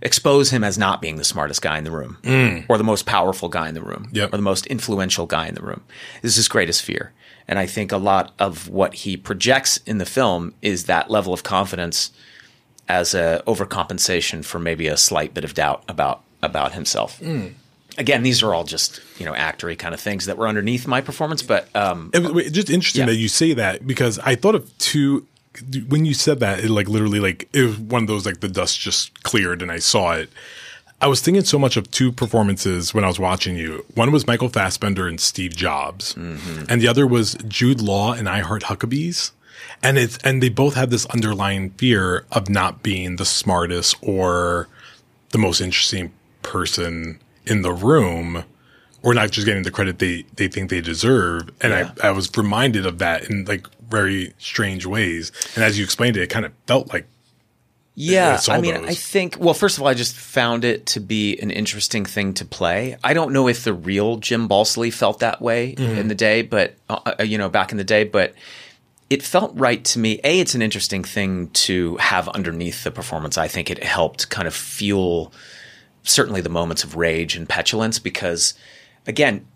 expose 0.01 0.51
him 0.51 0.65
as 0.65 0.77
not 0.79 1.01
being 1.01 1.17
the 1.17 1.25
smartest 1.25 1.63
guy 1.63 1.79
in 1.79 1.85
the 1.85 1.91
room 1.91 2.19
mm. 2.23 2.65
or 2.69 2.77
the 2.79 2.85
most 2.85 3.07
powerful 3.07 3.49
guy 3.49 3.69
in 3.69 3.75
the 3.75 3.83
room 3.83 4.09
Yep. 4.13 4.33
or 4.33 4.37
the 4.37 4.43
most 4.43 4.67
influential 4.67 5.27
guy 5.27 5.47
in 5.47 5.55
the 5.55 5.63
room. 5.63 5.83
This 6.23 6.33
is 6.33 6.37
his 6.37 6.49
greatest 6.49 6.83
fear. 6.83 7.13
And 7.47 7.59
I 7.59 7.67
think 7.67 7.93
a 7.93 7.97
lot 7.99 8.33
of 8.39 8.69
what 8.69 8.95
he 8.95 9.17
projects 9.17 9.77
in 9.79 9.99
the 9.99 10.07
film 10.07 10.55
is 10.63 10.85
that 10.87 11.11
level 11.11 11.33
of 11.33 11.43
confidence 11.43 12.11
as 12.89 13.15
a 13.15 13.43
overcompensation 13.47 14.45
for 14.45 14.59
maybe 14.59 14.87
a 14.87 14.97
slight 14.97 15.35
bit 15.35 15.45
of 15.45 15.55
doubt 15.55 15.85
about 15.89 16.23
about 16.43 16.73
himself. 16.73 17.21
Mm. 17.21 17.55
Again, 17.99 18.23
these 18.23 18.43
are 18.43 18.55
all 18.55 18.65
just, 18.65 19.01
you 19.19 19.27
know, 19.27 19.33
actory 19.35 19.79
kind 19.79 19.93
of 19.95 20.01
things 20.01 20.27
that 20.27 20.39
were 20.39 20.49
underneath 20.49 20.87
my 20.87 21.01
performance, 21.01 21.43
but 21.43 21.69
um 21.77 22.11
It 22.15 22.21
was 22.23 22.33
wait, 22.33 22.53
just 22.53 22.71
interesting 22.71 23.01
Yeah. 23.01 23.07
that 23.07 23.17
you 23.17 23.29
say 23.29 23.53
that 23.55 23.87
because 23.87 24.19
I 24.21 24.35
thought 24.35 24.55
of 24.55 24.77
two. 24.79 25.27
When 25.89 26.07
you 26.07 26.15
said 26.15 26.41
that, 26.41 26.61
it 26.65 26.71
like 26.71 26.89
literally 26.89 27.21
like 27.21 27.49
it 27.53 27.63
was 27.65 27.77
one 27.79 28.03
of 28.03 28.09
those 28.09 28.25
like 28.25 28.41
the 28.41 28.49
dust 28.49 28.81
just 28.81 29.23
cleared 29.23 29.61
and 29.61 29.71
I 29.71 29.79
saw 29.81 30.13
it. 30.13 30.31
I 31.03 31.09
was 31.09 31.21
thinking 31.21 31.45
so 31.45 31.59
much 31.59 31.77
of 31.77 31.91
two 31.91 32.13
performances 32.13 32.95
when 32.95 33.05
I 33.05 33.09
was 33.09 33.19
watching 33.19 33.57
you. 33.57 33.85
One 33.95 34.13
was 34.13 34.27
Michael 34.27 34.49
Fassbender 34.49 35.07
and 35.09 35.21
Steve 35.21 35.55
Jobs, 35.55 36.15
and 36.17 36.81
the 36.81 36.87
other 36.89 37.07
was 37.09 37.35
Jude 37.49 37.81
Law 37.83 38.13
and 38.13 38.29
I 38.29 38.39
Heart 38.41 38.63
Huckabees. 38.63 39.33
And 39.83 39.99
it's 39.99 40.17
and 40.25 40.43
they 40.43 40.49
both 40.49 40.75
have 40.75 40.91
this 40.91 41.05
underlying 41.07 41.71
fear 41.71 42.25
of 42.31 42.49
not 42.49 42.83
being 42.85 43.17
the 43.17 43.25
smartest 43.27 43.97
or 44.01 44.69
the 45.33 45.39
most 45.39 45.61
interesting 45.61 46.13
person 46.43 47.19
in 47.47 47.63
the 47.63 47.73
room 47.73 48.45
or 49.03 49.15
not 49.15 49.31
just 49.31 49.47
getting 49.47 49.65
the 49.65 49.71
credit 49.71 49.99
they, 49.99 50.25
they 50.37 50.49
think 50.49 50.71
they 50.71 50.81
deserve. 50.81 51.51
And 51.61 51.75
I, 51.75 51.93
I 52.03 52.11
was 52.13 52.31
reminded 52.37 52.87
of 52.87 52.99
that 52.99 53.29
in 53.29 53.45
like 53.47 53.67
very 53.89 54.33
strange 54.39 54.87
ways. 54.87 55.33
And 55.57 55.65
as 55.65 55.77
you 55.79 55.85
explained 55.85 56.17
it, 56.17 56.23
it 56.23 56.31
kind 56.31 56.47
of 56.47 56.53
felt 56.67 56.93
like 56.93 57.07
Yeah, 57.95 58.41
I 58.49 58.61
mean, 58.61 58.75
those. 58.75 58.89
I 58.89 58.95
think. 58.95 59.37
Well, 59.41 59.55
first 59.55 59.77
of 59.77 59.83
all, 59.83 59.89
I 59.89 59.95
just 59.95 60.15
found 60.17 60.65
it 60.65 60.87
to 60.87 61.01
be 61.01 61.37
an 61.41 61.51
interesting 61.51 62.05
thing 62.07 62.33
to 62.35 62.45
play. 62.45 62.97
I 63.03 63.13
don't 63.13 63.33
know 63.33 63.49
if 63.49 63.65
the 63.65 63.75
real 63.75 64.17
Jim 64.19 64.49
Balsillie 64.49 64.93
felt 64.93 65.19
that 65.19 65.43
way 65.43 65.75
Mm-hmm. 65.75 65.99
in 65.99 66.09
the 66.09 66.15
day, 66.15 66.43
but 66.43 66.75
uh, 66.89 67.13
uh, 67.19 67.23
you 67.25 67.39
know, 67.39 67.49
back 67.49 67.73
in 67.73 67.79
the 67.79 67.85
day, 67.85 68.05
but 68.05 68.35
it 69.11 69.23
felt 69.23 69.53
right 69.57 69.85
to 69.85 69.99
me. 69.99 70.21
A, 70.25 70.41
it's 70.41 70.55
an 70.55 70.63
interesting 70.63 71.05
thing 71.05 71.49
to 71.51 71.97
have 71.97 72.29
underneath 72.29 72.83
the 72.85 72.91
performance. 72.91 73.37
I 73.37 73.47
think 73.49 73.69
it 73.69 73.83
helped 73.83 74.31
kind 74.31 74.49
of 74.49 74.55
fuel 74.55 75.33
certainly 76.05 76.41
the 76.41 76.49
moments 76.49 76.85
of 76.85 76.97
rage 76.97 77.37
and 77.37 77.49
petulance 77.49 77.99
because, 77.99 78.55
again, 79.07 79.47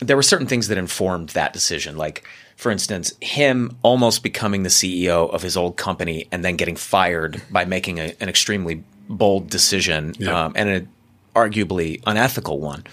there 0.00 0.16
were 0.16 0.22
certain 0.22 0.46
things 0.46 0.68
that 0.68 0.78
informed 0.78 1.30
that 1.30 1.52
decision. 1.52 1.96
Like, 1.96 2.26
for 2.56 2.70
instance, 2.70 3.12
him 3.20 3.76
almost 3.82 4.22
becoming 4.22 4.62
the 4.62 4.68
CEO 4.70 5.30
of 5.32 5.42
his 5.42 5.56
old 5.56 5.76
company 5.76 6.26
and 6.32 6.44
then 6.44 6.56
getting 6.56 6.76
fired 6.76 7.40
by 7.50 7.64
making 7.64 7.98
a, 7.98 8.14
an 8.20 8.28
extremely 8.28 8.82
bold 9.08 9.48
decision 9.50 10.14
Yeah. 10.18 10.44
um, 10.46 10.52
and 10.56 10.68
an 10.68 10.88
arguably 11.34 12.02
unethical 12.06 12.58
one, 12.60 12.84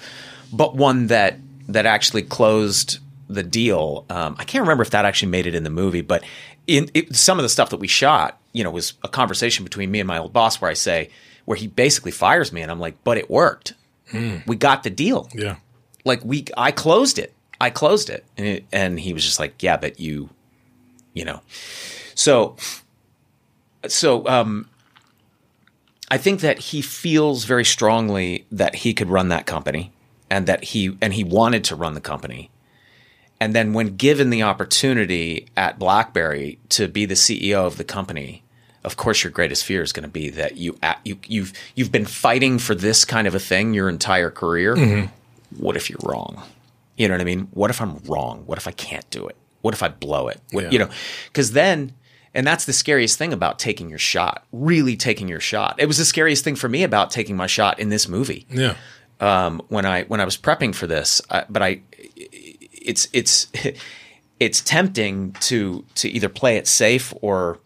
but 0.53 0.75
one 0.75 1.07
that 1.07 1.37
that 1.69 1.85
actually 1.85 2.21
closed 2.21 2.99
the 3.27 3.43
deal. 3.43 4.05
Um, 4.09 4.35
I 4.39 4.45
can't 4.45 4.61
remember 4.61 4.83
if 4.83 4.91
that 4.91 5.03
actually 5.03 5.31
made 5.31 5.47
it 5.47 5.53
in 5.55 5.63
the 5.63 5.69
movie, 5.69 6.01
but 6.01 6.23
in 6.65 6.89
it, 6.93 7.13
some 7.15 7.37
of 7.39 7.43
the 7.43 7.49
stuff 7.49 7.71
that 7.71 7.77
we 7.77 7.87
shot, 7.87 8.39
you 8.53 8.63
know, 8.63 8.71
was 8.71 8.93
a 9.03 9.09
conversation 9.09 9.65
between 9.65 9.91
me 9.91 9.99
and 9.99 10.07
my 10.07 10.17
old 10.17 10.31
boss 10.31 10.61
where 10.61 10.71
I 10.71 10.75
say, 10.75 11.09
where 11.47 11.55
he 11.55 11.67
basically 11.67 12.11
fires 12.11 12.51
me, 12.51 12.61
and 12.61 12.69
I'm 12.69 12.79
like, 12.81 13.01
but 13.05 13.17
it 13.17 13.29
worked. 13.29 13.73
We 14.45 14.57
got 14.57 14.83
the 14.83 14.89
deal 14.89 15.29
yeah. 15.33 15.55
like 16.03 16.23
we 16.25 16.45
I 16.57 16.71
closed 16.71 17.17
it. 17.17 17.33
I 17.59 17.69
closed 17.69 18.09
it. 18.09 18.25
And, 18.37 18.47
it, 18.47 18.65
and 18.73 18.99
he 18.99 19.13
was 19.13 19.23
just 19.23 19.39
like, 19.39 19.63
"Yeah, 19.63 19.77
but 19.77 19.97
you 19.97 20.29
you 21.13 21.23
know." 21.23 21.41
So 22.15 22.57
so 23.87 24.27
um 24.27 24.67
I 26.11 26.17
think 26.17 26.41
that 26.41 26.59
he 26.59 26.81
feels 26.81 27.45
very 27.45 27.65
strongly 27.65 28.45
that 28.51 28.75
he 28.75 28.93
could 28.93 29.09
run 29.09 29.29
that 29.29 29.45
company 29.45 29.93
and 30.29 30.47
that 30.47 30.65
he 30.65 30.97
and 31.01 31.13
he 31.13 31.23
wanted 31.23 31.63
to 31.65 31.75
run 31.75 31.93
the 31.93 32.01
company. 32.01 32.51
And 33.39 33.55
then 33.55 33.71
when 33.71 33.95
given 33.95 34.31
the 34.31 34.43
opportunity 34.43 35.47
at 35.55 35.79
BlackBerry 35.79 36.59
to 36.69 36.89
be 36.89 37.05
the 37.05 37.13
CEO 37.13 37.65
of 37.65 37.77
the 37.77 37.85
company, 37.85 38.43
of 38.87 38.97
course 38.97 39.23
your 39.23 39.31
greatest 39.31 39.63
fear 39.65 39.81
is 39.83 39.91
going 39.93 40.03
to 40.03 40.09
be 40.09 40.29
that 40.31 40.57
you 40.57 40.77
you 41.03 41.19
you've 41.27 41.53
you've 41.75 41.91
been 41.91 42.05
fighting 42.05 42.57
for 42.57 42.73
this 42.73 43.05
kind 43.05 43.27
of 43.27 43.35
a 43.35 43.39
thing 43.39 43.73
your 43.75 43.89
entire 43.89 44.31
career. 44.31 44.75
What 45.57 45.75
if 45.77 45.89
you're 45.89 45.99
wrong? 46.03 46.41
You 46.97 47.07
know 47.07 47.13
what 47.13 47.21
I 47.21 47.25
mean? 47.25 47.47
What 47.51 47.69
if 47.69 47.79
I'm 47.81 47.97
wrong? 48.05 48.43
What 48.47 48.57
if 48.57 48.67
I 48.67 48.71
can't 48.71 49.07
do 49.11 49.27
it? 49.27 49.35
What 49.61 49.73
if 49.73 49.83
I 49.83 49.89
blow 49.89 50.29
it? 50.29 50.39
What, 50.51 50.63
Yeah. 50.63 50.71
You 50.71 50.79
know, 50.79 50.89
because 51.27 51.51
then 51.51 51.93
And 52.33 52.45
that's 52.47 52.65
the 52.65 52.73
scariest 52.73 53.17
thing 53.17 53.33
about 53.33 53.57
taking 53.59 53.89
your 53.89 53.99
shot, 53.99 54.45
really 54.51 54.95
taking 54.95 55.27
your 55.27 55.39
shot. 55.39 55.75
It 55.79 55.87
was 55.87 55.97
the 55.97 56.05
scariest 56.05 56.43
thing 56.43 56.55
for 56.55 56.69
me 56.69 56.83
about 56.83 57.11
taking 57.11 57.35
my 57.35 57.47
shot 57.47 57.79
in 57.79 57.89
this 57.89 58.07
movie 58.07 58.45
Yeah. 58.51 58.75
um, 59.19 59.61
when 59.69 59.85
I 59.85 60.03
when 60.03 60.19
I 60.21 60.25
was 60.25 60.37
prepping 60.37 60.73
for 60.75 60.87
this. 60.87 61.21
I, 61.29 61.45
but 61.49 61.61
I, 61.61 61.81
it's 62.15 63.07
it's 63.13 63.47
it's 64.39 64.61
tempting 64.61 65.33
to 65.49 65.83
to 65.95 66.09
either 66.09 66.29
play 66.29 66.57
it 66.57 66.67
safe 66.67 67.13
or 67.21 67.59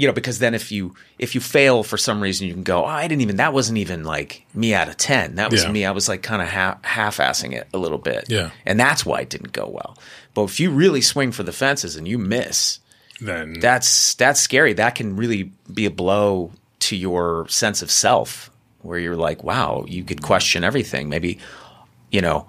you 0.00 0.06
know 0.06 0.12
because 0.12 0.38
then 0.38 0.54
if 0.54 0.72
you 0.72 0.94
if 1.18 1.34
you 1.34 1.40
fail 1.40 1.82
for 1.82 1.98
some 1.98 2.20
reason 2.22 2.46
you 2.46 2.54
can 2.54 2.62
go 2.62 2.82
oh, 2.84 2.86
I 2.86 3.06
didn't 3.08 3.22
even 3.22 3.36
that 3.36 3.52
wasn't 3.52 3.78
even 3.78 4.04
like 4.04 4.44
me 4.54 4.72
out 4.74 4.88
of 4.88 4.96
ten 4.96 5.34
that 5.36 5.50
was 5.50 5.64
Yeah. 5.64 5.72
me 5.72 5.84
I 5.84 5.90
was 5.90 6.08
like 6.08 6.22
kind 6.22 6.40
of 6.42 6.48
ha- 6.48 6.78
half 6.82 7.18
assing 7.18 7.52
it 7.52 7.68
a 7.74 7.78
little 7.78 7.98
bit 7.98 8.24
Yeah. 8.28 8.50
and 8.64 8.78
that's 8.80 9.04
why 9.04 9.20
it 9.20 9.28
didn't 9.30 9.52
go 9.52 9.68
well. 9.68 9.96
But 10.34 10.44
if 10.44 10.60
you 10.60 10.70
really 10.70 11.00
swing 11.00 11.32
for 11.32 11.42
the 11.42 11.52
fences 11.52 11.96
and 11.96 12.06
you 12.08 12.16
miss, 12.18 12.78
Then 13.20 13.60
that's 13.60 14.14
that's 14.14 14.40
scary. 14.40 14.72
That 14.74 14.94
can 14.94 15.16
really 15.16 15.52
be 15.72 15.84
a 15.86 15.90
blow 15.90 16.52
to 16.80 16.96
your 16.96 17.46
sense 17.48 17.82
of 17.82 17.90
self, 17.90 18.50
where 18.82 18.98
you're 18.98 19.16
like, 19.28 19.44
wow, 19.44 19.84
you 19.86 20.02
could 20.04 20.22
question 20.22 20.64
everything. 20.64 21.08
Maybe, 21.10 21.38
you 22.10 22.22
know, 22.22 22.46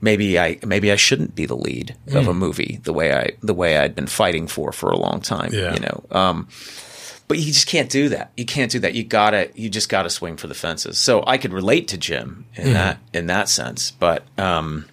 maybe 0.00 0.38
I 0.38 0.58
maybe 0.64 0.90
I 0.92 0.96
shouldn't 0.96 1.34
be 1.34 1.46
the 1.46 1.56
lead 1.56 1.96
of 2.12 2.24
Hmm. 2.24 2.30
a 2.30 2.34
movie 2.34 2.80
the 2.84 2.92
way 2.92 3.14
I 3.14 3.32
the 3.42 3.54
way 3.54 3.78
I'd 3.78 3.94
been 3.94 4.06
fighting 4.06 4.46
for 4.46 4.72
for 4.72 4.90
a 4.90 4.96
long 4.96 5.20
time. 5.20 5.50
Yeah. 5.52 5.74
You 5.74 5.80
know, 5.80 6.04
um, 6.10 6.48
but 7.28 7.38
you 7.38 7.46
just 7.52 7.66
can't 7.66 7.90
do 7.90 8.08
that. 8.10 8.30
You 8.36 8.44
can't 8.46 8.70
do 8.70 8.78
that. 8.80 8.94
You 8.94 9.04
gotta 9.04 9.50
you 9.54 9.68
just 9.68 9.88
gotta 9.88 10.10
swing 10.10 10.36
for 10.36 10.46
the 10.46 10.54
fences. 10.54 10.98
So 10.98 11.22
I 11.26 11.36
could 11.38 11.52
relate 11.52 11.88
to 11.88 11.98
Jim 11.98 12.46
in 12.56 12.72
that 12.74 12.98
in 13.12 13.26
that 13.26 13.48
sense, 13.48 13.90
but. 13.90 14.24
um 14.38 14.86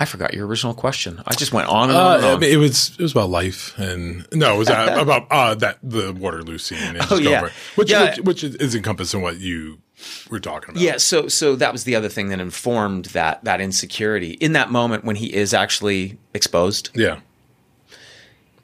I 0.00 0.04
forgot 0.04 0.32
your 0.32 0.46
original 0.46 0.74
question. 0.74 1.20
I 1.26 1.34
just 1.34 1.52
went 1.52 1.68
on 1.68 1.88
and 1.90 1.98
on. 1.98 2.16
and 2.18 2.24
Uh, 2.24 2.34
I 2.34 2.38
mean, 2.38 2.52
it 2.52 2.56
was 2.58 2.92
it 2.96 3.02
was 3.02 3.10
about 3.10 3.30
life 3.30 3.76
and 3.78 4.28
no, 4.32 4.54
it 4.54 4.58
was 4.58 4.70
uh, 4.70 4.96
about 5.00 5.26
uh, 5.28 5.56
that 5.56 5.78
the 5.82 6.12
Waterloo 6.12 6.58
scene. 6.58 6.78
And 6.78 6.98
Oh, 7.10 7.16
yeah. 7.18 7.38
over 7.38 7.52
which, 7.74 7.90
Yeah. 7.90 8.10
which 8.10 8.20
which 8.20 8.44
is, 8.44 8.54
in 9.14 9.22
what 9.22 9.40
you 9.40 9.78
were 10.30 10.40
talking 10.40 10.70
about. 10.70 10.82
Yeah, 10.82 10.96
so 10.96 11.28
so 11.28 11.56
that 11.56 11.72
was 11.72 11.84
the 11.84 11.94
other 11.94 12.08
thing 12.08 12.28
that 12.28 12.40
informed 12.40 13.06
that 13.06 13.42
that 13.44 13.60
insecurity 13.60 14.32
in 14.32 14.52
that 14.52 14.70
moment 14.70 15.04
when 15.04 15.16
he 15.16 15.34
is 15.34 15.54
actually 15.54 16.18
exposed. 16.34 16.90
yeah, 16.94 17.20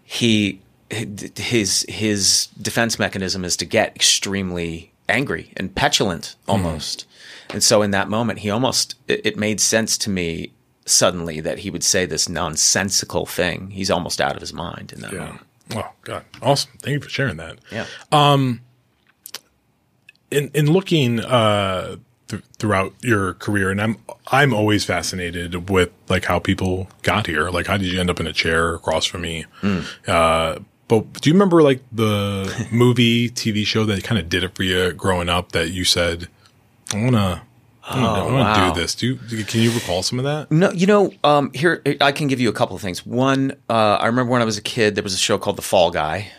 He 0.05 0.61
his 0.91 1.85
his 1.89 2.49
defense 2.61 2.99
mechanism 2.99 3.45
is 3.45 3.57
to 3.57 3.65
get 3.65 3.95
extremely 3.97 4.93
angry 5.09 5.53
and 5.57 5.75
petulant 5.75 6.37
hmm. 6.45 6.53
almost. 6.53 7.07
And 7.51 7.63
so 7.63 7.83
in 7.83 7.91
that 7.93 8.09
moment 8.09 8.41
he 8.41 8.51
almost 8.51 8.95
it, 9.09 9.25
it 9.25 9.37
made 9.37 9.61
sense 9.61 9.99
to 9.99 10.11
me 10.11 10.53
suddenly 10.87 11.41
that 11.41 11.61
he 11.61 11.71
would 11.71 11.85
say 11.85 12.07
this 12.07 12.29
nonsensical 12.29 13.27
thing. 13.27 13.71
He's 13.71 13.91
almost 13.91 14.21
out 14.21 14.35
of 14.35 14.41
his 14.41 14.53
mind 14.53 14.93
in 14.93 15.01
that 15.01 15.13
yeah. 15.13 15.19
moment. 15.19 15.41
Oh 15.75 15.91
God, 16.03 16.25
awesome! 16.43 16.73
Thank 16.83 16.95
you 16.95 17.01
for 17.01 17.09
sharing 17.09 17.39
that. 17.39 17.59
Yeah. 17.73 17.87
Um, 18.13 18.61
in 20.35 20.51
in 20.55 20.73
looking 20.73 21.21
uh 21.21 21.97
th- 22.29 22.43
throughout 22.59 22.93
your 23.03 23.35
career 23.35 23.71
and 23.71 23.81
i'm 23.81 23.97
i'm 24.29 24.53
always 24.53 24.85
fascinated 24.85 25.71
with 25.71 25.91
like 26.09 26.25
how 26.25 26.39
people 26.39 26.89
got 27.03 27.27
here 27.27 27.51
like 27.51 27.67
how 27.67 27.77
did 27.77 27.87
you 27.87 28.01
end 28.01 28.11
up 28.11 28.21
in 28.21 28.27
a 28.27 28.33
chair 28.33 28.75
across 28.75 29.05
from 29.05 29.23
me 29.23 29.45
uh 30.07 30.59
but 30.87 31.21
do 31.21 31.31
you 31.31 31.35
remember 31.35 31.63
like 31.63 31.83
the 31.93 32.67
movie 32.73 33.31
tv 33.31 33.65
show 33.65 33.85
that 33.85 34.03
kind 34.05 34.19
of 34.19 34.29
did 34.29 34.43
it 34.45 34.55
for 34.55 34.63
you 34.63 34.93
growing 34.93 35.29
up 35.29 35.53
that 35.53 35.71
you 35.71 35.85
said 35.85 36.29
i 36.93 37.03
want 37.03 37.15
to 37.15 37.43
I 37.87 38.01
want 38.01 38.29
to 38.29 38.35
wow. 38.35 38.73
do 38.73 38.81
this. 38.81 38.95
Do 38.95 39.19
you, 39.29 39.45
can 39.45 39.61
you 39.61 39.71
recall 39.71 40.03
some 40.03 40.19
of 40.19 40.25
that? 40.25 40.51
No, 40.51 40.71
you 40.71 40.87
know, 40.87 41.13
um, 41.23 41.53
here 41.53 41.83
I 42.01 42.13
can 42.13 42.29
give 42.29 42.41
you 42.41 42.49
a 42.49 42.53
couple 42.53 42.75
of 42.75 42.81
things. 42.81 43.05
One, 43.05 43.53
uh, 43.69 43.99
I 44.01 44.07
remember 44.07 44.33
when 44.33 44.41
I 44.41 44.47
was 44.47 44.57
a 44.57 44.63
kid, 44.63 44.95
there 44.95 45.05
was 45.05 45.13
a 45.13 45.19
show 45.19 45.37
called 45.37 45.57
The 45.57 45.63
Fall 45.63 45.91
Guy, 45.91 46.31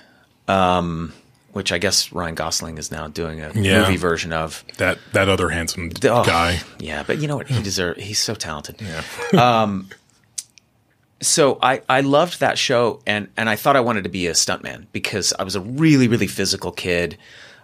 um, 0.48 1.14
which 1.56 1.72
I 1.72 1.78
guess 1.78 2.12
Ryan 2.12 2.36
Gosling 2.36 2.78
is 2.78 2.92
now 2.92 3.08
doing 3.08 3.40
a 3.40 3.50
Yeah. 3.56 3.80
movie 3.84 3.96
version 3.96 4.34
of. 4.34 4.66
That 4.78 4.98
that 5.14 5.30
other 5.30 5.48
handsome 5.48 5.90
Oh, 6.04 6.24
guy. 6.26 6.60
Yeah, 6.80 7.04
but 7.08 7.20
you 7.20 7.30
know 7.30 7.38
what? 7.38 7.48
He 7.48 7.64
deserves. 7.64 8.04
He's 8.04 8.20
so 8.22 8.36
talented. 8.36 8.82
Yeah. 8.82 9.02
so 11.22 11.58
I, 11.62 11.82
I 11.88 12.02
loved 12.02 12.42
that 12.42 12.58
show 12.58 13.02
and, 13.08 13.30
and 13.38 13.50
I 13.50 13.56
thought 13.56 13.76
I 13.76 13.80
wanted 13.80 14.04
to 14.04 14.10
be 14.10 14.28
a 14.28 14.34
stuntman 14.34 14.88
because 14.92 15.34
I 15.40 15.44
was 15.44 15.56
a 15.56 15.62
really, 15.62 16.08
really 16.10 16.28
physical 16.28 16.72
kid. 16.74 17.18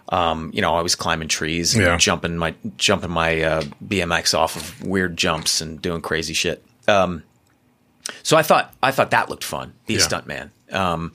Um, 0.08 0.50
you 0.54 0.62
know, 0.62 0.74
I 0.74 0.80
was 0.82 0.94
climbing 0.94 1.28
trees 1.28 1.74
and 1.74 1.84
Yeah. 1.84 1.96
jumping 1.98 2.36
my 2.38 2.54
jumping 2.78 3.10
my 3.10 3.42
uh, 3.42 3.62
BMX 3.86 4.36
off 4.36 4.56
of 4.56 4.82
weird 4.82 5.16
jumps 5.16 5.60
and 5.60 5.80
doing 5.80 6.00
crazy 6.00 6.34
shit. 6.34 6.64
Um, 6.88 7.22
so 8.22 8.36
I 8.36 8.42
thought 8.42 8.74
I 8.82 8.90
thought 8.90 9.10
that 9.10 9.28
looked 9.30 9.44
fun, 9.44 9.74
be 9.86 9.94
a 9.96 9.98
Yeah. 9.98 10.04
stuntman. 10.06 10.50
Um, 10.74 11.12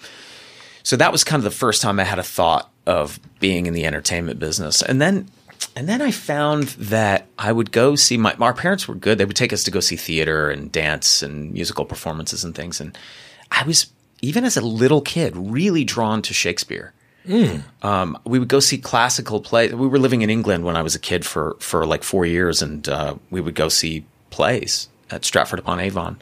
so 0.87 0.95
that 0.95 1.11
was 1.11 1.25
kind 1.25 1.41
of 1.41 1.43
the 1.43 1.51
first 1.51 1.81
time 1.81 1.99
I 1.99 2.05
had 2.05 2.17
a 2.17 2.23
thought 2.23 2.71
of 2.85 3.19
being 3.41 3.65
in 3.65 3.73
the 3.73 3.85
entertainment 3.85 4.39
business. 4.39 4.81
And 4.81 5.01
then 5.01 5.27
and 5.75 5.89
then 5.89 6.01
I 6.01 6.11
found 6.11 6.69
that 6.79 7.27
I 7.37 7.51
would 7.51 7.73
go 7.73 7.95
see 7.95 8.15
my 8.15 8.33
our 8.39 8.53
parents 8.53 8.87
were 8.87 8.95
good. 8.95 9.17
They 9.17 9.25
would 9.25 9.35
take 9.35 9.51
us 9.51 9.65
to 9.65 9.71
go 9.71 9.81
see 9.81 9.97
theater 9.97 10.49
and 10.49 10.71
dance 10.71 11.21
and 11.21 11.51
musical 11.51 11.83
performances 11.83 12.45
and 12.45 12.55
things. 12.55 12.79
And 12.79 12.97
I 13.51 13.63
was 13.63 13.91
even 14.21 14.45
as 14.45 14.55
a 14.55 14.61
little 14.61 15.01
kid 15.01 15.35
really 15.35 15.83
drawn 15.83 16.21
to 16.21 16.33
Shakespeare. 16.33 16.93
Um, 17.81 18.17
we 18.23 18.39
would 18.39 18.47
go 18.47 18.61
see 18.61 18.77
classical 18.77 19.41
plays. 19.41 19.73
We 19.73 19.87
were 19.87 19.99
living 19.99 20.21
in 20.21 20.29
England 20.29 20.63
when 20.63 20.77
I 20.77 20.83
was 20.83 20.95
a 20.95 20.99
kid 20.99 21.25
for 21.25 21.57
for 21.59 21.85
like 21.85 22.03
four 22.03 22.25
years, 22.25 22.61
and 22.61 22.87
uh, 22.87 23.15
we 23.29 23.41
would 23.41 23.55
go 23.55 23.67
see 23.67 24.05
plays 24.29 24.87
at 25.11 25.25
Stratford 25.25 25.59
upon 25.59 25.81
Avon, 25.81 26.17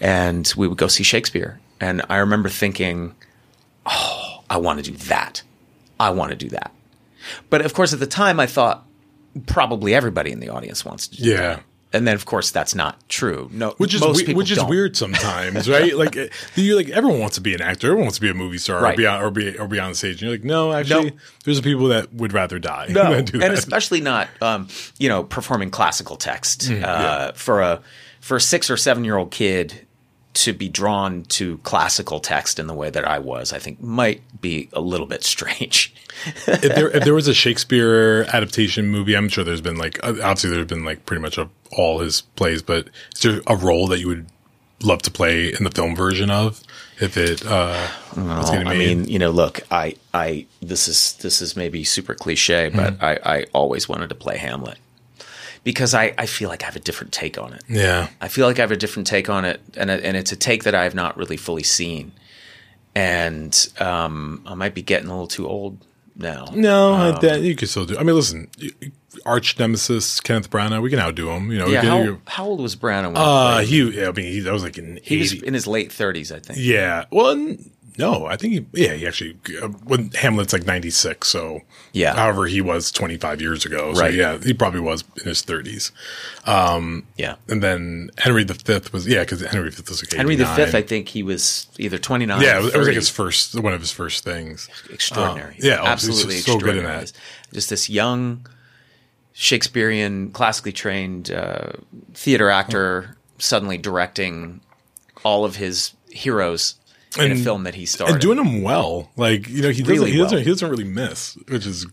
and 0.00 0.50
we 0.56 0.66
would 0.66 0.78
go 0.78 0.88
see 0.88 1.02
Shakespeare. 1.02 1.60
And 1.78 2.00
I 2.08 2.16
remember 2.16 2.48
thinking, 2.48 3.14
"Oh, 3.86 4.42
I 4.50 4.56
want 4.58 4.84
to 4.84 4.90
do 4.90 4.96
that. 5.08 5.42
I 5.98 6.10
want 6.10 6.30
to 6.30 6.36
do 6.36 6.48
that." 6.50 6.72
But 7.50 7.62
of 7.64 7.74
course, 7.74 7.92
at 7.92 8.00
the 8.00 8.06
time, 8.06 8.40
I 8.40 8.46
thought 8.46 8.84
probably 9.46 9.94
everybody 9.94 10.30
in 10.32 10.40
the 10.40 10.48
audience 10.48 10.84
wants 10.84 11.06
to 11.08 11.22
do 11.22 11.30
Yeah. 11.30 11.36
that. 11.36 11.62
And 11.94 12.08
then, 12.08 12.14
of 12.14 12.24
course, 12.24 12.50
that's 12.50 12.74
not 12.74 13.06
true. 13.10 13.50
No, 13.52 13.74
which 13.76 13.92
is 13.92 14.00
we- 14.00 14.32
which 14.32 14.50
is 14.50 14.56
don't. 14.56 14.68
weird 14.70 14.96
sometimes, 14.96 15.68
right? 15.68 15.94
like 16.04 16.16
uh, 16.16 16.26
you 16.54 16.74
like 16.74 16.88
everyone 16.88 17.20
wants 17.20 17.34
to 17.34 17.42
be 17.42 17.52
an 17.54 17.60
actor, 17.60 17.88
everyone 17.88 18.04
wants 18.06 18.16
to 18.16 18.22
be 18.22 18.30
a 18.30 18.34
movie 18.34 18.56
star, 18.56 18.78
or 18.78 18.82
Right. 18.82 18.96
be 18.96 19.06
on, 19.06 19.22
or 19.22 19.30
be 19.30 19.58
or 19.58 19.68
be 19.68 19.78
on 19.78 19.92
stage. 19.94 20.12
And 20.14 20.22
you're 20.22 20.30
like, 20.30 20.42
no, 20.44 20.72
actually, 20.72 21.10
No. 21.10 21.16
there's 21.44 21.60
people 21.60 21.88
that 21.88 22.12
would 22.14 22.32
rather 22.32 22.58
die 22.58 22.86
No, 22.88 23.10
than 23.14 23.26
do 23.26 23.42
and 23.42 23.52
especially 23.52 24.00
not, 24.00 24.28
um, 24.40 24.68
you 24.98 25.10
know, 25.10 25.22
performing 25.22 25.70
classical 25.70 26.16
text 26.16 26.64
uh, 26.64 26.72
Mm, 26.72 26.80
yeah. 26.80 27.32
for 27.34 27.60
a 27.60 27.80
for 28.20 28.38
a 28.38 28.40
six 28.40 28.70
or 28.70 28.78
seven 28.78 29.04
year 29.04 29.18
old 29.18 29.30
kid 29.30 29.86
to 30.34 30.52
be 30.52 30.68
drawn 30.68 31.24
to 31.24 31.58
classical 31.58 32.20
text 32.20 32.58
in 32.58 32.66
the 32.66 32.74
way 32.74 32.90
that 32.90 33.06
I 33.06 33.18
was. 33.18 33.52
I 33.52 33.58
think 33.58 33.80
might 33.82 34.22
be 34.40 34.68
a 34.72 34.80
little 34.80 35.06
bit 35.06 35.24
strange. 35.24 35.94
if 36.46 36.74
there 36.74 36.90
if 36.90 37.04
there 37.04 37.14
was 37.14 37.28
a 37.28 37.34
Shakespeare 37.34 38.24
adaptation 38.32 38.88
movie, 38.88 39.16
I'm 39.16 39.28
sure 39.28 39.44
there's 39.44 39.60
been 39.60 39.76
like 39.76 39.98
obviously 40.02 40.50
there's 40.50 40.66
been 40.66 40.84
like 40.84 41.04
pretty 41.06 41.22
much 41.22 41.38
of 41.38 41.50
all 41.76 41.98
his 42.00 42.22
plays, 42.36 42.62
but 42.62 42.88
is 43.14 43.22
there 43.22 43.40
a 43.46 43.56
role 43.56 43.86
that 43.88 44.00
you 44.00 44.08
would 44.08 44.26
love 44.82 45.02
to 45.02 45.10
play 45.10 45.48
in 45.48 45.64
the 45.64 45.70
film 45.70 45.94
version 45.94 46.28
of 46.30 46.60
if 47.00 47.16
it 47.16 47.44
uh, 47.46 47.88
I 48.16 48.76
mean, 48.76 49.06
you 49.06 49.18
know, 49.18 49.30
look, 49.30 49.60
I, 49.70 49.94
I, 50.12 50.46
this 50.60 50.88
is 50.88 51.14
this 51.14 51.40
is 51.40 51.56
maybe 51.56 51.84
super 51.84 52.14
cliche, 52.14 52.68
but 52.68 52.94
Mm-hmm. 52.98 53.04
I, 53.04 53.38
I 53.38 53.46
always 53.52 53.88
wanted 53.88 54.08
to 54.08 54.14
play 54.14 54.36
Hamlet 54.38 54.78
because 55.64 55.94
I, 55.94 56.14
I 56.18 56.26
feel 56.26 56.48
like 56.48 56.62
I 56.62 56.66
have 56.66 56.76
a 56.76 56.80
different 56.80 57.12
take 57.12 57.38
on 57.38 57.52
it. 57.52 57.62
yeah, 57.68 58.08
I 58.20 58.28
feel 58.28 58.46
like 58.46 58.58
I 58.58 58.62
have 58.62 58.72
a 58.72 58.76
different 58.76 59.06
take 59.06 59.28
on 59.28 59.44
it, 59.44 59.60
and 59.76 59.90
and 59.90 60.16
it's 60.16 60.32
a 60.32 60.36
take 60.36 60.64
that 60.64 60.74
I 60.74 60.84
have 60.84 60.94
not 60.94 61.16
really 61.16 61.36
fully 61.36 61.62
seen, 61.62 62.12
and 62.94 63.68
um, 63.78 64.42
I 64.46 64.54
might 64.54 64.74
be 64.74 64.82
getting 64.82 65.08
a 65.08 65.12
little 65.12 65.26
too 65.28 65.48
old 65.48 65.78
now. 66.16 66.46
no, 66.54 66.94
Um, 66.94 67.18
that 67.22 67.40
you 67.40 67.56
can 67.56 67.68
still 67.68 67.86
do. 67.86 67.96
I 67.96 68.02
mean, 68.02 68.14
listen, 68.14 68.48
arch 69.24 69.58
nemesis 69.58 70.20
Kenneth 70.20 70.50
Branagh, 70.50 70.82
we 70.82 70.90
can 70.90 70.98
outdo 70.98 71.30
him. 71.30 71.50
You 71.50 71.58
know, 71.58 71.68
Yeah, 71.68 71.82
how, 71.82 72.18
how 72.26 72.44
old 72.46 72.60
was 72.60 72.76
Branagh? 72.76 73.06
When 73.08 73.16
uh, 73.16 73.58
he, 73.60 73.82
played? 73.82 73.94
he, 73.94 74.00
yeah, 74.00 74.08
I 74.08 74.12
mean, 74.12 74.32
he, 74.32 74.40
that 74.40 74.52
was 74.52 74.62
like 74.62 74.78
in 74.78 74.98
he 75.02 75.18
was 75.18 75.32
in 75.32 75.54
his 75.54 75.66
late 75.66 75.92
thirties, 75.92 76.30
I 76.32 76.38
think. 76.40 76.58
Yeah. 76.60 77.04
Well, 77.10 77.56
no, 77.98 78.26
I 78.26 78.36
think 78.36 78.52
he, 78.54 78.82
yeah, 78.84 78.94
he 78.94 79.06
actually, 79.06 79.36
uh, 79.62 79.68
when 79.68 80.10
Hamlet's 80.12 80.52
like 80.52 80.66
96. 80.66 81.28
So, 81.28 81.60
Yeah. 81.92 82.14
However, 82.14 82.46
he 82.46 82.60
was 82.60 82.90
25 82.90 83.40
years 83.40 83.64
ago. 83.66 83.92
So, 83.94 84.00
Right. 84.00 84.14
yeah, 84.14 84.38
he 84.42 84.54
probably 84.54 84.80
was 84.80 85.04
in 85.20 85.28
his 85.28 85.42
30s. 85.42 85.90
Yeah, 87.16 87.34
And 87.48 87.62
then 87.62 88.10
Henry 88.18 88.44
V 88.44 88.54
was, 88.92 89.06
yeah, 89.06 89.20
because 89.20 89.40
Henry 89.42 89.70
V 89.70 89.82
was 89.88 90.02
like 90.02 90.12
Henry 90.14 90.36
V. 90.36 90.42
89. 90.42 90.74
I 90.74 90.82
think 90.82 91.08
he 91.08 91.22
was 91.22 91.66
either 91.78 91.98
twenty 91.98 92.26
nine. 92.26 92.40
Yeah, 92.42 92.58
it 92.58 92.62
was, 92.62 92.74
it 92.74 92.78
was 92.78 92.86
like 92.88 92.96
his 92.96 93.08
first, 93.08 93.54
one 93.60 93.72
of 93.74 93.80
his 93.80 93.90
first 93.92 94.24
things. 94.24 94.68
extraordinary. 94.90 95.56
Oh, 95.62 95.66
yeah, 95.66 95.78
oh, 95.80 95.86
absolutely 95.86 96.36
so 96.36 96.58
good 96.58 96.76
in 96.76 96.84
extraordinary. 96.84 97.04
that. 97.04 97.12
Just 97.52 97.70
this 97.70 97.90
young 97.90 98.46
Shakespearean, 99.34 100.30
classically 100.30 100.72
trained 100.72 101.30
uh, 101.30 101.72
theater 102.14 102.50
actor 102.50 103.16
suddenly 103.38 103.78
directing 103.78 104.60
all 105.24 105.44
of 105.44 105.56
his 105.56 105.92
heroes 106.10 106.74
in 107.18 107.32
a 107.32 107.36
film 107.36 107.64
that 107.64 107.74
he 107.74 107.86
starred. 107.86 108.12
And 108.12 108.20
doing 108.20 108.38
in. 108.38 108.44
them 108.44 108.62
well. 108.62 109.10
Like, 109.16 109.48
you 109.48 109.62
know, 109.62 109.70
he 109.70 109.82
doesn't, 109.82 109.94
Really 109.94 110.12
he 110.12 110.18
doesn't, 110.18 110.36
well. 110.36 110.44
he 110.44 110.50
doesn't 110.50 110.70
really 110.70 110.84
miss, 110.84 111.36
which 111.48 111.66
is 111.66 111.86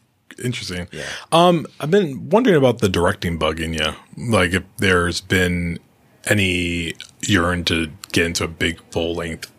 interesting. 0.44 0.88
Yeah. 0.92 1.06
Um, 1.32 1.66
I've 1.80 1.92
been 1.92 2.30
wondering 2.30 2.56
about 2.56 2.80
the 2.80 2.90
directing 2.90 3.38
bug 3.38 3.60
in 3.60 3.74
you. 3.74 3.94
Like, 4.18 4.54
if 4.54 4.64
there's 4.78 5.22
been 5.22 5.80
any 6.26 6.94
yearn 7.22 7.64
to 7.66 7.92
get 8.12 8.26
into 8.26 8.44
a 8.44 8.48
big 8.48 8.80
full 8.92 9.16
length 9.16 9.52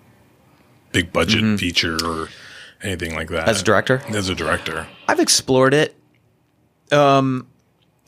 big 0.92 1.12
budget 1.12 1.58
feature 1.58 1.96
or 2.04 2.28
anything 2.82 3.14
like 3.14 3.28
that. 3.28 3.42
Mm-hmm. 3.42 3.50
As 3.50 3.60
a 3.60 3.64
director? 3.64 4.02
As 4.08 4.28
a 4.28 4.34
director. 4.34 4.86
I've 5.08 5.20
explored 5.20 5.74
it. 5.74 5.94
Um, 6.90 7.46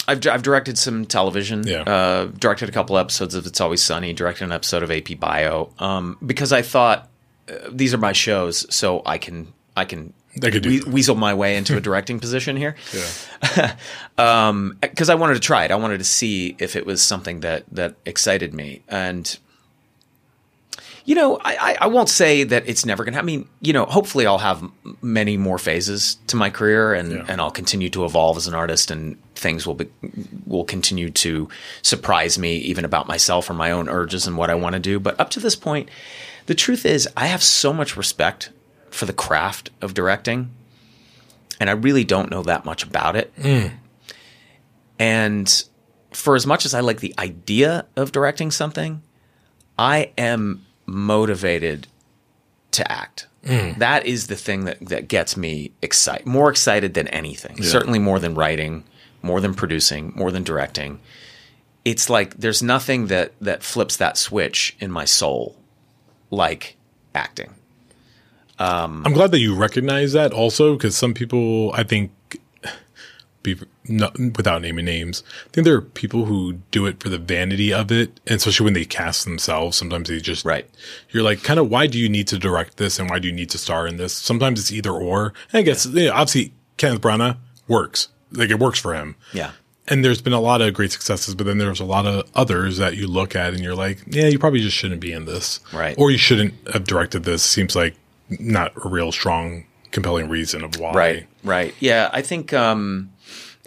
I've 0.09 0.27
I've 0.27 0.43
directed 0.43 0.77
some 0.79 1.07
television. 1.07 1.65
Yeah. 1.67 1.83
Uh, 1.83 2.25
directed 2.27 2.69
a 2.69 2.73
couple 2.73 2.99
episodes 2.99 3.35
of 3.35 3.47
It's 3.47 3.61
Always 3.61 3.83
Sunny. 3.83 4.13
Directed 4.13 4.45
an 4.45 4.53
episode 4.53 4.83
of 4.83 4.91
AP 4.91 5.19
Bio. 5.21 5.73
Um, 5.79 6.19
because 6.25 6.53
I 6.53 6.63
thought 6.63 7.09
uh, 7.53 7.69
these 7.71 7.93
are 7.95 7.99
my 7.99 8.13
shows, 8.13 8.73
so 8.75 9.03
I 9.07 9.19
can 9.19 9.53
I 9.77 9.85
can 9.85 10.13
I 10.43 10.51
could 10.51 10.63
do 10.63 10.69
we- 10.71 10.83
weasel 10.91 11.15
my 11.15 11.35
way 11.35 11.57
into 11.57 11.77
a 11.77 11.81
directing 11.89 12.19
position 12.21 12.57
here. 12.57 12.75
um, 14.19 14.77
because 14.81 15.09
I 15.11 15.15
wanted 15.15 15.35
to 15.35 15.41
try 15.41 15.65
it. 15.65 15.71
I 15.71 15.77
wanted 15.77 15.99
to 15.99 16.05
see 16.05 16.57
if 16.59 16.77
it 16.77 16.87
was 16.87 17.03
something 17.03 17.41
that 17.41 17.65
that 17.73 17.95
excited 18.07 18.55
me 18.55 18.83
and. 18.89 19.39
You 21.05 21.17
know, 21.17 21.37
I, 21.39 21.57
I, 21.57 21.77
I 21.81 21.87
won't 21.89 22.09
say 22.09 22.45
that 22.45 22.63
it's 22.69 22.87
never 22.87 23.03
going 23.03 23.15
to. 23.15 23.19
I 23.19 23.23
mean, 23.25 23.49
you 23.61 23.73
know, 23.73 23.87
hopefully 23.87 24.25
I'll 24.25 24.39
have 24.39 24.63
many 25.03 25.37
more 25.37 25.59
phases 25.59 26.17
to 26.29 26.37
my 26.37 26.49
career, 26.49 26.95
and, 26.95 27.11
Yeah. 27.11 27.25
and 27.27 27.41
I'll 27.41 27.51
continue 27.51 27.91
to 27.91 28.05
evolve 28.05 28.37
as 28.37 28.47
an 28.47 28.55
artist, 28.55 28.89
and 28.93 29.17
things 29.35 29.67
will 29.67 29.75
be 29.75 29.89
will 30.47 30.63
continue 30.63 31.11
to 31.11 31.49
surprise 31.83 32.39
me, 32.39 32.55
even 32.59 32.85
about 32.85 33.09
myself 33.09 33.51
or 33.51 33.55
my 33.55 33.73
own 33.73 33.89
urges 33.89 34.29
and 34.29 34.37
what 34.37 34.49
I 34.49 34.55
want 34.55 34.75
to 34.75 34.79
do. 34.79 35.01
But 35.01 35.19
up 35.19 35.31
to 35.31 35.41
this 35.41 35.57
point, 35.57 35.89
the 36.47 36.55
truth 36.55 36.85
is, 36.85 37.09
I 37.17 37.27
have 37.27 37.43
so 37.43 37.73
much 37.73 37.97
respect 37.97 38.51
for 38.91 39.07
the 39.07 39.13
craft 39.13 39.71
of 39.81 39.95
directing, 39.95 40.51
and 41.61 41.71
I 41.71 41.73
really 41.73 42.05
don't 42.05 42.31
know 42.31 42.43
that 42.43 42.65
much 42.65 42.85
about 42.85 43.17
it. 43.17 43.35
Mm. 43.37 43.73
And 44.99 45.65
for 46.13 46.37
as 46.37 46.47
much 46.47 46.65
as 46.65 46.75
I 46.75 46.81
like 46.81 47.01
the 47.01 47.15
idea 47.19 47.87
of 47.97 48.13
directing 48.13 48.51
something, 48.51 49.03
I 49.79 50.13
am 50.19 50.65
motivated 50.87 51.87
to 52.73 52.91
act. 52.91 53.27
Mm. 53.45 53.79
That 53.79 54.07
is 54.07 54.29
the 54.29 54.37
thing 54.37 54.65
that, 54.65 54.79
that 54.81 55.09
gets 55.09 55.37
me 55.37 55.73
excited, 55.83 56.27
more 56.27 56.51
excited 56.51 56.95
than 56.95 57.09
anything. 57.09 57.63
Certainly 57.63 57.99
more 57.99 58.19
than 58.19 58.35
writing, 58.35 58.85
more 59.23 59.41
than 59.41 59.55
producing, 59.55 60.13
more 60.15 60.31
than 60.31 60.45
directing. 60.45 61.01
It's 61.85 62.09
like 62.09 62.37
there's 62.37 62.63
nothing 62.63 63.09
that 63.09 63.33
that 63.41 63.65
flips 63.65 63.97
that 63.97 64.17
switch 64.17 64.77
in 64.79 64.93
my 64.93 65.05
soul 65.05 65.57
like 66.33 66.77
acting. 67.15 67.55
Um, 68.59 69.03
I'm 69.07 69.13
glad 69.13 69.31
that 69.31 69.39
you 69.39 69.55
recognize 69.55 70.13
that 70.13 70.33
also 70.33 70.75
because 70.75 70.97
some 70.97 71.15
people, 71.15 71.73
I 71.75 71.85
think, 71.85 72.11
be, 73.43 73.57
no, 73.89 74.11
without 74.37 74.63
naming 74.63 74.85
names, 74.85 75.23
I 75.47 75.49
think 75.51 75.65
there 75.65 75.75
are 75.75 75.83
people 75.83 76.27
who 76.27 76.55
do 76.71 76.87
it 76.87 77.03
for 77.03 77.09
the 77.09 77.19
vanity 77.19 77.73
of 77.73 77.91
it, 77.91 78.21
and 78.27 78.37
especially 78.37 78.65
when 78.65 78.75
they 78.75 78.85
cast 78.85 79.25
themselves. 79.25 79.77
Sometimes 79.77 80.09
they 80.09 80.21
just 80.21 80.45
Right. 80.45 80.69
You're 81.11 81.25
like, 81.25 81.43
kind 81.43 81.59
of, 81.59 81.69
why 81.69 81.87
do 81.87 81.99
you 81.99 82.09
need 82.09 82.29
to 82.29 82.39
direct 82.39 82.77
this, 82.77 82.99
and 82.99 83.11
why 83.11 83.19
do 83.19 83.29
you 83.29 83.35
need 83.35 83.51
to 83.51 83.59
star 83.59 83.87
in 83.87 83.97
this? 83.97 84.15
Sometimes 84.15 84.61
it's 84.61 84.73
either 84.73 84.93
or. 84.93 85.35
And 85.53 85.61
I 85.61 85.63
guess 85.63 85.87
you 85.87 86.07
know, 86.07 86.13
obviously 86.13 86.55
Kenneth 86.77 87.01
Branagh 87.01 87.37
works, 87.67 88.09
like 88.31 88.51
it 88.51 88.59
works 88.59 88.79
for 88.79 88.95
him. 88.95 89.17
Yeah. 89.33 89.51
And 89.89 90.05
there's 90.05 90.23
been 90.23 90.33
a 90.33 90.41
lot 90.41 90.61
of 90.63 90.73
great 90.75 90.93
successes, 90.93 91.35
but 91.35 91.45
then 91.45 91.59
there's 91.59 91.81
a 91.81 91.85
lot 91.85 92.07
of 92.07 92.31
others 92.37 92.79
that 92.79 92.97
you 92.97 93.09
look 93.09 93.35
at 93.35 93.53
and 93.53 93.63
you're 93.63 93.75
like, 93.75 93.99
yeah, 94.07 94.29
you 94.29 94.39
probably 94.39 94.61
just 94.61 94.77
shouldn't 94.77 95.01
be 95.01 95.13
in 95.13 95.25
this. 95.25 95.59
Right. 95.73 95.97
Or 95.99 96.11
you 96.11 96.19
shouldn't 96.19 96.55
have 96.73 96.85
directed 96.85 97.25
this. 97.25 97.43
Seems 97.43 97.75
like 97.75 97.97
not 98.29 98.73
a 98.85 98.89
real 98.89 99.11
strong, 99.11 99.67
compelling 99.91 100.29
reason 100.29 100.63
of 100.63 100.79
why. 100.79 100.93
Right, 100.93 101.27
right. 101.43 101.75
Yeah, 101.81 102.09
I 102.13 102.23
think 102.23 102.53
um, 102.53 103.11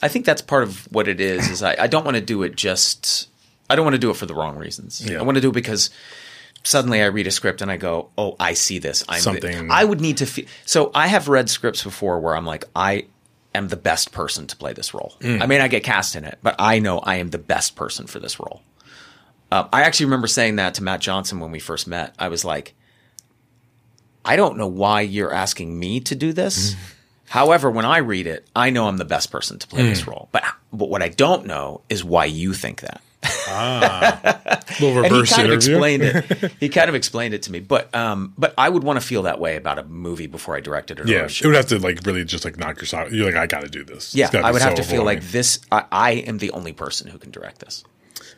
I 0.02 0.08
think 0.08 0.26
that's 0.26 0.42
part 0.42 0.64
of 0.64 0.86
what 0.92 1.08
it 1.10 1.20
is. 1.20 1.50
Is 1.50 1.62
I, 1.62 1.76
I 1.80 1.88
don't 1.88 2.06
want 2.06 2.16
to 2.16 2.22
do 2.22 2.44
it 2.44 2.56
just. 2.56 3.28
I 3.70 3.76
don't 3.76 3.84
want 3.84 3.96
to 3.96 4.00
do 4.00 4.10
it 4.10 4.16
for 4.16 4.26
the 4.26 4.36
wrong 4.36 4.58
reasons. 4.58 5.06
Yeah. 5.06 5.20
I 5.20 5.24
want 5.24 5.36
to 5.36 5.42
do 5.42 5.50
it 5.50 5.54
because 5.54 5.90
suddenly 6.64 7.02
I 7.02 7.08
read 7.08 7.28
a 7.28 7.32
script 7.32 7.62
and 7.62 7.70
I 7.70 7.78
go, 7.78 8.10
"Oh, 8.18 8.36
I 8.40 8.54
see 8.54 8.80
this." 8.80 9.04
I'm 9.10 9.16
the- 9.18 9.22
Something- 9.22 9.70
I 9.70 9.84
would 9.84 10.00
need 10.02 10.18
to 10.18 10.26
feel. 10.26 10.46
So 10.66 10.92
I 10.96 11.08
have 11.08 11.28
read 11.28 11.50
scripts 11.50 11.84
before 11.84 12.20
where 12.22 12.36
I'm 12.38 12.46
like, 12.46 12.64
I 12.76 13.06
am 13.56 13.68
the 13.70 13.78
best 13.78 14.12
person 14.12 14.48
to 14.48 14.56
play 14.56 14.74
this 14.74 14.94
role. 14.94 15.14
Mm. 15.20 15.42
I 15.42 15.46
may 15.46 15.58
not 15.58 15.70
get 15.70 15.84
cast 15.84 16.16
in 16.16 16.24
it, 16.24 16.38
but 16.42 16.56
I 16.60 16.80
know 16.80 17.00
I 17.00 17.16
am 17.16 17.30
the 17.30 17.38
best 17.38 17.76
person 17.76 18.08
for 18.08 18.20
this 18.20 18.40
role. 18.40 18.62
Uh, 19.52 19.68
I 19.72 19.84
actually 19.84 20.08
remember 20.08 20.28
saying 20.28 20.58
that 20.58 20.76
to 20.76 20.84
Matt 20.84 21.02
Johnson 21.02 21.40
when 21.40 21.52
we 21.52 21.60
first 21.60 21.88
met. 21.88 22.16
I 22.18 22.28
was 22.28 22.44
like, 22.46 22.74
I 24.24 24.36
don't 24.36 24.58
know 24.58 24.68
why 24.68 25.02
you're 25.02 25.34
asking 25.34 25.78
me 25.78 26.00
to 26.02 26.16
do 26.16 26.34
this. 26.34 26.76
However, 27.28 27.70
when 27.70 27.86
I 27.86 27.98
read 27.98 28.28
it, 28.28 28.48
I 28.56 28.70
know 28.70 28.88
I'm 28.88 28.98
the 28.98 29.06
best 29.06 29.32
person 29.32 29.60
to 29.60 29.68
play 29.68 29.84
this 29.84 30.08
role. 30.08 30.30
But 30.32 30.44
but 30.72 30.90
what 30.90 31.02
I 31.02 31.10
don't 31.10 31.46
know 31.46 31.82
is 31.90 32.04
why 32.04 32.26
you 32.26 32.54
think 32.54 32.82
that. 32.82 33.02
Little 34.80 35.04
And 35.04 35.06
he 35.08 35.14
reverse 35.14 35.34
kind 35.34 35.48
of 35.48 35.54
explained 35.54 36.04
it. 36.04 36.52
He 36.60 36.70
kind 36.70 36.90
of 36.90 36.96
explained 36.96 37.34
it 37.34 37.44
to 37.44 37.52
me. 37.52 37.60
But 37.60 37.94
um, 37.96 38.34
but 38.38 38.54
I 38.58 38.70
would 38.70 38.84
want 38.84 39.00
to 39.00 39.06
feel 39.06 39.24
that 39.24 39.40
way 39.40 39.56
about 39.56 39.80
a 39.80 39.84
movie 39.84 40.28
before 40.28 40.56
I 40.56 40.60
directed 40.60 41.00
it. 41.00 41.08
Yeah, 41.08 41.26
it 41.26 41.46
would 41.46 41.56
have 41.56 41.68
to 41.68 41.80
like 41.80 42.00
really 42.06 42.24
just 42.26 42.46
like 42.46 42.58
knock 42.58 42.78
your 42.78 42.86
socks. 42.86 43.12
You're 43.12 43.26
like, 43.26 43.36
I 43.36 43.48
got 43.48 43.62
to 43.62 43.70
do 43.70 43.84
this. 43.84 44.14
Yeah, 44.16 44.30
I 44.34 44.52
would 44.52 44.62
have 44.62 44.76
to 44.76 44.84
feel 44.84 45.04
like 45.04 45.22
this. 45.24 45.60
I, 45.72 45.86
I 45.92 46.12
am 46.12 46.40
the 46.40 46.52
only 46.52 46.74
person 46.74 47.10
who 47.10 47.18
can 47.18 47.32
direct 47.32 47.60
this. 47.60 47.84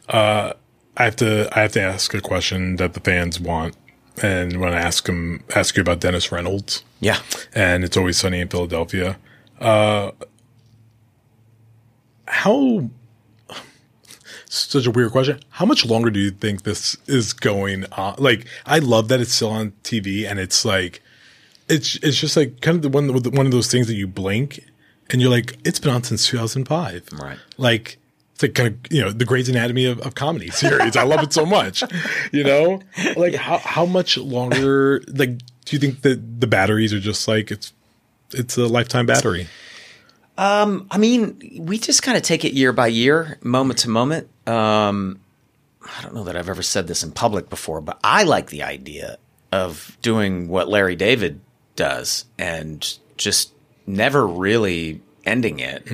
Uh, 0.09 0.53
I 0.95 1.03
have 1.03 1.15
to. 1.17 1.49
I 1.57 1.61
have 1.61 1.71
to 1.73 1.81
ask 1.81 2.13
a 2.13 2.21
question 2.21 2.75
that 2.77 2.93
the 2.93 2.99
fans 2.99 3.39
want, 3.39 3.75
and 4.21 4.59
when 4.59 4.73
I 4.73 4.79
ask 4.79 5.05
them, 5.05 5.43
ask 5.55 5.75
you 5.75 5.81
about 5.81 5.99
Dennis 5.99 6.31
Reynolds, 6.31 6.83
Yeah. 6.99 7.19
and 7.53 7.83
it's 7.83 7.97
always 7.97 8.17
sunny 8.17 8.39
in 8.39 8.47
Philadelphia. 8.47 9.17
Uh, 9.59 10.11
how? 12.27 12.89
Such 14.57 14.85
a 14.85 14.91
weird 14.91 15.11
question. 15.11 15.39
How 15.49 15.65
much 15.65 15.85
longer 15.85 16.09
do 16.09 16.19
you 16.19 16.31
think 16.31 16.63
this 16.63 16.97
is 17.07 17.33
going 17.33 17.85
on? 17.93 18.15
Like, 18.17 18.47
I 18.65 18.79
love 18.79 19.07
that 19.09 19.21
it's 19.21 19.33
still 19.33 19.49
on 19.49 19.71
TV, 19.83 20.29
and 20.29 20.39
it's 20.39 20.65
like, 20.65 21.01
it's 21.69 21.95
it's 21.97 22.17
just 22.17 22.37
like 22.37 22.61
kind 22.61 22.75
of 22.77 22.81
the 22.81 22.89
one 22.89 23.07
one 23.31 23.45
of 23.45 23.51
those 23.51 23.69
things 23.71 23.87
that 23.87 23.95
you 23.95 24.07
blink, 24.07 24.63
and 25.09 25.21
you're 25.21 25.31
like, 25.31 25.57
it's 25.65 25.79
been 25.79 25.93
on 25.93 26.03
since 26.03 26.27
2005, 26.27 27.09
Right. 27.13 27.37
Like. 27.57 27.97
It's 28.33 28.43
like 28.43 28.53
kind 28.53 28.67
of 28.85 28.91
you 28.91 29.01
know 29.01 29.09
the 29.09 29.25
Grey's 29.25 29.49
Anatomy 29.49 29.85
of, 29.85 29.99
of 30.01 30.13
comedy 30.13 30.51
series. 30.51 30.95
I 30.95 31.01
love 31.01 31.23
it 31.23 31.33
so 31.33 31.43
much, 31.43 31.83
you 32.31 32.43
know. 32.43 32.83
Like 33.15 33.33
how 33.33 33.57
how 33.57 33.87
much 33.87 34.15
longer? 34.15 35.01
Like, 35.07 35.39
do 35.39 35.75
you 35.75 35.79
think 35.79 36.03
that 36.03 36.39
the 36.39 36.45
batteries 36.45 36.93
are 36.93 36.99
just 36.99 37.27
like 37.27 37.49
it's 37.49 37.73
it's 38.35 38.55
a 38.55 38.67
lifetime 38.67 39.07
battery? 39.07 39.47
I 40.37 40.97
mean, 40.97 41.57
we 41.59 41.77
just 41.77 42.03
kind 42.03 42.17
of 42.17 42.23
take 42.23 42.45
it 42.45 42.53
year 42.53 42.71
by 42.73 42.87
year, 42.87 43.37
moment 43.41 43.79
to 43.79 43.89
moment. 43.89 44.29
Um, 44.47 45.19
I 45.97 46.01
don't 46.01 46.13
know 46.13 46.23
that 46.25 46.35
I've 46.35 46.49
ever 46.49 46.61
said 46.61 46.87
this 46.87 47.03
in 47.03 47.11
public 47.11 47.49
before, 47.49 47.81
but 47.81 47.99
I 48.03 48.23
like 48.23 48.49
the 48.49 48.63
idea 48.63 49.17
of 49.51 49.97
doing 50.01 50.47
what 50.49 50.67
Larry 50.67 50.95
David 50.95 51.39
does 51.75 52.25
and 52.37 52.97
just 53.17 53.53
never 53.85 54.27
really 54.27 55.01
ending 55.25 55.59
it. 55.59 55.87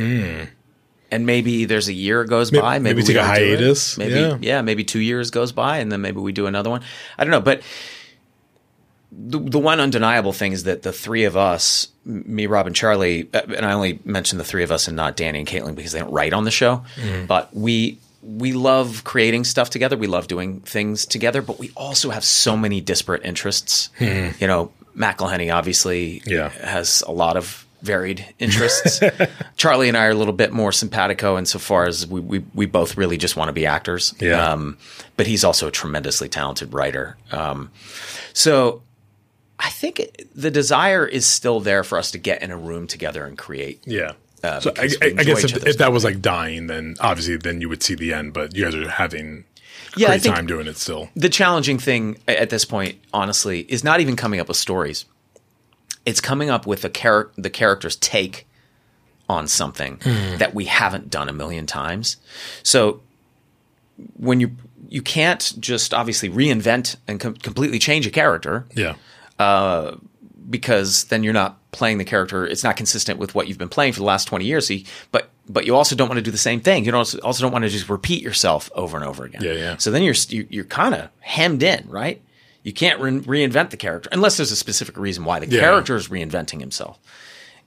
And 1.11 1.27
maybe 1.27 1.65
there's 1.65 1.87
a 1.87 1.93
year 1.93 2.23
goes 2.23 2.51
Maybe- 2.51 2.61
by. 2.61 2.79
Maybe, 2.79 2.95
maybe 2.95 3.01
we 3.03 3.07
take 3.13 3.15
a 3.17 3.19
don't 3.19 3.35
do 3.35 3.41
it. 3.43 3.47
hiatus. 3.59 3.97
Maybe 3.99 4.45
Yeah. 4.45 4.61
maybe 4.63 4.83
two 4.83 4.99
years 4.99 5.29
goes 5.29 5.51
by, 5.51 5.77
and 5.77 5.91
then 5.91 6.01
maybe 6.01 6.19
we 6.19 6.31
do 6.31 6.47
another 6.47 6.71
one. 6.71 6.81
I 7.19 7.23
don't 7.23 7.29
know, 7.31 7.39
but 7.41 7.61
the, 9.15 9.39
the 9.39 9.59
one 9.59 9.79
undeniable 9.79 10.33
thing 10.33 10.51
is 10.53 10.63
that 10.63 10.81
the 10.81 10.91
three 10.91 11.23
of 11.25 11.37
us, 11.37 11.87
me, 12.05 12.45
Rob, 12.47 12.67
and 12.67 12.75
Charlie, 12.75 13.29
uh, 13.33 13.41
and 13.55 13.65
I 13.65 13.73
only 13.73 13.99
mention 14.05 14.37
the 14.37 14.43
three 14.43 14.63
of 14.63 14.71
us 14.71 14.87
and 14.87 14.95
not 14.97 15.15
Danny 15.15 15.39
and 15.39 15.47
Kaitlin 15.47 15.75
because 15.75 15.91
they 15.91 15.99
don't 15.99 16.11
write 16.11 16.33
on 16.33 16.43
the 16.45 16.51
show, 16.51 16.83
Mm-hmm. 16.95 17.25
but 17.27 17.53
we 17.55 17.99
we 18.21 18.53
love 18.53 19.03
creating 19.03 19.43
stuff 19.43 19.69
together. 19.69 19.97
We 19.97 20.07
love 20.07 20.27
doing 20.27 20.61
things 20.61 21.05
together, 21.05 21.41
but 21.41 21.59
we 21.59 21.71
also 21.75 22.09
have 22.09 22.23
so 22.23 22.55
many 22.55 22.79
disparate 22.79 23.25
interests. 23.25 23.89
You 23.99 24.33
know, 24.47 24.71
McElhenney 24.97 25.53
obviously. 25.53 26.21
Yeah. 26.25 26.47
has 26.49 27.03
a 27.05 27.11
lot 27.11 27.35
of 27.35 27.65
varied 27.81 28.25
interests. 28.39 29.01
Charlie 29.57 29.89
and 29.89 29.97
I 29.97 30.05
are 30.05 30.11
a 30.11 30.15
little 30.15 30.33
bit 30.33 30.53
more 30.53 30.71
simpatico 30.71 31.37
insofar 31.37 31.85
as 31.85 32.07
we, 32.07 32.21
we, 32.21 32.39
we 32.53 32.65
both 32.65 32.95
really 32.95 33.17
just 33.17 33.35
want 33.35 33.49
to 33.49 33.53
be 33.53 33.65
actors. 33.65 34.13
Yeah. 34.21 34.51
Um, 34.53 34.77
but 35.17 35.27
he's 35.27 35.43
also 35.43 35.67
a 35.67 35.71
tremendously 35.71 36.29
talented 36.29 36.73
writer. 36.73 37.17
Um, 37.33 37.71
so 38.31 38.81
I 39.59 39.69
think 39.69 39.99
it, 39.99 40.27
the 40.35 40.51
desire 40.51 41.05
is 41.05 41.25
still 41.25 41.59
there 41.59 41.83
for 41.83 41.97
us 41.97 42.11
to 42.11 42.17
get 42.17 42.41
in 42.41 42.51
a 42.51 42.57
room 42.57 42.87
together 42.87 43.25
and 43.25 43.37
create. 43.37 43.81
Yeah. 43.85 44.13
Uh, 44.43 44.59
so 44.59 44.73
I, 44.77 44.89
I, 45.01 45.05
I 45.19 45.23
guess 45.23 45.43
if, 45.45 45.65
if 45.65 45.77
that 45.77 45.93
was 45.93 46.03
like 46.03 46.21
dying, 46.21 46.67
then 46.67 46.95
obviously 46.99 47.37
then 47.37 47.61
you 47.61 47.69
would 47.69 47.81
see 47.81 47.95
the 47.95 48.13
end. 48.13 48.33
But 48.33 48.55
you 48.55 48.63
guys 48.65 48.75
are 48.75 48.89
having 48.89 49.45
Yeah, 49.95 50.11
I 50.11 50.17
think- 50.17 50.35
time 50.35 50.47
doing 50.47 50.67
it 50.67 50.77
still. 50.77 51.09
The 51.15 51.29
challenging 51.29 51.79
thing 51.79 52.17
at 52.27 52.49
this 52.49 52.65
point, 52.65 52.99
honestly, 53.13 53.61
is 53.69 53.83
not 53.83 54.01
even 54.01 54.15
coming 54.17 54.39
up 54.41 54.47
with 54.49 54.57
stories. 54.57 55.05
It's 56.05 56.19
coming 56.19 56.49
up 56.49 56.67
with 56.67 56.81
the 56.81 56.89
char- 56.89 57.31
the 57.37 57.49
character's 57.49 57.95
take 57.95 58.45
on 59.29 59.47
something 59.47 59.99
that 60.37 60.53
we 60.53 60.65
haven't 60.65 61.09
done 61.09 61.29
a 61.29 61.33
million 61.33 61.65
times. 61.65 62.17
So 62.63 63.01
when 64.17 64.41
you 64.41 64.51
you 64.89 65.01
can't 65.01 65.53
just 65.59 65.93
obviously 65.93 66.29
reinvent 66.29 66.97
and 67.07 67.19
com- 67.19 67.35
completely 67.35 67.79
change 67.79 68.05
a 68.05 68.11
character 68.11 68.65
Yeah. 68.75 68.95
Uh, 69.39 69.95
because 70.49 71.05
then 71.05 71.23
you're 71.23 71.33
not 71.33 71.57
playing 71.71 71.97
the 71.97 72.03
character. 72.05 72.45
It's 72.45 72.63
not 72.63 72.75
consistent 72.75 73.17
with 73.17 73.33
what 73.33 73.47
you've 73.47 73.57
been 73.57 73.69
playing 73.69 73.93
for 73.93 73.99
the 73.99 74.05
last 74.05 74.25
20 74.25 74.45
years. 74.45 74.67
So 74.67 74.73
you- 74.75 74.85
but 75.11 75.29
but 75.49 75.65
you 75.65 75.75
also 75.75 75.93
don't 75.95 76.07
want 76.07 76.17
to 76.19 76.21
do 76.21 76.31
the 76.31 76.37
same 76.37 76.61
thing. 76.61 76.85
You 76.85 76.91
don't 76.91 77.15
also, 77.21 77.41
don't 77.43 77.51
want 77.51 77.63
to 77.63 77.69
just 77.69 77.89
repeat 77.89 78.21
yourself 78.23 78.71
over 78.75 78.95
and 78.97 79.05
over 79.05 79.25
again. 79.25 79.41
Yeah, 79.43 79.51
yeah. 79.53 79.77
So 79.77 79.91
then 79.91 80.01
you're 80.03 80.15
you- 80.29 80.47
you're 80.49 80.63
kind 80.65 80.95
of 80.95 81.09
hemmed 81.19 81.63
in, 81.63 81.85
right? 81.89 82.21
You 82.63 82.71
can't 82.71 82.99
re- 83.01 83.19
reinvent 83.45 83.71
the 83.71 83.77
character 83.77 84.07
unless 84.13 84.37
there's 84.37 84.51
a 84.51 84.55
specific 84.55 84.97
reason 84.97 85.25
why 85.25 85.39
the 85.39 85.47
Yeah. 85.49 85.59
character 85.59 85.95
is 85.97 86.07
reinventing 86.07 86.61
himself. 86.61 86.97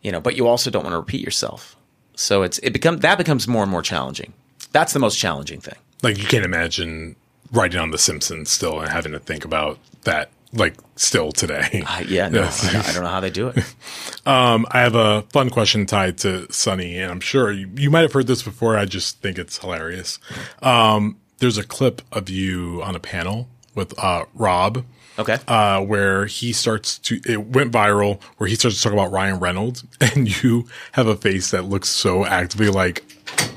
You 0.02 0.10
know, 0.12 0.20
but 0.20 0.36
you 0.36 0.46
also 0.46 0.70
don't 0.70 0.84
want 0.84 0.94
to 0.94 0.98
repeat 0.98 1.20
yourself. 1.22 1.76
So 2.14 2.42
it's 2.44 2.58
it 2.58 2.70
become 2.70 2.98
that 2.98 3.18
becomes 3.18 3.46
more 3.48 3.62
and 3.62 3.70
more 3.70 3.82
challenging. 3.82 4.32
That's 4.72 4.92
the 4.94 4.98
most 4.98 5.18
challenging 5.18 5.60
thing. 5.60 5.76
Like 6.02 6.16
you 6.18 6.24
can't 6.24 6.44
imagine 6.46 7.16
writing 7.52 7.78
on 7.80 7.90
The 7.90 7.98
Simpsons 7.98 8.50
still 8.50 8.80
and 8.80 8.90
having 8.90 9.12
to 9.12 9.18
think 9.18 9.44
about 9.44 9.78
that 10.04 10.30
like 10.52 10.74
still 10.96 11.32
today. 11.32 11.82
Uh, 11.88 12.02
yeah, 12.08 12.28
no, 12.28 12.42
I, 12.42 12.72
don't- 12.72 13.02
know 13.02 13.08
how 13.08 13.20
they 13.20 13.30
do 13.30 13.48
it. 13.48 13.64
Um, 14.26 14.66
I 14.72 14.80
have 14.80 14.96
a 14.96 15.22
fun 15.32 15.50
question 15.50 15.86
tied 15.86 16.18
to 16.18 16.52
Sunny, 16.52 16.98
and 16.98 17.12
I'm 17.12 17.20
sure 17.20 17.52
you, 17.52 17.70
you 17.76 17.90
might 17.90 18.00
have 18.00 18.12
heard 18.12 18.26
this 18.26 18.42
before. 18.42 18.76
I 18.76 18.84
just 18.84 19.20
think 19.22 19.38
it's 19.38 19.56
hilarious. 19.58 20.18
Um, 20.62 21.18
there's 21.38 21.58
a 21.58 21.62
clip 21.62 22.02
of 22.10 22.28
you 22.28 22.82
on 22.82 22.96
a 22.96 22.98
panel 22.98 23.46
with 23.76 23.96
uh, 24.02 24.24
Rob. 24.34 24.84
Okay. 25.16 25.38
Uh, 25.46 25.80
where 25.82 26.26
he 26.26 26.52
starts 26.52 26.98
to, 26.98 27.20
it 27.24 27.40
went 27.50 27.70
viral, 27.70 28.20
where 28.38 28.48
he 28.48 28.56
starts 28.56 28.78
to 28.78 28.82
talk 28.82 28.92
about 28.92 29.12
Ryan 29.12 29.38
Reynolds, 29.38 29.84
and 30.00 30.42
you 30.42 30.66
have 30.92 31.06
a 31.06 31.14
face 31.14 31.52
that 31.52 31.64
looks 31.66 31.88
so 31.88 32.24
actively 32.26 32.68
like, 32.68 33.04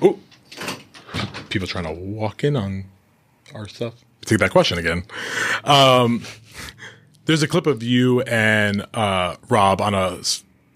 oh, 0.03 0.19
people 1.49 1.67
trying 1.67 1.85
to 1.85 1.91
walk 1.93 2.43
in 2.43 2.55
on 2.55 2.85
our 3.55 3.67
stuff. 3.67 3.95
Take 4.25 4.37
that 4.39 4.51
question 4.51 4.77
again. 4.77 5.03
Um, 5.63 6.23
there's 7.29 7.43
a 7.43 7.47
clip 7.47 7.67
of 7.67 7.83
you 7.83 8.21
and 8.21 8.83
uh, 8.95 9.35
Rob 9.49 9.81
on 9.81 9.93
a 9.93 10.17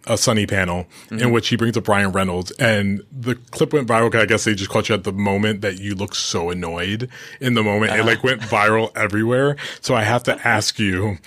a 0.06 0.18
Sunny 0.18 0.46
panel 0.46 0.86
in 1.10 1.32
which 1.32 1.48
he 1.48 1.56
brings 1.56 1.78
up 1.78 1.88
Ryan 1.88 2.12
Reynolds, 2.12 2.52
and 2.60 3.02
the 3.12 3.36
clip 3.36 3.72
went 3.74 3.88
viral. 3.88 4.12
'cause 4.12 4.22
I 4.22 4.26
guess 4.26 4.44
they 4.44 4.54
just 4.54 4.70
caught 4.70 4.90
you 4.90 4.96
at 4.96 5.04
the 5.06 5.14
moment 5.14 5.62
that 5.62 5.80
you 5.80 5.96
look 5.96 6.14
so 6.14 6.50
annoyed 6.52 7.10
in 7.40 7.54
the 7.56 7.64
moment. 7.64 7.94
It 7.94 8.06
like 8.06 8.22
went 8.24 8.42
viral 8.42 8.92
everywhere. 8.98 9.56
So 9.82 9.96
I 9.96 10.04
have 10.04 10.22
to 10.24 10.48
ask 10.48 10.78
you: 10.78 11.18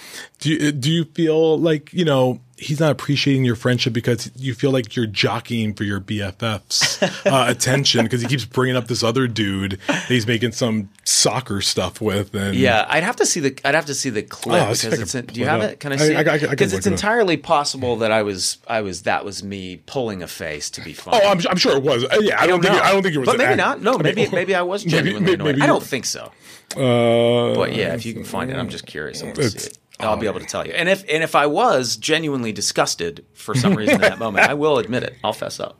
Do 0.40 0.50
you 0.50 0.72
do 0.72 0.90
you 0.92 1.04
feel 1.06 1.58
like 1.58 1.92
you 1.92 2.04
know? 2.04 2.40
He's 2.58 2.80
not 2.80 2.90
appreciating 2.90 3.44
your 3.44 3.54
friendship 3.54 3.92
because 3.92 4.30
you 4.34 4.54
feel 4.54 4.70
like 4.70 4.96
you're 4.96 5.06
jockeying 5.06 5.74
for 5.74 5.84
your 5.84 6.00
BFF's 6.00 7.02
uh, 7.26 7.44
attention 7.48 8.04
because 8.04 8.22
he 8.22 8.26
keeps 8.28 8.46
bringing 8.46 8.76
up 8.76 8.86
this 8.88 9.02
other 9.02 9.26
dude 9.28 9.78
that 9.88 10.04
he's 10.06 10.26
making 10.26 10.52
some 10.52 10.88
soccer 11.04 11.60
stuff 11.60 12.00
with. 12.00 12.34
And 12.34 12.54
Yeah, 12.54 12.86
I'd 12.88 13.02
have 13.02 13.16
to 13.16 13.26
see 13.26 13.40
the 13.40 13.58
I'd 13.62 13.74
have 13.74 13.84
to 13.86 13.94
see 13.94 14.08
the 14.08 14.22
clip 14.22 14.62
Oh, 14.62 14.68
let's 14.68 14.80
see 14.80 14.86
if 14.88 14.94
I 14.94 14.96
because 14.96 15.14
it's. 15.14 15.28
In, 15.28 15.34
do 15.34 15.40
you 15.40 15.44
it 15.46 15.48
have 15.50 15.60
up. 15.60 15.70
it? 15.72 15.80
Can 15.80 15.92
I 15.92 15.94
I- 15.96 15.98
see 15.98 16.14
I- 16.16 16.20
I- 16.22 16.32
I 16.32 16.34
it? 16.36 16.50
Because 16.50 16.72
it's 16.72 16.86
it 16.86 16.92
entirely 16.92 17.36
possible 17.36 17.96
that 17.96 18.10
I 18.10 18.22
was 18.22 18.56
I 18.66 18.80
was 18.80 19.02
that 19.02 19.24
was 19.26 19.42
me 19.42 19.76
pulling 19.84 20.22
a 20.22 20.26
face 20.28 20.70
to 20.70 20.80
be 20.80 20.94
funny. 20.94 21.20
Oh, 21.22 21.28
I'm, 21.28 21.40
I'm 21.50 21.56
sure 21.58 21.76
it 21.76 21.82
was. 21.82 22.04
Uh, 22.04 22.18
yeah, 22.22 22.40
I, 22.40 22.46
don't 22.46 22.62
think 22.62 22.74
it, 22.74 22.80
I 22.82 22.92
don't 22.92 23.02
think 23.02 23.14
it 23.14 23.18
was. 23.18 23.26
But 23.26 23.36
maybe 23.36 23.48
act. 23.50 23.58
not. 23.58 23.82
No, 23.82 23.92
I 23.98 24.02
mean, 24.02 24.14
maybe 24.14 24.30
maybe 24.30 24.54
I 24.54 24.62
was 24.62 24.84
maybe- 24.86 24.96
genuinely 24.96 25.20
maybe- 25.32 25.34
annoyed. 25.34 25.46
maybe 25.56 25.62
I 25.62 25.66
don't 25.66 25.82
think 25.82 26.06
so. 26.06 26.32
Uh, 26.74 27.54
But 27.54 27.74
yeah, 27.74 27.94
if 27.94 28.04
you 28.06 28.12
can 28.14 28.24
find 28.24 28.50
it, 28.50 28.56
I'm 28.56 28.68
just 28.70 28.86
curious. 28.86 29.20
I 29.22 29.26
want 29.26 29.36
to 29.36 29.50
see 29.50 29.68
it. 29.68 29.78
I'll 30.00 30.16
be 30.16 30.26
able 30.26 30.40
to 30.40 30.46
tell 30.46 30.66
you. 30.66 30.72
And 30.72 30.88
if 30.88 31.04
and 31.08 31.22
if 31.22 31.34
I 31.34 31.46
was 31.46 31.96
genuinely 31.96 32.52
disgusted 32.52 33.24
for 33.34 33.54
some 33.54 33.74
reason 33.74 33.94
in 33.96 34.00
that 34.02 34.18
moment, 34.18 34.48
I 34.48 34.54
will 34.62 34.78
admit 34.78 35.02
it. 35.02 35.14
I'll 35.24 35.32
fess 35.32 35.58
up. 35.60 35.78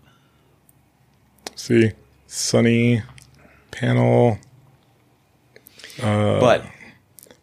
see, 1.55 1.93
Sunny 2.27 3.03
panel. 3.71 4.39
Uh, 6.03 6.41
But 6.41 6.65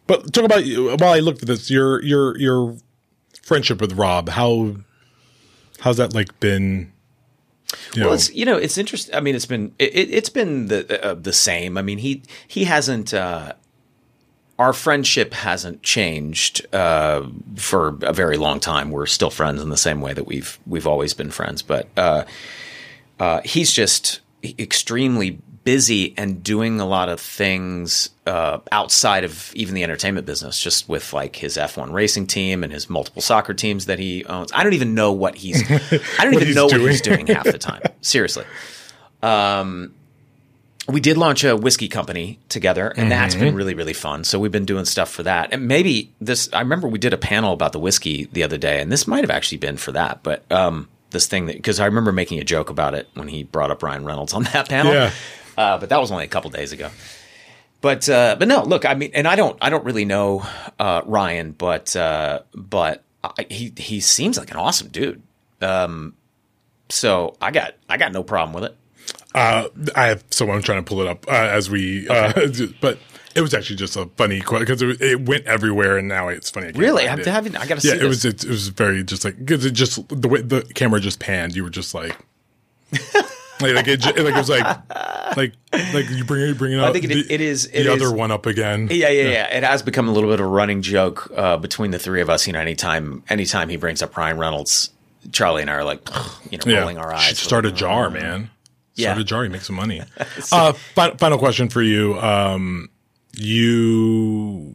But 0.06 0.32
talk 0.32 0.44
about 0.44 0.64
while 1.00 1.12
I 1.12 1.20
looked 1.20 1.42
at 1.42 1.48
this, 1.48 1.70
your 1.70 2.02
your 2.02 2.36
your 2.38 2.76
friendship 3.42 3.80
with 3.80 3.92
Rob. 3.92 4.28
How 4.30 4.76
how's 5.80 5.96
that 5.98 6.14
like 6.14 6.38
been? 6.40 6.92
You 7.94 8.00
know, 8.02 8.06
Well, 8.06 8.14
it's 8.14 8.32
you 8.32 8.44
know 8.44 8.56
it's 8.56 8.78
interesting. 8.78 9.14
I 9.14 9.20
mean, 9.20 9.34
it's 9.34 9.46
been 9.46 9.74
it, 9.78 9.94
it- 9.94 10.10
it's 10.10 10.28
been 10.28 10.66
the 10.68 11.04
uh, 11.04 11.14
the 11.14 11.32
same. 11.32 11.76
I 11.78 11.82
mean, 11.82 11.98
he 11.98 12.22
he 12.46 12.64
hasn't. 12.64 13.12
Uh, 13.14 13.54
our 14.58 14.72
friendship 14.72 15.34
hasn't 15.34 15.82
changed 15.82 16.66
uh, 16.74 17.26
for 17.56 17.98
a 18.02 18.12
very 18.12 18.36
long 18.36 18.60
time. 18.60 18.90
We're 18.90 19.06
still 19.06 19.30
friends 19.30 19.60
in 19.60 19.68
the 19.68 19.76
same 19.76 20.00
way 20.00 20.12
that 20.12 20.24
we've 20.24 20.58
we've 20.66 20.86
always 20.86 21.14
been 21.14 21.30
friends. 21.30 21.62
But 21.62 21.88
uh, 21.96 22.24
uh, 23.18 23.40
he's 23.44 23.72
just 23.72 24.20
extremely 24.42 25.38
busy 25.64 26.14
and 26.18 26.42
doing 26.42 26.78
a 26.78 26.86
lot 26.86 27.08
of 27.08 27.18
things 27.18 28.10
uh, 28.26 28.58
outside 28.70 29.24
of 29.24 29.50
even 29.54 29.74
the 29.74 29.82
entertainment 29.82 30.26
business, 30.26 30.60
just 30.60 30.88
with 30.88 31.12
like 31.12 31.36
his 31.36 31.56
F1 31.56 31.90
racing 31.92 32.26
team 32.26 32.62
and 32.62 32.72
his 32.72 32.88
multiple 32.88 33.22
soccer 33.22 33.54
teams 33.54 33.86
that 33.86 33.98
he 33.98 34.24
owns. 34.26 34.52
I 34.52 34.62
don't 34.62 34.74
even 34.74 34.94
know 34.94 35.10
what 35.12 35.36
he's. 35.36 35.62
I 36.18 36.24
don't 36.24 36.34
even 36.40 36.54
know 36.54 36.68
doing. 36.68 36.82
what 36.82 36.90
he's 36.90 37.00
doing 37.00 37.26
half 37.26 37.44
the 37.44 37.58
time. 37.58 37.82
Seriously. 38.02 38.44
Um, 39.22 39.94
we 40.88 41.00
did 41.00 41.16
launch 41.16 41.44
a 41.44 41.56
whiskey 41.56 41.88
company 41.88 42.38
together, 42.48 42.88
and 42.96 43.10
that's 43.10 43.34
Mm-hmm. 43.34 43.44
been 43.44 43.54
really, 43.54 43.74
really 43.74 43.92
fun. 43.94 44.24
So 44.24 44.38
we've 44.38 44.52
been 44.52 44.66
doing 44.66 44.84
stuff 44.84 45.10
for 45.10 45.22
that. 45.22 45.52
And 45.52 45.66
maybe 45.66 46.12
this, 46.20 46.48
I 46.52 46.60
remember 46.60 46.88
we 46.88 46.98
did 46.98 47.12
a 47.12 47.18
panel 47.18 47.52
about 47.52 47.72
the 47.72 47.78
whiskey 47.78 48.28
the 48.32 48.42
other 48.42 48.58
day, 48.58 48.80
and 48.80 48.92
this 48.92 49.06
might 49.06 49.22
have 49.22 49.30
actually 49.30 49.58
been 49.58 49.76
for 49.76 49.92
that. 49.92 50.22
But 50.22 50.50
um, 50.52 50.88
this 51.10 51.26
thing 51.26 51.46
that, 51.46 51.56
because 51.56 51.80
I 51.80 51.86
remember 51.86 52.12
making 52.12 52.38
a 52.38 52.44
joke 52.44 52.68
about 52.70 52.94
it 52.94 53.08
when 53.14 53.28
he 53.28 53.44
brought 53.44 53.70
up 53.70 53.82
Ryan 53.82 54.04
Reynolds 54.04 54.34
on 54.34 54.42
that 54.52 54.68
panel. 54.68 54.92
Yeah. 54.92 55.10
Uh, 55.56 55.78
but 55.78 55.88
that 55.88 56.00
was 56.00 56.10
only 56.10 56.24
a 56.24 56.28
couple 56.28 56.50
days 56.50 56.72
ago. 56.72 56.90
But 57.80 58.08
uh, 58.08 58.36
but 58.38 58.48
no, 58.48 58.62
look, 58.62 58.84
I 58.84 58.94
mean, 58.94 59.10
and 59.14 59.28
I 59.28 59.36
don't 59.36 59.56
I 59.60 59.68
don't 59.70 59.84
really 59.84 60.04
know 60.06 60.44
uh, 60.78 61.02
Ryan, 61.04 61.52
but 61.52 61.94
uh, 61.94 62.40
but 62.54 63.04
I, 63.22 63.46
he 63.50 63.72
he 63.76 64.00
seems 64.00 64.38
like 64.38 64.50
an 64.50 64.56
awesome 64.56 64.88
dude. 64.88 65.22
Um, 65.60 66.14
so 66.88 67.36
I 67.40 67.50
got 67.50 67.74
I 67.88 67.96
got 67.98 68.12
no 68.12 68.22
problem 68.22 68.54
with 68.54 68.64
it. 68.64 68.76
Uh, 69.34 69.68
I 69.96 70.06
have 70.06 70.24
someone 70.30 70.62
trying 70.62 70.84
to 70.84 70.88
pull 70.88 71.00
it 71.00 71.06
up 71.08 71.26
uh, 71.28 71.32
as 71.32 71.68
we, 71.70 72.08
uh, 72.08 72.32
but 72.80 72.98
it 73.34 73.40
was 73.40 73.52
actually 73.52 73.76
just 73.76 73.96
a 73.96 74.06
funny 74.16 74.40
quote 74.40 74.60
because 74.60 74.80
it, 74.80 75.00
it 75.02 75.20
went 75.26 75.44
everywhere, 75.46 75.98
and 75.98 76.06
now 76.06 76.28
it's 76.28 76.50
funny. 76.50 76.70
Really? 76.72 77.08
I'm 77.08 77.18
it. 77.20 77.26
having- 77.26 77.56
I 77.56 77.66
gotta 77.66 77.80
see 77.80 77.88
Yeah, 77.88 77.94
it 77.94 77.98
this. 78.00 78.08
was. 78.08 78.24
It, 78.24 78.44
it 78.44 78.48
was 78.50 78.68
very 78.68 79.02
just 79.02 79.24
like 79.24 79.36
because 79.38 79.64
it 79.64 79.72
just 79.72 80.06
the 80.08 80.28
way 80.28 80.40
the 80.42 80.62
camera 80.74 81.00
just 81.00 81.18
panned. 81.18 81.54
You 81.56 81.64
were 81.64 81.70
just 81.70 81.94
like. 81.94 82.16
like, 83.60 83.74
like 83.74 83.88
it, 83.88 84.04
like 84.04 84.16
it 84.16 84.34
was 84.36 84.48
like, 84.48 84.64
like, 85.36 85.52
like 85.92 86.08
you 86.10 86.24
bring 86.24 86.42
you 86.48 86.54
bringing 86.54 86.78
up. 86.78 86.88
I 86.88 86.92
think 86.92 87.06
it- 87.06 87.08
the, 87.08 87.34
it 87.34 87.40
is- 87.40 87.68
the 87.68 87.80
it 87.80 87.86
other 87.88 88.12
one 88.12 88.30
up 88.30 88.46
again. 88.46 88.88
Yeah, 88.90 89.08
yeah, 89.08 89.28
yeah. 89.30 89.56
It 89.56 89.64
has 89.64 89.82
become 89.82 90.08
a 90.08 90.12
little 90.12 90.30
bit 90.30 90.38
of 90.40 90.46
a 90.46 90.48
running 90.48 90.80
joke 90.82 91.30
uh, 91.36 91.56
between 91.56 91.90
the 91.90 91.98
three 91.98 92.20
of 92.20 92.30
us. 92.30 92.46
You 92.46 92.52
know, 92.52 92.60
anytime 92.60 93.24
anytime 93.28 93.68
he 93.68 93.76
brings 93.76 94.00
up 94.02 94.16
Ryan 94.16 94.38
Reynolds, 94.38 94.90
Charlie 95.32 95.62
and 95.62 95.70
I 95.70 95.74
are 95.74 95.84
like, 95.84 96.08
you 96.50 96.58
know, 96.58 96.64
Yeah. 96.66 96.78
rolling 96.80 96.98
our 96.98 97.10
Should 97.18 97.30
eyes. 97.32 97.38
Start 97.40 97.66
a 97.66 97.72
jar, 97.72 98.10
man. 98.10 98.50
Yeah. 98.94 99.08
Start 99.08 99.20
a 99.20 99.24
jar. 99.24 99.44
You 99.44 99.50
make 99.50 99.62
some 99.62 99.76
money. 99.76 100.02
uh, 100.52 100.72
final, 100.72 101.16
final 101.16 101.38
question 101.38 101.68
for 101.68 101.82
you. 101.82 102.18
Um, 102.20 102.88
you, 103.32 104.74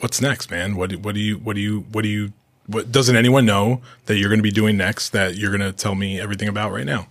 what's 0.00 0.20
next, 0.20 0.50
man? 0.50 0.76
What, 0.76 0.90
do- 0.90 0.98
what 0.98 1.14
do 1.14 1.20
you, 1.20 1.36
what 1.38 1.54
do 1.56 1.60
you, 1.60 1.80
what 1.92 2.02
do 2.02 2.08
you, 2.08 2.32
what 2.66 2.92
doesn't 2.92 3.16
anyone 3.16 3.44
know 3.44 3.82
that 4.06 4.16
you're 4.16 4.28
going 4.28 4.38
to 4.38 4.44
be 4.44 4.50
doing 4.52 4.76
next 4.76 5.10
that 5.10 5.36
you're 5.36 5.50
going 5.50 5.60
to 5.60 5.72
tell 5.76 5.94
me 5.96 6.20
everything 6.20 6.48
about 6.48 6.70
right 6.72 6.86
now? 6.86 7.08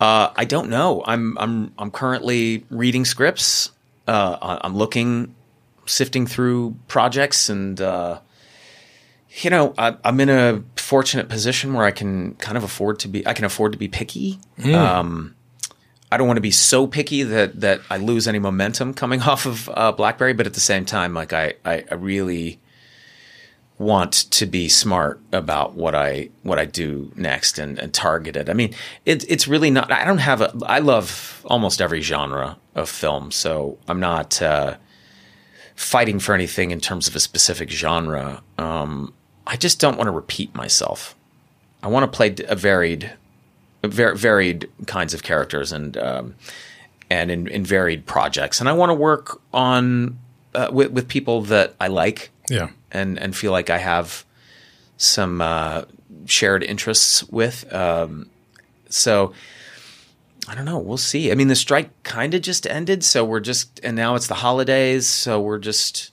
Uh, 0.00 0.30
I 0.36 0.44
don't 0.44 0.70
know. 0.70 1.02
I'm 1.04 1.36
I'm 1.36 1.72
I'm 1.78 1.90
currently 1.90 2.64
reading 2.70 3.04
scripts. 3.04 3.72
Uh, 4.06 4.58
I'm 4.62 4.76
looking, 4.76 5.34
sifting 5.86 6.26
through 6.28 6.76
projects, 6.86 7.48
and 7.48 7.80
uh, 7.80 8.20
you 9.44 9.50
know, 9.50 9.74
I, 9.78 9.96
I'm 10.04 10.20
in 10.20 10.28
a 10.28 10.62
fortunate 10.76 11.28
position 11.28 11.74
where 11.74 11.84
I 11.84 11.90
can 11.90 12.34
kind 12.34 12.56
of 12.56 12.64
afford 12.64 12.98
to 13.00 13.08
be. 13.08 13.26
I 13.26 13.34
can 13.34 13.44
afford 13.44 13.72
to 13.72 13.78
be 13.78 13.88
picky. 13.88 14.38
Um, 14.74 15.34
I 16.10 16.16
don't 16.16 16.26
want 16.26 16.38
to 16.38 16.42
be 16.42 16.50
so 16.50 16.86
picky 16.86 17.22
that 17.22 17.60
that 17.60 17.80
I 17.90 17.98
lose 17.98 18.26
any 18.26 18.38
momentum 18.38 18.94
coming 18.94 19.22
off 19.30 19.46
of 19.46 19.68
uh, 19.74 19.92
BlackBerry, 19.92 20.32
but 20.32 20.46
at 20.46 20.54
the 20.54 20.60
same 20.60 20.84
time, 20.84 21.14
like 21.14 21.32
I 21.32 21.54
I, 21.64 21.84
I 21.90 21.94
really 21.94 22.58
want 23.78 24.12
to 24.12 24.44
be 24.44 24.68
smart 24.68 25.20
about 25.32 25.74
what 25.74 25.94
I 25.94 26.30
what 26.42 26.58
I 26.58 26.64
do 26.64 27.12
next 27.14 27.58
and, 27.58 27.78
and 27.78 27.94
target 27.94 28.36
it. 28.36 28.48
I 28.48 28.54
mean, 28.54 28.74
it's 29.04 29.24
it's 29.26 29.46
really 29.46 29.70
not. 29.70 29.92
I 29.92 30.04
don't 30.04 30.18
have 30.18 30.40
a. 30.40 30.52
I 30.66 30.80
love 30.80 31.42
almost 31.44 31.80
every 31.80 32.00
genre 32.00 32.58
of 32.74 32.88
film, 32.88 33.30
so 33.30 33.78
I'm 33.86 34.00
not 34.00 34.40
uh, 34.42 34.76
fighting 35.76 36.18
for 36.18 36.34
anything 36.34 36.70
in 36.70 36.80
terms 36.80 37.06
of 37.06 37.14
a 37.14 37.20
specific 37.20 37.70
genre. 37.70 38.42
Um, 38.56 39.14
I 39.48 39.56
just 39.56 39.80
don't 39.80 39.96
want 39.96 40.06
to 40.08 40.12
repeat 40.12 40.54
myself. 40.54 41.14
I 41.82 41.88
want 41.88 42.10
to 42.10 42.14
play 42.16 42.34
a 42.46 42.54
varied, 42.54 43.12
var- 43.82 44.14
varied 44.14 44.68
kinds 44.86 45.14
of 45.14 45.22
characters 45.22 45.72
and 45.72 45.96
um, 45.96 46.34
and 47.10 47.30
in, 47.30 47.48
in 47.48 47.64
varied 47.64 48.04
projects, 48.06 48.60
and 48.60 48.68
I 48.68 48.72
want 48.72 48.90
to 48.90 48.94
work 48.94 49.40
on 49.54 50.18
uh, 50.54 50.68
with 50.70 50.92
with 50.92 51.08
people 51.08 51.40
that 51.42 51.74
I 51.80 51.88
like 51.88 52.30
Yeah. 52.50 52.68
and 52.92 53.18
and 53.18 53.34
feel 53.34 53.50
like 53.52 53.70
I 53.70 53.78
have 53.78 54.24
some 54.98 55.40
uh, 55.40 55.82
shared 56.26 56.62
interests 56.62 57.24
with. 57.24 57.72
Um, 57.72 58.28
so 58.90 59.32
I 60.48 60.54
don't 60.54 60.64
know. 60.64 60.78
We'll 60.78 60.96
see. 60.98 61.30
I 61.30 61.34
mean, 61.34 61.48
the 61.48 61.56
strike 61.56 61.90
kind 62.02 62.34
of 62.34 62.42
just 62.42 62.66
ended, 62.66 63.02
so 63.04 63.24
we're 63.24 63.40
just 63.40 63.80
and 63.82 63.96
now 63.96 64.14
it's 64.14 64.26
the 64.26 64.34
holidays, 64.34 65.06
so 65.06 65.40
we're 65.40 65.58
just 65.58 66.10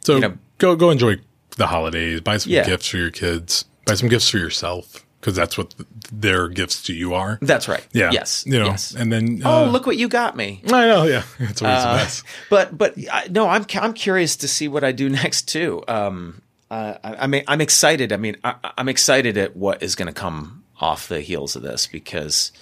So 0.00 0.14
You 0.14 0.20
know- 0.20 0.38
go, 0.58 0.74
go 0.76 0.90
enjoy 0.90 1.16
the 1.56 1.66
holidays, 1.66 2.20
buy 2.20 2.36
some 2.38 2.52
Yeah. 2.52 2.64
gifts 2.64 2.88
for 2.88 2.96
your 2.98 3.10
kids, 3.10 3.64
buy 3.86 3.94
some 3.94 4.08
gifts 4.08 4.28
for 4.30 4.38
yourself. 4.38 5.00
because 5.20 5.36
that's 5.36 5.56
what 5.56 5.70
th- 5.70 5.88
their 6.12 6.48
gifts 6.48 6.82
to 6.82 6.92
you 6.92 7.14
are. 7.14 7.38
That's 7.40 7.66
right. 7.66 7.86
Yeah. 7.92 8.10
Yes. 8.12 8.44
You 8.46 8.58
know, 8.58 8.66
yes. 8.66 8.94
and 8.94 9.10
then 9.10 9.40
oh, 9.42 9.64
uh, 9.64 9.70
look 9.70 9.86
what 9.86 9.96
you 9.96 10.06
got 10.06 10.36
me. 10.36 10.60
I 10.66 10.86
know. 10.86 11.04
Yeah, 11.04 11.22
it's 11.38 11.62
always 11.62 11.82
the 11.82 11.88
Uh, 11.88 11.96
best. 11.96 12.24
but 12.50 12.76
but 12.76 12.94
I, 13.10 13.28
no, 13.30 13.48
I'm 13.48 13.64
I'm 13.80 13.94
curious 13.94 14.36
to 14.36 14.48
see 14.48 14.68
what 14.68 14.84
I 14.84 14.92
do 14.92 15.08
next 15.22 15.48
too. 15.48 15.82
Um, 15.88 16.42
uh, 16.70 16.98
I, 17.02 17.14
I 17.24 17.26
mean, 17.26 17.42
I'm 17.48 17.62
excited. 17.62 18.12
I 18.12 18.18
mean, 18.18 18.36
I, 18.44 18.56
I'm 18.76 18.88
excited 18.90 19.38
at 19.38 19.56
what 19.56 19.82
is 19.82 19.94
going 19.94 20.08
to 20.08 20.12
come 20.20 20.62
off 20.78 21.08
the 21.08 21.20
heels 21.22 21.56
of 21.56 21.62
this 21.62 21.86
because 21.86 22.52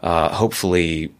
uh, 0.00 0.28
hopefully, 0.28 1.12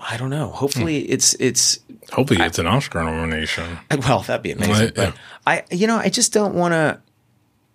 I 0.00 0.16
don't 0.16 0.30
know. 0.30 0.48
Hopefully, 0.50 1.04
Hmm. 1.06 1.12
it's 1.12 1.34
it's 1.34 1.78
Hopefully, 2.12 2.40
it's 2.42 2.58
an 2.58 2.66
Oscar 2.66 3.02
nomination. 3.04 3.78
well, 4.00 4.20
that'd 4.22 4.42
be 4.42 4.52
amazing. 4.52 4.72
Right, 4.74 4.94
but 4.94 5.08
yeah. 5.08 5.12
I, 5.46 5.62
you 5.70 5.86
know, 5.86 5.96
I 5.96 6.08
just 6.08 6.32
don't 6.32 6.54
want 6.54 6.72
to. 6.72 7.00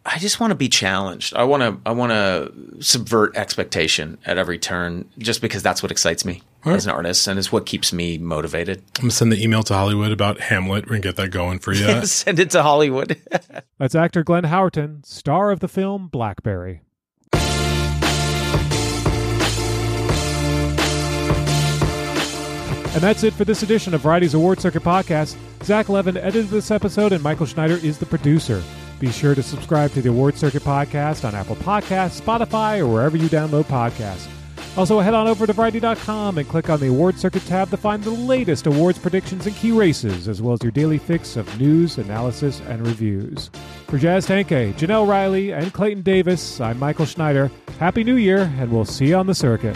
I 0.06 0.20
just 0.20 0.40
want 0.42 0.52
to 0.52 0.56
be 0.56 0.68
challenged. 0.68 1.34
I 1.34 1.44
want 1.44 1.62
to. 1.64 1.80
I 1.86 1.92
want 1.94 2.12
to 2.12 2.52
subvert 2.84 3.38
expectation 3.38 4.18
at 4.26 4.38
every 4.38 4.58
turn, 4.60 5.08
just 5.18 5.42
because 5.42 5.64
that's 5.64 5.82
what 5.82 5.92
excites 5.92 6.26
me 6.26 6.42
as 6.66 6.86
an 6.88 6.92
artist, 6.94 7.26
and 7.28 7.38
is 7.40 7.52
what 7.52 7.66
keeps 7.66 7.94
me 7.94 8.18
motivated. 8.18 8.80
I'm 8.98 9.04
gonna 9.04 9.12
send 9.12 9.32
the 9.32 9.42
email 9.42 9.64
to 9.64 9.74
Hollywood 9.74 10.12
about 10.12 10.40
Hamlet. 10.42 10.90
and 10.90 11.02
get 11.04 11.16
that 11.18 11.30
going 11.30 11.60
for 11.60 11.72
you. 11.74 12.06
Send 12.06 12.40
it 12.40 12.50
to 12.52 12.64
Hollywood. 12.64 13.18
That's 13.80 13.96
actor 13.96 14.24
Glenn 14.24 14.44
Howerton, 14.44 15.06
star 15.06 15.52
of 15.52 15.60
the 15.62 15.68
film 15.70 16.08
Blackberry. 16.08 16.82
And 22.94 23.02
that's 23.02 23.24
it 23.24 23.34
for 23.34 23.44
this 23.44 23.64
edition 23.64 23.96
of 23.96 24.02
Variety's 24.02 24.36
Award 24.36 24.62
Circuit 24.62 24.84
podcast. 24.84 25.36
Zach 25.64 25.90
Levin 25.90 26.16
edited 26.16 26.50
this 26.50 26.70
episode, 26.70 27.12
and 27.12 27.24
Michael 27.24 27.48
Schneider 27.48 27.78
is 27.78 27.98
the 27.98 28.06
producer. 28.06 28.62
Be 29.00 29.12
sure 29.12 29.34
to 29.34 29.42
subscribe 29.42 29.92
to 29.94 30.02
the 30.02 30.10
Award 30.10 30.38
Circuit 30.38 30.62
podcast 30.62 31.28
on 31.28 31.34
Apple 31.34 31.56
Podcasts, 31.56 32.22
Spotify, 32.22 32.80
or 32.80 32.88
wherever 32.88 33.18
you 33.18 33.28
download 33.30 33.64
podcasts. 33.64 34.28
Also, 34.78 35.00
head 35.00 35.16
on 35.16 35.28
over 35.28 35.48
to 35.48 35.54
Variety.com 35.54 36.38
and 36.38 36.48
click 36.48 36.70
on 36.70 36.80
the 36.80 36.88
Award 36.88 37.18
Circuit 37.18 37.44
tab 37.48 37.72
to 37.72 37.78
find 37.78 38.04
the 38.04 38.12
latest 38.12 38.68
awards 38.68 39.00
predictions 39.00 39.48
and 39.48 39.56
key 39.56 39.72
races, 39.72 40.28
as 40.28 40.42
well 40.42 40.54
as 40.54 40.62
your 40.62 40.72
daily 40.72 41.00
fix 41.00 41.36
of 41.36 41.60
news, 41.60 41.98
analysis, 41.98 42.62
and 42.68 42.86
reviews. 42.86 43.50
For 43.88 43.98
Jazz 43.98 44.28
Tangcay, 44.28 44.74
Jenelle 44.76 45.08
Riley, 45.08 45.52
and 45.52 45.74
Clayton 45.74 46.04
Davis, 46.04 46.62
I'm 46.62 46.78
Michael 46.78 47.06
Schneider. 47.06 47.50
Happy 47.80 48.04
New 48.04 48.16
Year, 48.16 48.52
and 48.60 48.72
we'll 48.72 48.86
see 48.86 49.08
you 49.08 49.16
on 49.16 49.26
the 49.26 49.36
circuit. 49.36 49.76